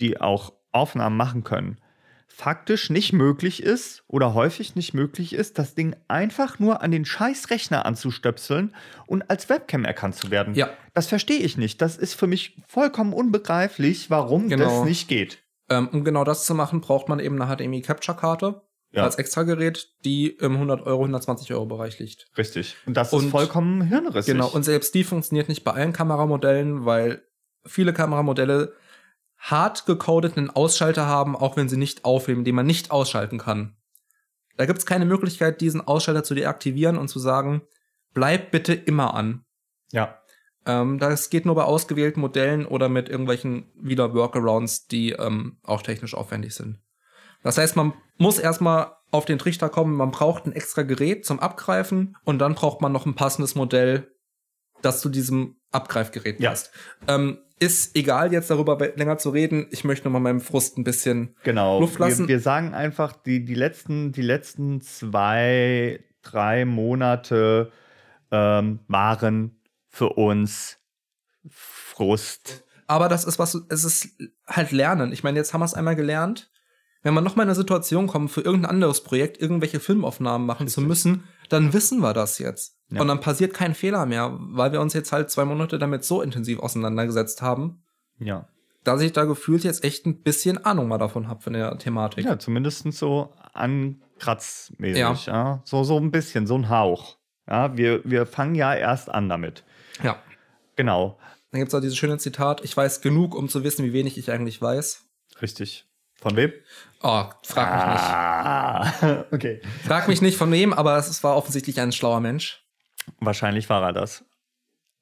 die 0.00 0.20
auch 0.20 0.52
Aufnahmen 0.72 1.16
machen 1.16 1.42
können, 1.44 1.78
faktisch 2.42 2.88
nicht 2.88 3.12
möglich 3.12 3.60
ist 3.64 4.04
oder 4.06 4.32
häufig 4.32 4.76
nicht 4.76 4.94
möglich 4.94 5.32
ist, 5.32 5.58
das 5.58 5.74
Ding 5.74 5.96
einfach 6.06 6.60
nur 6.60 6.82
an 6.82 6.92
den 6.92 7.04
Scheißrechner 7.04 7.84
anzustöpseln 7.84 8.76
und 9.08 9.28
als 9.28 9.48
Webcam 9.48 9.84
erkannt 9.84 10.14
zu 10.14 10.30
werden. 10.30 10.54
Ja. 10.54 10.70
Das 10.94 11.08
verstehe 11.08 11.40
ich 11.40 11.56
nicht. 11.56 11.82
Das 11.82 11.96
ist 11.96 12.14
für 12.14 12.28
mich 12.28 12.56
vollkommen 12.68 13.12
unbegreiflich, 13.12 14.08
warum 14.08 14.48
Genau. 14.48 14.64
das 14.82 14.84
nicht 14.88 15.08
geht. 15.08 15.38
Ähm, 15.68 15.88
um 15.88 16.04
genau 16.04 16.22
das 16.22 16.44
zu 16.44 16.54
machen, 16.54 16.80
braucht 16.80 17.08
man 17.08 17.18
eben 17.18 17.42
eine 17.42 17.50
HDMI-Capture-Karte 17.56 18.62
Ja. 18.92 19.02
als 19.02 19.16
Extragerät, 19.16 19.88
die 20.04 20.28
im 20.28 20.56
100 20.58 20.86
Euro, 20.86 21.02
120 21.02 21.52
Euro 21.52 21.66
Bereich 21.66 21.98
liegt. 21.98 22.28
Richtig. 22.38 22.76
Und 22.86 22.96
das 22.96 23.12
Und- 23.12 23.24
ist 23.24 23.30
vollkommen 23.32 23.82
hirnrissig. 23.82 24.32
Genau, 24.32 24.46
und 24.48 24.62
selbst 24.62 24.94
die 24.94 25.02
funktioniert 25.02 25.48
nicht 25.48 25.64
bei 25.64 25.72
allen 25.72 25.92
Kameramodellen, 25.92 26.84
weil 26.84 27.20
viele 27.66 27.92
Kameramodelle 27.92 28.74
hart 29.38 29.86
gecodeten 29.86 30.50
Ausschalter 30.50 31.06
haben, 31.06 31.36
auch 31.36 31.56
wenn 31.56 31.68
sie 31.68 31.76
nicht 31.76 32.04
aufnehmen, 32.04 32.44
den 32.44 32.54
man 32.54 32.66
nicht 32.66 32.90
ausschalten 32.90 33.38
kann. 33.38 33.76
Da 34.56 34.66
gibt 34.66 34.80
es 34.80 34.86
keine 34.86 35.04
Möglichkeit, 35.04 35.60
diesen 35.60 35.80
Ausschalter 35.80 36.24
zu 36.24 36.34
deaktivieren 36.34 36.98
und 36.98 37.08
zu 37.08 37.20
sagen, 37.20 37.62
bleib 38.12 38.50
bitte 38.50 38.74
immer 38.74 39.14
an. 39.14 39.44
Ja. 39.92 40.18
Ähm, 40.66 40.98
das 40.98 41.30
geht 41.30 41.46
nur 41.46 41.54
bei 41.54 41.62
ausgewählten 41.62 42.20
Modellen 42.20 42.66
oder 42.66 42.88
mit 42.88 43.08
irgendwelchen 43.08 43.70
wieder 43.76 44.12
Workarounds, 44.14 44.88
die 44.88 45.12
ähm, 45.12 45.58
auch 45.62 45.82
technisch 45.82 46.14
aufwendig 46.14 46.54
sind. 46.54 46.80
Das 47.44 47.56
heißt, 47.56 47.76
man 47.76 47.94
muss 48.16 48.40
erstmal 48.40 48.96
auf 49.12 49.24
den 49.24 49.38
Trichter 49.38 49.68
kommen, 49.68 49.94
man 49.94 50.10
braucht 50.10 50.44
ein 50.44 50.52
extra 50.52 50.82
Gerät 50.82 51.24
zum 51.24 51.38
Abgreifen 51.38 52.16
und 52.24 52.40
dann 52.40 52.54
braucht 52.54 52.80
man 52.80 52.92
noch 52.92 53.06
ein 53.06 53.14
passendes 53.14 53.54
Modell, 53.54 54.12
das 54.82 55.00
zu 55.00 55.08
diesem 55.08 55.56
Abgreifgerät 55.70 56.40
passt. 56.40 56.72
Ja. 57.06 57.14
Ähm, 57.14 57.38
ist 57.60 57.96
egal, 57.96 58.32
jetzt 58.32 58.50
darüber 58.50 58.78
länger 58.96 59.18
zu 59.18 59.30
reden. 59.30 59.66
Ich 59.70 59.84
möchte 59.84 60.04
nur 60.04 60.12
mal 60.12 60.20
meinem 60.20 60.40
Frust 60.40 60.78
ein 60.78 60.84
bisschen 60.84 61.34
genau. 61.42 61.80
Luft 61.80 61.98
lassen. 61.98 62.28
Wir, 62.28 62.36
wir 62.36 62.40
sagen 62.40 62.74
einfach, 62.74 63.12
die, 63.12 63.44
die, 63.44 63.54
letzten, 63.54 64.12
die 64.12 64.22
letzten 64.22 64.80
zwei, 64.80 66.00
drei 66.22 66.64
Monate 66.64 67.72
ähm, 68.30 68.80
waren 68.88 69.60
für 69.88 70.10
uns 70.10 70.78
Frust. 71.48 72.64
Aber 72.86 73.08
das 73.08 73.24
ist 73.24 73.38
was, 73.38 73.54
es 73.68 73.84
ist 73.84 74.08
halt 74.46 74.72
Lernen. 74.72 75.12
Ich 75.12 75.22
meine, 75.22 75.38
jetzt 75.38 75.52
haben 75.52 75.60
wir 75.60 75.66
es 75.66 75.74
einmal 75.74 75.96
gelernt. 75.96 76.50
Wenn 77.02 77.14
man 77.14 77.24
nochmal 77.24 77.44
in 77.44 77.50
eine 77.50 77.54
Situation 77.54 78.06
kommt, 78.06 78.30
für 78.30 78.40
irgendein 78.40 78.70
anderes 78.70 79.02
Projekt 79.02 79.40
irgendwelche 79.40 79.80
Filmaufnahmen 79.80 80.46
machen 80.46 80.64
Richtig. 80.64 80.74
zu 80.74 80.80
müssen, 80.80 81.24
dann 81.48 81.72
wissen 81.72 82.00
wir 82.00 82.12
das 82.12 82.38
jetzt. 82.38 82.76
Ja. 82.90 83.00
Und 83.00 83.08
dann 83.08 83.20
passiert 83.20 83.54
kein 83.54 83.74
Fehler 83.74 84.06
mehr, 84.06 84.36
weil 84.38 84.72
wir 84.72 84.80
uns 84.80 84.94
jetzt 84.94 85.12
halt 85.12 85.30
zwei 85.30 85.44
Monate 85.44 85.78
damit 85.78 86.04
so 86.04 86.22
intensiv 86.22 86.58
auseinandergesetzt 86.58 87.42
haben. 87.42 87.82
Ja. 88.18 88.48
Dass 88.84 89.00
ich 89.00 89.12
da 89.12 89.24
gefühlt 89.24 89.64
jetzt 89.64 89.84
echt 89.84 90.06
ein 90.06 90.22
bisschen 90.22 90.64
Ahnung 90.64 90.88
mal 90.88 90.98
davon 90.98 91.28
habe 91.28 91.42
von 91.42 91.52
der 91.52 91.78
Thematik. 91.78 92.24
Ja, 92.24 92.38
zumindest 92.38 92.90
so 92.92 93.32
ankratzmäßig. 93.52 94.98
Ja. 94.98 95.14
ja. 95.26 95.62
So, 95.64 95.84
so 95.84 95.98
ein 95.98 96.10
bisschen, 96.10 96.46
so 96.46 96.56
ein 96.56 96.68
Hauch. 96.68 97.18
Ja, 97.46 97.76
wir, 97.76 98.02
wir 98.04 98.26
fangen 98.26 98.54
ja 98.54 98.74
erst 98.74 99.08
an 99.08 99.28
damit. 99.28 99.64
Ja. 100.02 100.16
Genau. 100.76 101.18
Dann 101.50 101.60
gibt 101.60 101.68
es 101.68 101.74
auch 101.74 101.80
dieses 101.80 101.96
schöne 101.96 102.18
Zitat: 102.18 102.62
Ich 102.64 102.76
weiß 102.76 103.00
genug, 103.00 103.34
um 103.34 103.48
zu 103.48 103.64
wissen, 103.64 103.84
wie 103.84 103.92
wenig 103.92 104.18
ich 104.18 104.30
eigentlich 104.30 104.60
weiß. 104.60 105.04
Richtig. 105.40 105.87
Von 106.20 106.36
wem? 106.36 106.52
Oh, 107.00 107.24
frag 107.44 107.74
mich 107.74 108.02
ah, 108.02 108.92
nicht. 109.00 109.24
okay. 109.32 109.60
Frag 109.86 110.08
mich 110.08 110.20
nicht 110.20 110.36
von 110.36 110.50
wem, 110.50 110.72
aber 110.72 110.96
es 110.96 111.22
war 111.22 111.36
offensichtlich 111.36 111.80
ein 111.80 111.92
schlauer 111.92 112.20
Mensch. 112.20 112.64
Wahrscheinlich 113.20 113.68
war 113.68 113.82
er 113.82 113.92
das. 113.92 114.24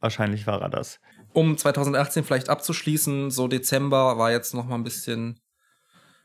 Wahrscheinlich 0.00 0.46
war 0.46 0.60
er 0.60 0.68
das. 0.68 1.00
Um 1.32 1.56
2018 1.56 2.24
vielleicht 2.24 2.48
abzuschließen, 2.48 3.30
so 3.30 3.48
Dezember 3.48 4.18
war 4.18 4.30
jetzt 4.30 4.54
noch 4.54 4.66
mal 4.66 4.74
ein 4.74 4.84
bisschen 4.84 5.40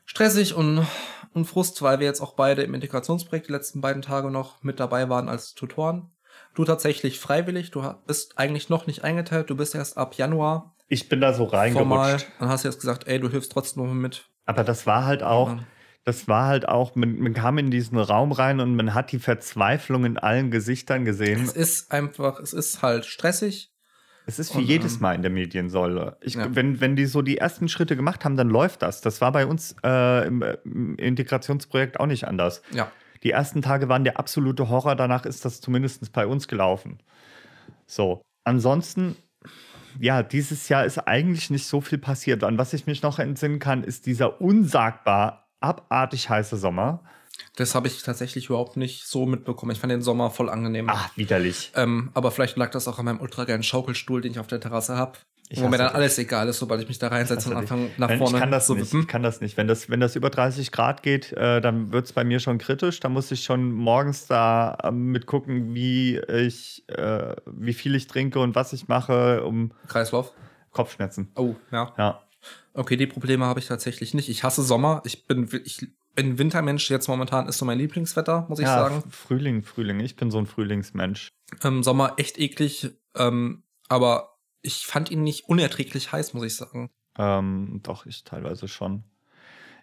stressig 0.06 0.56
und, 0.56 0.86
und 1.34 1.45
Frust, 1.45 1.82
weil 1.82 1.99
wir 1.99 2.08
jetzt 2.08 2.21
auch 2.21 2.34
beide 2.34 2.63
im 2.63 2.73
Integrationsprojekt 2.73 3.47
die 3.47 3.54
letzten 3.54 3.80
beiden 3.80 4.01
Tage 4.01 4.30
noch 4.30 4.62
mit 4.63 4.80
dabei 4.80 5.10
waren 5.10 5.30
als 5.30 5.54
Tutoren. 5.54 6.12
Du 6.54 6.65
tatsächlich 6.65 7.19
freiwillig, 7.19 7.71
du 7.71 7.82
bist 8.08 8.38
eigentlich 8.38 8.69
noch 8.69 8.88
nicht 8.88 9.04
eingeteilt, 9.06 9.49
du 9.49 9.56
bist 9.56 9.73
erst 9.73 9.97
ab 9.97 10.15
Januar. 10.15 10.75
Ich 10.89 11.08
bin 11.08 11.21
da 11.21 11.34
so 11.34 11.45
reingerutscht. 11.45 11.88
Formal, 11.88 12.17
dann 12.39 12.49
hast 12.49 12.65
du 12.65 12.67
jetzt 12.67 12.82
gesagt, 12.82 13.08
ey, 13.08 13.19
du 13.19 13.30
hilfst 13.30 13.54
trotzdem 13.54 13.86
noch 13.86 13.93
mit. 13.93 14.31
Aber 14.52 14.64
das 14.64 14.86
war 14.86 15.06
halt 15.06 15.24
auch, 15.24 15.50
ja 15.50 15.60
das 16.04 16.28
war 16.28 16.48
halt 16.48 16.68
auch, 16.68 16.96
man, 16.96 17.20
man, 17.20 17.34
kam 17.34 17.58
in 17.58 17.70
diesen 17.70 17.98
Raum 17.98 18.32
rein 18.32 18.60
und 18.60 18.76
man 18.76 18.94
hat 18.94 19.12
die 19.12 19.20
Verzweiflung 19.20 20.06
in 20.06 20.18
allen 20.18 20.50
Gesichtern 20.50 21.06
gesehen. 21.06 21.44
Es 21.44 21.54
ist 21.54 21.92
einfach, 21.92 22.40
es 22.40 22.54
ist 22.54 22.82
halt 22.82 23.06
stressig. 23.06 23.72
Es 24.26 24.40
ist 24.40 24.54
wie 24.56 24.60
und, 24.60 24.66
jedes 24.66 24.96
ähm, 24.96 25.02
Mal 25.02 25.16
in 25.16 25.22
der 25.22 25.32
Mediensäule. 25.32 26.18
Ich, 26.22 26.36
ja. 26.36 26.56
wenn, 26.56 26.80
wenn 26.80 26.96
die 26.96 27.06
so 27.06 27.22
die 27.22 27.38
ersten 27.38 27.68
Schritte 27.70 27.96
gemacht 27.96 28.24
haben, 28.24 28.36
dann 28.36 28.50
läuft 28.50 28.82
das. 28.82 29.02
Das 29.02 29.22
war 29.22 29.32
bei 29.32 29.46
uns 29.46 29.76
äh, 29.84 30.28
im, 30.28 30.44
im, 30.64 30.96
Integrationsprojekt 30.96 32.00
auch 32.00 32.06
nicht 32.06 32.28
anders. 32.28 32.62
Ja. 32.72 32.92
Die 33.24 33.32
ersten 33.32 33.62
Tage 33.62 33.88
waren 33.90 34.04
der 34.04 34.18
absolute 34.18 34.70
Horror, 34.70 34.96
danach 34.96 35.26
ist 35.26 35.46
das 35.46 35.62
zumindest 35.62 36.12
bei 36.14 36.26
uns 36.26 36.48
gelaufen. 36.48 37.00
So. 37.86 38.22
Ansonsten, 38.44 39.16
ja, 39.99 40.23
dieses 40.23 40.69
Jahr 40.69 40.86
ist 40.86 40.97
eigentlich 40.99 41.49
nicht 41.49 41.67
so 41.67 41.82
viel 41.82 41.97
passiert. 41.97 42.43
An 42.43 42.58
was 42.58 42.73
ich 42.73 42.88
mich 42.88 43.01
noch 43.01 43.19
entsinnen 43.19 43.60
kann, 43.60 43.84
ist 43.84 44.06
dieser 44.06 44.41
unsagbar 44.41 45.49
abartig 45.60 46.30
heiße 46.30 46.58
Sommer. 46.58 47.04
Das 47.56 47.75
habe 47.75 47.88
ich 47.88 48.01
tatsächlich 48.04 48.47
überhaupt 48.47 48.77
nicht 48.77 49.06
so 49.06 49.25
mitbekommen. 49.25 49.71
Ich 49.71 49.80
fand 49.80 49.91
den 49.91 50.01
Sommer 50.01 50.32
voll 50.32 50.49
angenehm. 50.49 50.88
Ach, 50.89 51.15
widerlich. 51.17 51.71
Ähm, 51.75 52.10
aber 52.13 52.32
vielleicht 52.32 52.58
lag 52.58 52.71
das 52.71 52.88
auch 52.88 52.99
an 52.99 53.06
meinem 53.06 53.19
ultra 53.19 53.45
geilen 53.45 53.63
Schaukelstuhl, 53.63 54.21
den 54.21 54.32
ich 54.32 54.39
auf 54.39 54.47
der 54.47 54.60
Terrasse 54.60 54.95
habe. 54.95 55.19
Wo 55.60 55.68
mir 55.68 55.78
dann 55.78 55.88
dich. 55.88 55.96
alles 55.96 56.18
egal 56.18 56.48
ist, 56.48 56.60
sobald 56.60 56.82
ich 56.82 56.88
mich 56.88 57.00
da 57.00 57.08
reinsetze 57.08 57.50
und 57.50 57.58
anfange 57.58 57.90
nach 57.98 58.10
Wenn, 58.10 58.20
vorne 58.20 58.38
ich 58.38 58.42
kann 58.42 58.52
das 58.52 58.68
zu 58.68 58.76
nicht. 58.76 58.94
Ich 58.94 59.08
kann 59.08 59.24
das 59.24 59.42
nicht. 59.42 59.58
Wenn 59.58 59.68
das, 59.68 59.90
wenn 59.90 60.00
das 60.00 60.16
über 60.16 60.30
30 60.30 60.72
Grad 60.72 61.04
geht, 61.04 61.34
äh, 61.34 61.62
dann 61.62 61.92
wird 61.92 62.06
es 62.06 62.14
bei 62.14 62.24
mir 62.24 62.40
schon 62.40 62.58
kritisch. 62.58 63.00
Da 63.00 63.10
muss 63.10 63.32
ich 63.32 63.44
schon 63.44 63.72
morgens 63.72 64.28
da 64.28 64.78
äh, 64.84 64.92
mitgucken, 64.92 65.74
wie 65.74 66.18
ich, 66.20 66.88
äh, 66.90 67.36
wie 67.46 67.74
viel 67.74 67.96
ich 67.96 68.08
trinke 68.08 68.40
und 68.40 68.56
was 68.56 68.74
ich 68.74 68.88
mache, 68.88 69.44
um 69.44 69.74
Kreislauf. 69.88 70.34
Kopfschmerzen. 70.72 71.32
Oh, 71.36 71.56
ja. 71.72 71.94
Ja. 71.98 72.22
Okay, 72.74 72.96
die 72.96 73.08
Probleme 73.08 73.46
habe 73.46 73.60
ich 73.60 73.68
tatsächlich 73.68 74.14
nicht. 74.14 74.30
Ich 74.30 74.44
hasse 74.44 74.64
Sommer. 74.64 75.02
Ich 75.06 75.28
bin, 75.28 75.50
ich 75.66 75.88
bin 76.16 76.38
Wintermensch. 76.38 76.90
Jetzt 76.90 77.08
momentan 77.08 77.48
ist 77.48 77.58
so 77.58 77.66
mein 77.66 77.78
Lieblingswetter, 77.78 78.46
muss 78.48 78.60
ich 78.60 78.66
ja, 78.66 78.80
sagen. 78.80 79.04
Frühling, 79.10 79.64
Frühling. 79.64 80.00
Ich 80.00 80.16
bin 80.16 80.32
so 80.32 80.38
ein 80.38 80.46
Frühlingsmensch. 80.46 81.32
Ähm, 81.64 81.84
Sommer 81.84 82.14
echt 82.18 82.40
eklig. 82.40 82.92
Ähm, 83.16 83.64
aber 83.90 84.31
ich 84.62 84.86
fand 84.86 85.12
ihn 85.12 85.24
nicht 85.24 85.47
unerträglich 85.50 86.12
heiß, 86.12 86.34
muss 86.34 86.45
ich 86.45 86.56
sagen. 86.56 86.89
Ähm, 87.17 87.80
doch, 87.84 88.06
ich 88.06 88.24
teilweise 88.24 88.67
schon. 88.67 89.04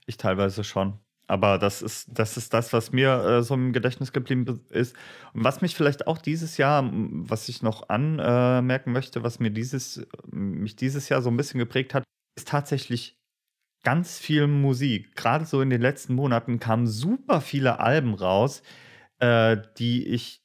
Ich 0.07 0.17
teilweise 0.17 0.65
schon. 0.65 0.99
Aber 1.27 1.59
das 1.59 1.83
ist, 1.83 2.09
das 2.11 2.39
ist 2.39 2.55
das, 2.55 2.73
was 2.73 2.91
mir 2.91 3.23
äh, 3.23 3.43
so 3.43 3.53
im 3.53 3.75
Gedächtnis 3.75 4.13
geblieben 4.13 4.65
ist. 4.71 4.97
Und 5.35 5.45
was 5.45 5.61
mich 5.61 5.77
vielleicht 5.77 6.07
auch 6.07 6.17
dieses 6.17 6.57
Jahr, 6.57 6.89
was 6.91 7.51
ich 7.51 7.63
noch 7.63 7.91
anmerken 7.91 8.93
möchte, 8.93 9.23
was 9.23 9.39
mir 9.39 9.51
dieses, 9.51 10.07
mich 10.31 10.75
dieses 10.75 11.11
Jahr 11.11 11.21
so 11.21 11.29
ein 11.31 11.37
bisschen 11.37 11.59
geprägt 11.59 11.93
hat, 11.93 12.05
ist 12.35 12.49
tatsächlich 12.49 13.19
ganz 13.85 14.19
viel 14.19 14.47
Musik. 14.47 15.17
Gerade 15.17 15.45
so 15.45 15.61
in 15.61 15.69
den 15.69 15.83
letzten 15.83 16.15
Monaten 16.15 16.61
kamen 16.61 16.87
super 16.87 17.43
viele 17.43 17.79
Alben 17.79 18.15
raus, 18.15 18.63
äh, 19.19 19.59
die 19.79 20.07
ich 20.07 20.41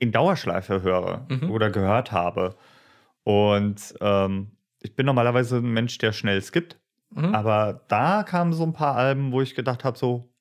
in 0.00 0.10
Dauerschleife 0.10 0.82
höre 0.82 1.26
mhm. 1.30 1.50
oder 1.50 1.70
gehört 1.70 2.10
habe. 2.10 2.56
Und 3.24 3.94
ähm, 4.00 4.56
ich 4.80 4.94
bin 4.94 5.06
normalerweise 5.06 5.56
ein 5.56 5.72
Mensch, 5.72 5.98
der 5.98 6.12
schnell 6.12 6.40
skippt. 6.42 6.78
Mhm. 7.10 7.34
Aber 7.34 7.84
da 7.88 8.22
kamen 8.22 8.52
so 8.52 8.64
ein 8.64 8.72
paar 8.72 8.96
Alben, 8.96 9.32
wo 9.32 9.40
ich 9.40 9.54
gedacht 9.54 9.84
habe, 9.84 9.98
so, 9.98 10.32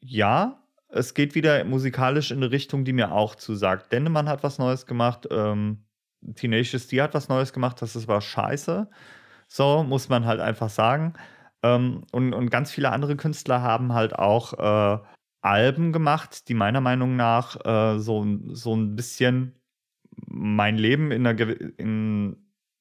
ja, 0.00 0.62
es 0.88 1.14
geht 1.14 1.34
wieder 1.34 1.64
musikalisch 1.64 2.30
in 2.30 2.38
eine 2.38 2.50
Richtung, 2.50 2.84
die 2.84 2.92
mir 2.92 3.12
auch 3.12 3.34
zusagt. 3.34 3.92
Dennemann 3.92 4.28
hat 4.28 4.42
was 4.42 4.58
Neues 4.58 4.86
gemacht, 4.86 5.28
ähm, 5.30 5.84
Tenacious 6.34 6.88
D 6.88 7.00
hat 7.00 7.14
was 7.14 7.28
Neues 7.28 7.52
gemacht, 7.52 7.80
das 7.80 8.08
war 8.08 8.20
scheiße. 8.20 8.88
So 9.46 9.82
muss 9.82 10.08
man 10.08 10.26
halt 10.26 10.40
einfach 10.40 10.68
sagen. 10.68 11.14
Ähm, 11.62 12.04
und, 12.12 12.32
und 12.32 12.50
ganz 12.50 12.70
viele 12.70 12.90
andere 12.90 13.16
Künstler 13.16 13.62
haben 13.62 13.92
halt 13.92 14.14
auch 14.14 14.52
äh, 14.54 15.02
Alben 15.42 15.92
gemacht, 15.92 16.48
die 16.48 16.54
meiner 16.54 16.80
Meinung 16.80 17.16
nach 17.16 17.64
äh, 17.64 17.98
so, 17.98 18.26
so 18.52 18.74
ein 18.74 18.94
bisschen 18.94 19.59
mein 20.26 20.76
Leben 20.76 21.10
in, 21.10 21.26
einer, 21.26 21.40
in 21.78 22.36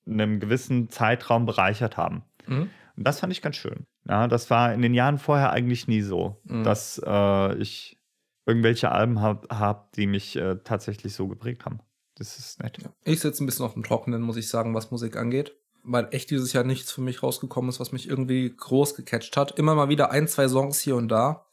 einem 0.07 0.39
gewissen 0.39 0.89
Zeitraum 0.89 1.45
bereichert 1.45 1.97
haben. 1.97 2.23
Mhm. 2.47 2.69
Und 2.95 3.07
das 3.07 3.19
fand 3.19 3.31
ich 3.31 3.41
ganz 3.41 3.55
schön. 3.55 3.85
Ja, 4.07 4.27
das 4.27 4.49
war 4.49 4.73
in 4.73 4.81
den 4.81 4.93
Jahren 4.93 5.17
vorher 5.17 5.51
eigentlich 5.51 5.87
nie 5.87 6.01
so, 6.01 6.41
mhm. 6.43 6.63
dass 6.63 7.01
äh, 7.05 7.55
ich 7.55 7.97
irgendwelche 8.45 8.91
Alben 8.91 9.21
habe, 9.21 9.47
hab, 9.49 9.93
die 9.93 10.07
mich 10.07 10.35
äh, 10.35 10.57
tatsächlich 10.63 11.13
so 11.13 11.27
geprägt 11.27 11.65
haben. 11.65 11.79
Das 12.15 12.37
ist 12.39 12.61
nett. 12.61 12.77
Ich 13.05 13.19
sitze 13.21 13.43
ein 13.43 13.45
bisschen 13.45 13.65
auf 13.65 13.73
dem 13.73 13.83
Trockenen, 13.83 14.21
muss 14.21 14.37
ich 14.37 14.49
sagen, 14.49 14.73
was 14.73 14.91
Musik 14.91 15.15
angeht 15.15 15.55
weil 15.83 16.07
echt 16.11 16.29
dieses 16.29 16.53
Jahr 16.53 16.63
nichts 16.63 16.91
für 16.91 17.01
mich 17.01 17.23
rausgekommen 17.23 17.69
ist, 17.69 17.79
was 17.79 17.91
mich 17.91 18.07
irgendwie 18.07 18.53
groß 18.55 18.95
gecatcht 18.95 19.37
hat. 19.37 19.57
Immer 19.57 19.75
mal 19.75 19.89
wieder 19.89 20.11
ein, 20.11 20.27
zwei 20.27 20.47
Songs 20.47 20.79
hier 20.79 20.95
und 20.95 21.07
da. 21.09 21.45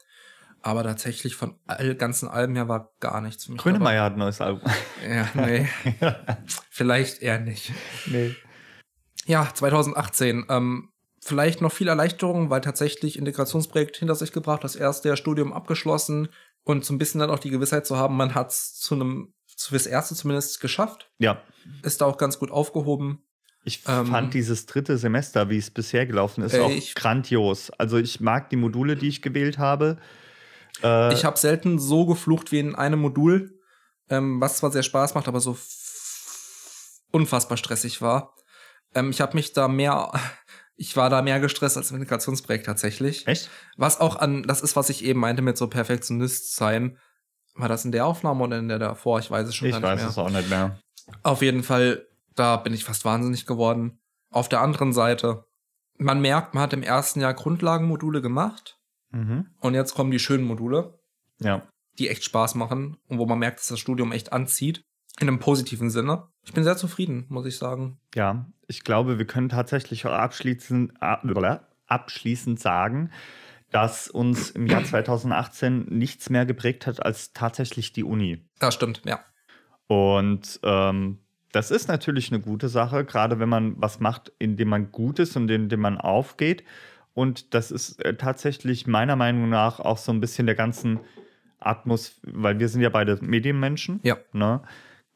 Aber 0.66 0.82
tatsächlich 0.82 1.36
von 1.36 1.54
all 1.68 1.94
ganzen 1.94 2.26
Alben 2.26 2.56
her 2.56 2.66
war 2.66 2.92
gar 2.98 3.20
nichts 3.20 3.44
für 3.44 3.52
mich. 3.52 3.60
Grönemeyer 3.60 4.02
hat 4.02 4.14
ein 4.14 4.18
neues 4.18 4.40
Album. 4.40 4.68
Ja, 5.08 5.28
nee. 5.34 5.68
vielleicht 6.70 7.22
eher 7.22 7.38
nicht. 7.38 7.72
Nee. 8.06 8.34
Ja, 9.26 9.48
2018. 9.54 10.46
Ähm, 10.48 10.88
vielleicht 11.20 11.60
noch 11.60 11.70
viel 11.70 11.86
Erleichterung, 11.86 12.50
weil 12.50 12.62
tatsächlich 12.62 13.16
Integrationsprojekt 13.16 13.96
hinter 13.98 14.16
sich 14.16 14.32
gebracht, 14.32 14.64
das 14.64 14.74
erste 14.74 15.16
Studium 15.16 15.52
abgeschlossen 15.52 16.30
und 16.64 16.84
so 16.84 16.92
ein 16.92 16.98
bisschen 16.98 17.20
dann 17.20 17.30
auch 17.30 17.38
die 17.38 17.50
Gewissheit 17.50 17.86
zu 17.86 17.96
haben, 17.96 18.16
man 18.16 18.34
hat 18.34 18.50
es 18.50 18.74
zu 18.74 18.96
einem, 18.96 19.34
fürs 19.56 19.86
erste 19.86 20.16
zumindest 20.16 20.60
geschafft. 20.60 21.12
Ja. 21.18 21.40
Ist 21.84 22.00
da 22.00 22.06
auch 22.06 22.18
ganz 22.18 22.40
gut 22.40 22.50
aufgehoben. 22.50 23.22
Ich 23.62 23.82
ähm, 23.86 24.06
fand 24.06 24.34
dieses 24.34 24.66
dritte 24.66 24.98
Semester, 24.98 25.48
wie 25.48 25.58
es 25.58 25.70
bisher 25.70 26.06
gelaufen 26.06 26.42
ist, 26.42 26.54
äh, 26.54 26.60
auch 26.60 26.94
grandios. 26.96 27.70
Also 27.70 27.98
ich 27.98 28.20
mag 28.20 28.50
die 28.50 28.56
Module, 28.56 28.96
die 28.96 29.06
ich 29.06 29.22
gewählt 29.22 29.58
habe. 29.58 29.98
Äh, 30.82 31.14
ich 31.14 31.24
habe 31.24 31.38
selten 31.38 31.78
so 31.78 32.06
geflucht 32.06 32.52
wie 32.52 32.58
in 32.58 32.74
einem 32.74 33.00
Modul, 33.00 33.58
ähm, 34.08 34.40
was 34.40 34.58
zwar 34.58 34.70
sehr 34.70 34.82
Spaß 34.82 35.14
macht, 35.14 35.28
aber 35.28 35.40
so 35.40 35.56
unfassbar 37.12 37.56
stressig 37.56 38.02
war. 38.02 38.34
Ähm, 38.94 39.10
ich 39.10 39.20
habe 39.20 39.34
mich 39.34 39.52
da 39.52 39.68
mehr 39.68 40.12
Ich 40.78 40.94
war 40.94 41.08
da 41.08 41.22
mehr 41.22 41.40
gestresst 41.40 41.78
als 41.78 41.90
im 41.90 41.96
Integrationsprojekt 41.96 42.66
tatsächlich. 42.66 43.26
Echt? 43.26 43.48
Was 43.78 43.98
auch 43.98 44.16
an, 44.16 44.42
das 44.42 44.60
ist, 44.60 44.76
was 44.76 44.90
ich 44.90 45.04
eben 45.04 45.20
meinte 45.20 45.40
mit 45.40 45.56
so 45.56 45.68
Perfektionist 45.68 46.54
sein. 46.54 46.98
War 47.54 47.68
das 47.68 47.86
in 47.86 47.92
der 47.92 48.04
Aufnahme 48.04 48.44
oder 48.44 48.58
in 48.58 48.68
der 48.68 48.78
davor? 48.78 49.18
Ich 49.18 49.30
weiß 49.30 49.48
es 49.48 49.54
schon 49.54 49.68
Ich 49.68 49.72
gar 49.72 49.80
nicht 49.80 49.88
weiß 49.88 50.00
mehr. 50.02 50.10
es 50.10 50.18
auch 50.18 50.28
nicht 50.28 50.50
mehr. 50.50 50.78
Auf 51.22 51.40
jeden 51.40 51.62
Fall, 51.62 52.06
da 52.34 52.58
bin 52.58 52.74
ich 52.74 52.84
fast 52.84 53.06
wahnsinnig 53.06 53.46
geworden. 53.46 53.98
Auf 54.30 54.50
der 54.50 54.60
anderen 54.60 54.92
Seite, 54.92 55.46
man 55.96 56.20
merkt, 56.20 56.52
man 56.52 56.62
hat 56.62 56.74
im 56.74 56.82
ersten 56.82 57.22
Jahr 57.22 57.32
Grundlagenmodule 57.32 58.20
gemacht 58.20 58.75
Mhm. 59.10 59.46
und 59.60 59.74
jetzt 59.74 59.94
kommen 59.94 60.10
die 60.10 60.18
schönen 60.18 60.44
Module, 60.44 60.98
Ja. 61.40 61.62
die 61.98 62.08
echt 62.08 62.24
Spaß 62.24 62.54
machen 62.56 62.96
und 63.08 63.18
wo 63.18 63.26
man 63.26 63.38
merkt, 63.38 63.60
dass 63.60 63.68
das 63.68 63.78
Studium 63.80 64.12
echt 64.12 64.32
anzieht. 64.32 64.82
In 65.18 65.28
einem 65.28 65.38
positiven 65.38 65.88
Sinne. 65.88 66.24
Ich 66.44 66.52
bin 66.52 66.62
sehr 66.64 66.76
zufrieden, 66.76 67.24
muss 67.30 67.46
ich 67.46 67.56
sagen. 67.56 67.98
Ja, 68.14 68.46
ich 68.66 68.84
glaube, 68.84 69.16
wir 69.18 69.26
können 69.26 69.48
tatsächlich 69.48 70.04
auch 70.06 70.12
abschließend, 70.12 71.00
ab- 71.02 71.24
abschließend 71.86 72.60
sagen, 72.60 73.10
dass 73.70 74.08
uns 74.08 74.50
im 74.50 74.66
Jahr 74.66 74.84
2018 74.84 75.86
nichts 75.88 76.28
mehr 76.28 76.44
geprägt 76.44 76.86
hat 76.86 77.02
als 77.04 77.32
tatsächlich 77.32 77.92
die 77.94 78.04
Uni. 78.04 78.44
Das 78.58 78.74
stimmt, 78.74 79.02
ja. 79.06 79.20
Und 79.86 80.60
ähm, 80.62 81.18
das 81.52 81.70
ist 81.70 81.88
natürlich 81.88 82.30
eine 82.30 82.40
gute 82.40 82.68
Sache, 82.68 83.04
gerade 83.04 83.38
wenn 83.38 83.48
man 83.48 83.80
was 83.80 84.00
macht, 84.00 84.32
in 84.38 84.56
dem 84.56 84.68
man 84.68 84.92
gut 84.92 85.18
ist 85.18 85.36
und 85.36 85.50
in 85.50 85.68
dem 85.68 85.80
man 85.80 85.96
aufgeht. 85.98 86.64
Und 87.16 87.54
das 87.54 87.70
ist 87.70 88.04
äh, 88.04 88.14
tatsächlich 88.14 88.86
meiner 88.86 89.16
Meinung 89.16 89.48
nach 89.48 89.80
auch 89.80 89.96
so 89.96 90.12
ein 90.12 90.20
bisschen 90.20 90.44
der 90.44 90.54
ganzen 90.54 91.00
Atmosphäre, 91.58 92.32
weil 92.36 92.58
wir 92.60 92.68
sind 92.68 92.82
ja 92.82 92.90
beide 92.90 93.18
Medienmenschen, 93.22 94.00
Ja. 94.02 94.18
ne? 94.32 94.60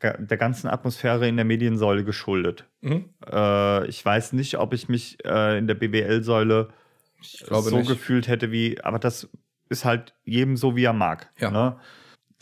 Der 0.03 0.39
ganzen 0.39 0.69
Atmosphäre 0.69 1.29
in 1.29 1.37
der 1.37 1.45
Mediensäule 1.45 2.05
geschuldet. 2.05 2.65
Mhm. 2.81 3.11
Äh, 3.31 3.87
ich 3.87 4.03
weiß 4.03 4.33
nicht, 4.33 4.57
ob 4.57 4.73
ich 4.73 4.89
mich 4.89 5.23
äh, 5.27 5.59
in 5.59 5.67
der 5.67 5.75
BWL-Säule 5.75 6.71
so 7.21 7.77
nicht. 7.77 7.87
gefühlt 7.87 8.27
hätte 8.27 8.51
wie, 8.51 8.81
aber 8.83 8.99
das 8.99 9.29
ist 9.69 9.85
halt 9.85 10.15
jedem 10.25 10.57
so, 10.57 10.75
wie 10.75 10.85
er 10.85 10.95
mag. 10.95 11.31
Ja. 11.39 11.51
Ne? 11.51 11.77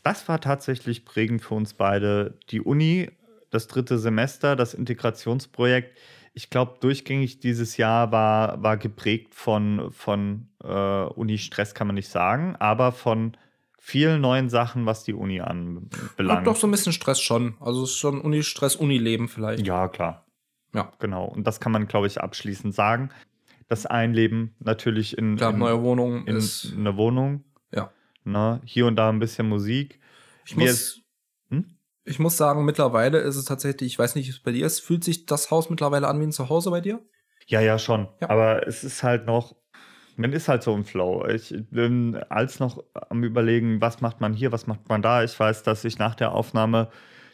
Das 0.05 0.29
war 0.29 0.41
tatsächlich 0.41 1.05
prägend 1.05 1.43
für 1.43 1.55
uns 1.55 1.75
beide. 1.75 2.39
Die 2.51 2.61
Uni, 2.61 3.11
das 3.51 3.67
dritte 3.67 3.99
Semester, 3.99 4.55
das 4.55 4.73
Integrationsprojekt. 4.73 5.99
Ich 6.39 6.51
glaube, 6.51 6.76
durchgängig 6.78 7.41
dieses 7.41 7.78
Jahr 7.78 8.12
war, 8.12 8.62
war 8.62 8.76
geprägt 8.76 9.34
von, 9.34 9.91
von 9.91 10.47
äh, 10.62 10.68
Uni-Stress, 10.68 11.74
kann 11.74 11.89
man 11.89 11.97
nicht 11.97 12.11
sagen, 12.11 12.55
aber 12.61 12.93
von 12.93 13.36
vielen 13.76 14.20
neuen 14.20 14.49
Sachen, 14.49 14.86
was 14.86 15.03
die 15.03 15.14
Uni 15.14 15.41
anbelangt. 15.41 16.47
doch 16.47 16.55
so 16.55 16.68
ein 16.68 16.70
bisschen 16.70 16.93
Stress 16.93 17.20
schon. 17.20 17.57
Also 17.59 17.82
es 17.82 17.91
ist 17.91 17.97
schon 17.97 18.20
Uni-Stress, 18.20 18.76
Uni-Leben 18.76 19.26
vielleicht. 19.26 19.66
Ja, 19.66 19.89
klar. 19.89 20.26
Ja. 20.72 20.93
Genau. 21.01 21.24
Und 21.24 21.45
das 21.45 21.59
kann 21.59 21.72
man, 21.72 21.89
glaube 21.89 22.07
ich, 22.07 22.20
abschließend 22.20 22.72
sagen. 22.72 23.11
Das 23.66 23.84
Einleben 23.84 24.55
natürlich 24.61 25.18
in, 25.18 25.34
Klar, 25.34 25.55
in, 25.55 25.59
neue 25.59 25.82
Wohnung 25.82 26.24
in 26.28 26.36
ist. 26.36 26.72
einer 26.72 26.97
Wohnung. 26.97 27.43
Ja. 27.74 27.91
Ne? 28.22 28.61
Hier 28.64 28.86
und 28.86 28.95
da 28.95 29.09
ein 29.09 29.18
bisschen 29.18 29.49
Musik. 29.49 29.99
Ich 30.47 30.57
Mir 30.57 30.68
muss? 30.68 31.03
Ich 32.09 32.19
muss 32.19 32.37
sagen, 32.37 32.65
mittlerweile 32.65 33.19
ist 33.19 33.37
es 33.37 33.45
tatsächlich, 33.45 33.93
ich 33.93 33.99
weiß 33.99 34.15
nicht, 34.15 34.27
wie 34.27 34.33
es 34.33 34.41
bei 34.41 34.53
dir 34.53 34.67
ist, 34.67 34.81
fühlt 34.81 35.05
sich 35.05 35.27
das 35.27 35.51
Haus 35.51 35.71
mittlerweile 35.71 36.09
an 36.09 36.21
wie 36.21 36.25
ein 36.25 36.33
Zuhause 36.33 36.71
bei 36.71 36.81
dir? 36.81 37.01
Ja, 37.47 37.61
ja, 37.61 37.79
schon. 37.79 38.09
Ja. 38.21 38.31
Aber 38.31 38.67
es 38.67 38.85
ist 38.85 39.03
halt 39.03 39.27
noch, 39.27 39.55
man 40.17 40.33
ist 40.33 40.49
halt 40.49 40.63
so 40.63 40.75
im 40.75 40.85
Flow. 40.85 41.27
Ich 41.27 41.55
bin 41.71 42.17
als 42.29 42.61
noch 42.61 42.83
am 42.93 43.25
Überlegen, 43.25 43.81
was 43.81 44.01
macht 44.01 44.21
man 44.21 44.35
hier, 44.35 44.53
was 44.53 44.67
macht 44.67 44.89
man 44.89 45.03
da. 45.03 45.23
Ich 45.23 45.39
weiß, 45.39 45.63
dass 45.63 45.85
ich 45.85 45.99
nach 45.99 46.15
der 46.15 46.33
Aufnahme 46.33 46.91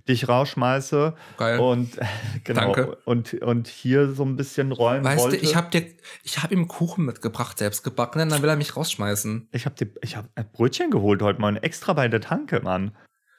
dich 0.09 0.29
rausschmeiße 0.29 1.15
Geil. 1.39 1.59
und 1.59 1.99
genau 2.45 2.75
Danke. 2.75 2.97
und 3.07 3.35
und 3.43 3.69
hier 3.69 4.13
so 4.13 4.23
ein 4.23 4.37
bisschen 4.37 4.71
räumen 4.71 5.03
weißt 5.05 5.25
wollte. 5.25 5.39
du, 5.39 5.43
ich 5.43 5.57
habe 5.57 5.71
dir, 5.71 5.87
ich 6.23 6.43
habe 6.43 6.53
ihm 6.53 6.69
Kuchen 6.69 7.07
mitgebracht, 7.07 7.59
selbst 7.59 7.83
gebacken, 7.85 8.29
dann 8.29 8.43
will 8.43 8.51
er 8.51 8.57
mich 8.57 8.77
rausschmeißen. 8.77 9.49
ich 9.53 9.65
habe 9.65 9.77
ich 10.03 10.17
habe 10.17 10.29
ein 10.35 10.47
Brötchen 10.53 10.91
geholt 10.91 11.23
heute 11.23 11.41
mal 11.41 11.57
extra 11.63 11.95
bei 11.95 12.09
der 12.09 12.21
Tanke, 12.21 12.61
Mann. 12.61 12.95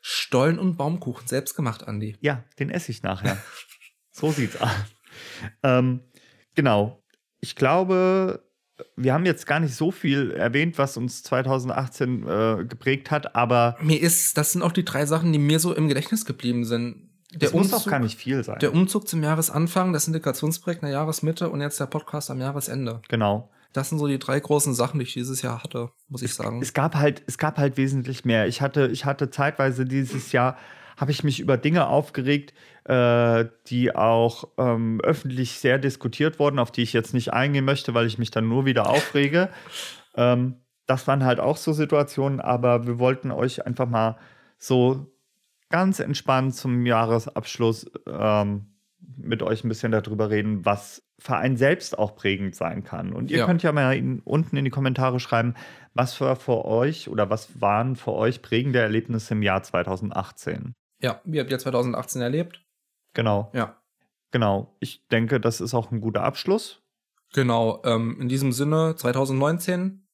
Stollen 0.08 0.60
und 0.60 0.78
Baumkuchen, 0.78 1.28
selbst 1.28 1.56
gemacht, 1.56 1.88
Andi. 1.88 2.16
Ja, 2.22 2.44
den 2.60 2.70
esse 2.70 2.92
ich 2.92 3.02
nachher. 3.02 3.38
so 4.12 4.32
sieht's 4.32 4.62
aus. 4.62 4.70
Ähm, 5.64 6.02
genau. 6.54 7.02
Ich 7.40 7.56
glaube, 7.56 8.44
wir 8.96 9.14
haben 9.14 9.26
jetzt 9.26 9.48
gar 9.48 9.60
nicht 9.60 9.74
so 9.74 9.90
viel 9.90 10.30
erwähnt, 10.30 10.78
was 10.78 10.96
uns 10.98 11.24
2018 11.24 12.28
äh, 12.28 12.66
geprägt 12.66 13.10
hat, 13.10 13.36
aber 13.36 13.78
Mir 13.82 14.00
ist, 14.00 14.38
das 14.38 14.52
sind 14.52 14.62
auch 14.62 14.74
die 14.74 14.86
drei 14.86 15.08
Sachen, 15.08 15.34
die 15.34 15.40
mir 15.40 15.60
so 15.60 15.74
im 15.74 15.88
Gedächtnis 15.88 16.24
geblieben 16.26 16.66
sind. 16.66 17.10
Der 17.34 17.48
es 17.48 17.54
muss 17.56 17.74
auch 17.74 17.80
Umzug- 17.80 17.90
gar 17.90 18.00
nicht 18.00 18.20
viel 18.20 18.44
sein. 18.44 18.60
Der 18.60 18.74
Umzug 18.74 19.08
zum 19.08 19.24
Jahresanfang, 19.24 19.92
das 19.92 20.08
Integrationsprojekt 20.08 20.84
in 20.84 20.88
der 20.90 20.98
Jahresmitte 21.00 21.50
und 21.50 21.62
jetzt 21.62 21.80
der 21.80 21.88
Podcast 21.88 22.30
am 22.30 22.40
Jahresende. 22.40 23.02
genau. 23.10 23.50
Das 23.76 23.90
sind 23.90 24.00
so 24.00 24.08
die 24.08 24.20
drei 24.20 24.40
großen 24.40 24.74
Sachen, 24.74 25.00
die 25.00 25.04
ich 25.04 25.14
dieses 25.14 25.42
Jahr 25.42 25.62
hatte, 25.62 25.92
muss 26.08 26.22
ich 26.22 26.34
sagen. 26.34 26.62
Es 26.62 26.74
gab 26.74 26.96
halt, 26.96 27.24
es 27.28 27.38
gab 27.38 27.58
halt 27.58 27.76
wesentlich 27.76 28.24
mehr. 28.24 28.48
Ich 28.48 28.62
hatte, 28.62 28.88
ich 28.88 29.04
hatte 29.04 29.30
zeitweise 29.30 29.84
dieses 29.84 30.32
Jahr, 30.32 30.58
habe 30.96 31.12
ich 31.12 31.26
mich 31.26 31.42
über 31.42 31.58
Dinge 31.58 31.88
aufgeregt, 31.88 32.54
äh, 32.86 33.46
die 33.68 33.94
auch 33.94 34.48
ähm, 34.58 35.02
öffentlich 35.04 35.60
sehr 35.60 35.78
diskutiert 35.78 36.40
wurden, 36.40 36.58
auf 36.58 36.72
die 36.72 36.84
ich 36.84 36.94
jetzt 36.94 37.14
nicht 37.14 37.34
eingehen 37.34 37.66
möchte, 37.66 37.94
weil 37.94 38.08
ich 38.08 38.18
mich 38.18 38.32
dann 38.32 38.48
nur 38.48 38.66
wieder 38.66 38.90
aufrege. 38.90 39.50
ähm, 40.16 40.56
das 40.86 41.06
waren 41.08 41.26
halt 41.26 41.42
auch 41.42 41.58
so 41.58 41.74
Situationen, 41.74 42.40
aber 42.40 42.88
wir 42.88 42.98
wollten 42.98 43.32
euch 43.32 43.66
einfach 43.66 43.90
mal 43.90 44.18
so 44.58 45.12
ganz 45.70 46.00
entspannt 46.00 46.56
zum 46.56 46.86
Jahresabschluss 46.86 47.92
ähm, 48.08 48.75
mit 49.18 49.42
euch 49.44 49.64
ein 49.64 49.70
bisschen 49.70 49.92
darüber 49.92 50.30
reden, 50.30 50.66
was 50.66 51.04
für 51.20 51.38
einen 51.38 51.58
selbst 51.58 51.98
auch 51.98 52.16
prägend 52.16 52.56
sein 52.56 52.84
kann. 52.84 53.14
Und 53.14 53.32
ihr 53.32 53.40
Ja. 53.40 53.46
könnt 53.46 53.64
ja 53.64 53.72
mal 53.72 53.96
in, 53.96 54.20
unten 54.20 54.58
in 54.58 54.66
die 54.66 54.72
Kommentare 54.72 55.20
schreiben, 55.20 55.54
was 55.94 56.20
war 56.22 56.36
für 56.36 56.66
euch 56.66 57.08
oder 57.10 57.30
was 57.30 57.62
waren 57.62 57.96
für 57.96 58.12
euch 58.14 58.42
prägende 58.42 58.80
Erlebnisse 58.80 59.34
im 59.34 59.42
Jahr 59.44 59.64
2018. 59.64 60.74
ja, 61.02 61.22
wie 61.26 61.40
habt 61.40 61.52
ihr 61.52 61.60
2018 61.60 62.22
erlebt? 62.22 62.62
Genau, 63.14 63.52
Ja. 63.54 63.78
genau. 64.32 64.76
Ich 64.80 65.08
denke, 65.08 65.40
das 65.40 65.62
ist 65.62 65.74
auch 65.74 65.92
ein 65.92 66.02
guter 66.02 66.24
Abschluss. 66.24 66.82
Genau, 67.34 67.82
ähm, 67.86 68.18
in 68.20 68.28
diesem 68.30 68.52
Sinne, 68.52 68.96
2019, 68.96 70.05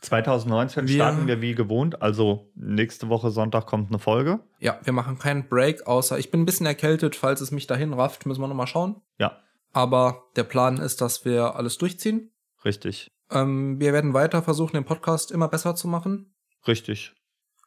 2019 0.00 0.86
Wir- 0.88 0.94
starten 0.96 1.26
wir 1.26 1.40
wie 1.40 1.54
gewohnt, 1.54 2.02
also 2.02 2.50
nächste 2.54 3.08
Woche 3.08 3.30
Sonntag 3.30 3.66
kommt 3.66 3.90
eine 3.90 3.98
Folge. 3.98 4.40
ja, 4.60 4.78
wir 4.84 4.92
machen 4.92 5.18
keinen 5.18 5.48
Break, 5.48 5.86
außer 5.86 6.18
ich 6.18 6.30
bin 6.30 6.42
ein 6.42 6.46
bisschen 6.46 6.66
erkältet, 6.66 7.16
falls 7.16 7.40
es 7.40 7.50
mich 7.50 7.66
dahin 7.66 7.92
rafft, 7.94 8.26
müssen 8.26 8.40
wir 8.40 8.48
nochmal 8.48 8.66
schauen. 8.66 9.00
Ja, 9.18 9.38
Aber 9.72 10.24
der 10.36 10.44
Plan 10.44 10.78
ist, 10.78 11.00
dass 11.00 11.24
wir 11.24 11.56
alles 11.56 11.78
durchziehen. 11.78 12.30
richtig, 12.64 13.10
Ähm, 13.30 13.80
wir 13.80 13.92
werden 13.92 14.14
weiter 14.14 14.42
versuchen, 14.42 14.74
den 14.74 14.84
Podcast 14.84 15.30
immer 15.32 15.48
besser 15.48 15.74
zu 15.74 15.88
machen. 15.88 16.34
richtig. 16.68 17.12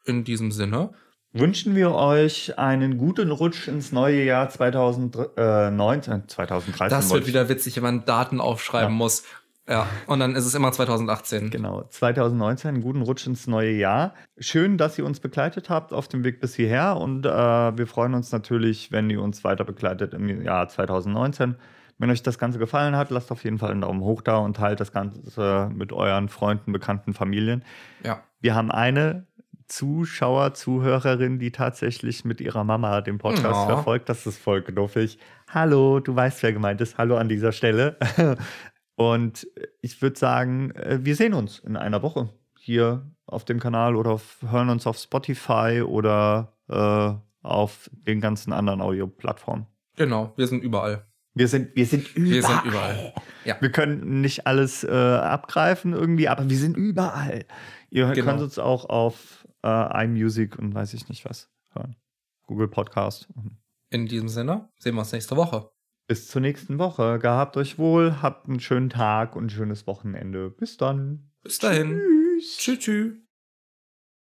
In 0.06 0.24
diesem 0.24 0.50
Sinne. 0.52 0.92
Wünschen 1.32 1.76
wir 1.76 1.92
euch 1.94 2.58
einen 2.58 2.96
guten 2.98 3.30
Rutsch 3.30 3.68
ins 3.68 3.92
neue 3.92 4.24
Jahr 4.24 4.48
2019, 4.48 6.28
2013. 6.28 6.88
Das 6.90 7.10
wollte 7.10 7.26
wird 7.26 7.28
wieder 7.34 7.48
witzig, 7.48 7.76
wenn 7.76 7.82
man 7.82 8.04
Daten 8.04 8.40
aufschreiben 8.40 8.90
Ja. 8.92 8.96
muss. 8.96 9.24
Ja, 9.68 9.86
und 10.06 10.18
dann 10.18 10.34
ist 10.34 10.46
es 10.46 10.54
immer 10.54 10.72
2018. 10.72 11.50
Genau, 11.50 11.84
2019, 11.90 12.68
einen 12.70 12.82
guten 12.82 13.02
Rutsch 13.02 13.26
ins 13.26 13.46
neue 13.46 13.70
Jahr. 13.70 14.14
Schön, 14.38 14.78
dass 14.78 14.98
ihr 14.98 15.04
uns 15.06 15.20
begleitet 15.20 15.70
habt 15.70 15.92
auf 15.92 16.08
dem 16.08 16.24
Weg 16.24 16.40
bis 16.40 16.54
hierher 16.54 16.96
und 16.96 17.24
äh, 17.24 17.28
wir 17.30 17.86
freuen 17.86 18.14
uns 18.14 18.32
natürlich, 18.32 18.90
wenn 18.90 19.08
ihr 19.10 19.22
uns 19.22 19.44
weiter 19.44 19.64
begleitet 19.64 20.12
im 20.14 20.42
Jahr 20.42 20.68
2019. 20.68 21.54
Wenn 21.98 22.10
euch 22.10 22.22
das 22.22 22.38
Ganze 22.38 22.58
gefallen 22.58 22.96
hat, 22.96 23.10
lasst 23.10 23.30
auf 23.30 23.44
jeden 23.44 23.58
Fall 23.58 23.70
einen 23.70 23.82
Daumen 23.82 24.00
hoch 24.00 24.22
da 24.22 24.38
und 24.38 24.56
teilt 24.56 24.80
das 24.80 24.90
Ganze 24.90 25.70
mit 25.72 25.92
euren 25.92 26.28
Freunden, 26.30 26.72
Bekannten, 26.72 27.12
Familien. 27.12 27.62
Ja. 28.02 28.22
Wir 28.40 28.54
haben 28.54 28.70
eine 28.72 29.26
Zuschauer, 29.68 30.54
Zuhörerin, 30.54 31.38
die 31.38 31.52
tatsächlich 31.52 32.24
mit 32.24 32.40
ihrer 32.40 32.64
Mama 32.64 33.02
den 33.02 33.18
Podcast 33.18 33.54
Oh. 33.54 33.66
verfolgt. 33.66 34.08
Das 34.08 34.26
ist 34.26 34.38
voll 34.38 34.62
knuffig. 34.62 35.18
Hallo, 35.52 36.00
du 36.00 36.16
weißt, 36.16 36.42
wer 36.42 36.52
gemeint 36.52 36.80
ist. 36.80 36.98
Hallo 36.98 37.16
an 37.16 37.28
dieser 37.28 37.52
Stelle. 37.52 37.96
Und 39.00 39.46
ich 39.80 40.02
würde 40.02 40.18
sagen, 40.18 40.72
äh, 40.72 40.98
wir 41.02 41.16
sehen 41.16 41.32
uns 41.32 41.58
in 41.60 41.76
einer 41.78 42.02
Woche 42.02 42.28
hier 42.58 43.10
auf 43.24 43.46
dem 43.46 43.58
Kanal 43.58 43.96
oder 43.96 44.10
auf, 44.10 44.38
hören 44.46 44.68
uns 44.68 44.86
auf 44.86 44.98
Spotify 44.98 45.80
oder 45.86 46.52
äh, 46.68 47.14
auf 47.46 47.88
den 47.92 48.20
ganzen 48.20 48.52
anderen 48.52 48.82
Audioplattformen. 48.82 49.64
Genau, 49.96 50.34
wir 50.36 50.46
sind 50.46 50.62
überall. 50.62 51.06
Wir 51.32 51.48
sind, 51.48 51.74
wir 51.76 51.86
sind 51.86 52.14
überall. 52.14 52.32
Wir 52.34 52.42
sind 52.42 52.64
überall. 52.66 53.14
Ja. 53.46 53.56
Wir 53.60 53.72
können 53.72 54.20
nicht 54.20 54.46
alles 54.46 54.84
äh, 54.84 54.90
abgreifen 54.90 55.94
irgendwie, 55.94 56.28
aber 56.28 56.50
wir 56.50 56.58
sind 56.58 56.76
überall. 56.76 57.46
Ihr 57.88 58.06
Genau. 58.10 58.26
könnt 58.26 58.42
uns 58.42 58.58
auch 58.58 58.84
auf 58.90 59.46
äh, 59.64 60.04
iMusic 60.04 60.58
und 60.58 60.74
weiß 60.74 60.92
ich 60.92 61.08
nicht 61.08 61.24
was 61.24 61.48
hören. 61.72 61.96
Google 62.46 62.68
Podcast. 62.68 63.28
In 63.88 64.06
diesem 64.06 64.28
Sinne, 64.28 64.68
sehen 64.78 64.94
wir 64.94 65.00
uns 65.00 65.12
nächste 65.12 65.36
Woche. 65.36 65.70
Bis 66.10 66.26
zur 66.26 66.40
nächsten 66.40 66.80
Woche. 66.80 67.20
Gehabt 67.20 67.56
euch 67.56 67.78
wohl, 67.78 68.20
habt 68.20 68.48
einen 68.48 68.58
schönen 68.58 68.90
Tag 68.90 69.36
und 69.36 69.44
ein 69.44 69.50
schönes 69.50 69.86
Wochenende. 69.86 70.50
Bis 70.50 70.76
dann. 70.76 71.30
Bis 71.44 71.60
dahin. 71.60 72.00
Tschüss. 72.00 72.56
Tschüss. 72.56 72.78
tschüss. 72.80 73.29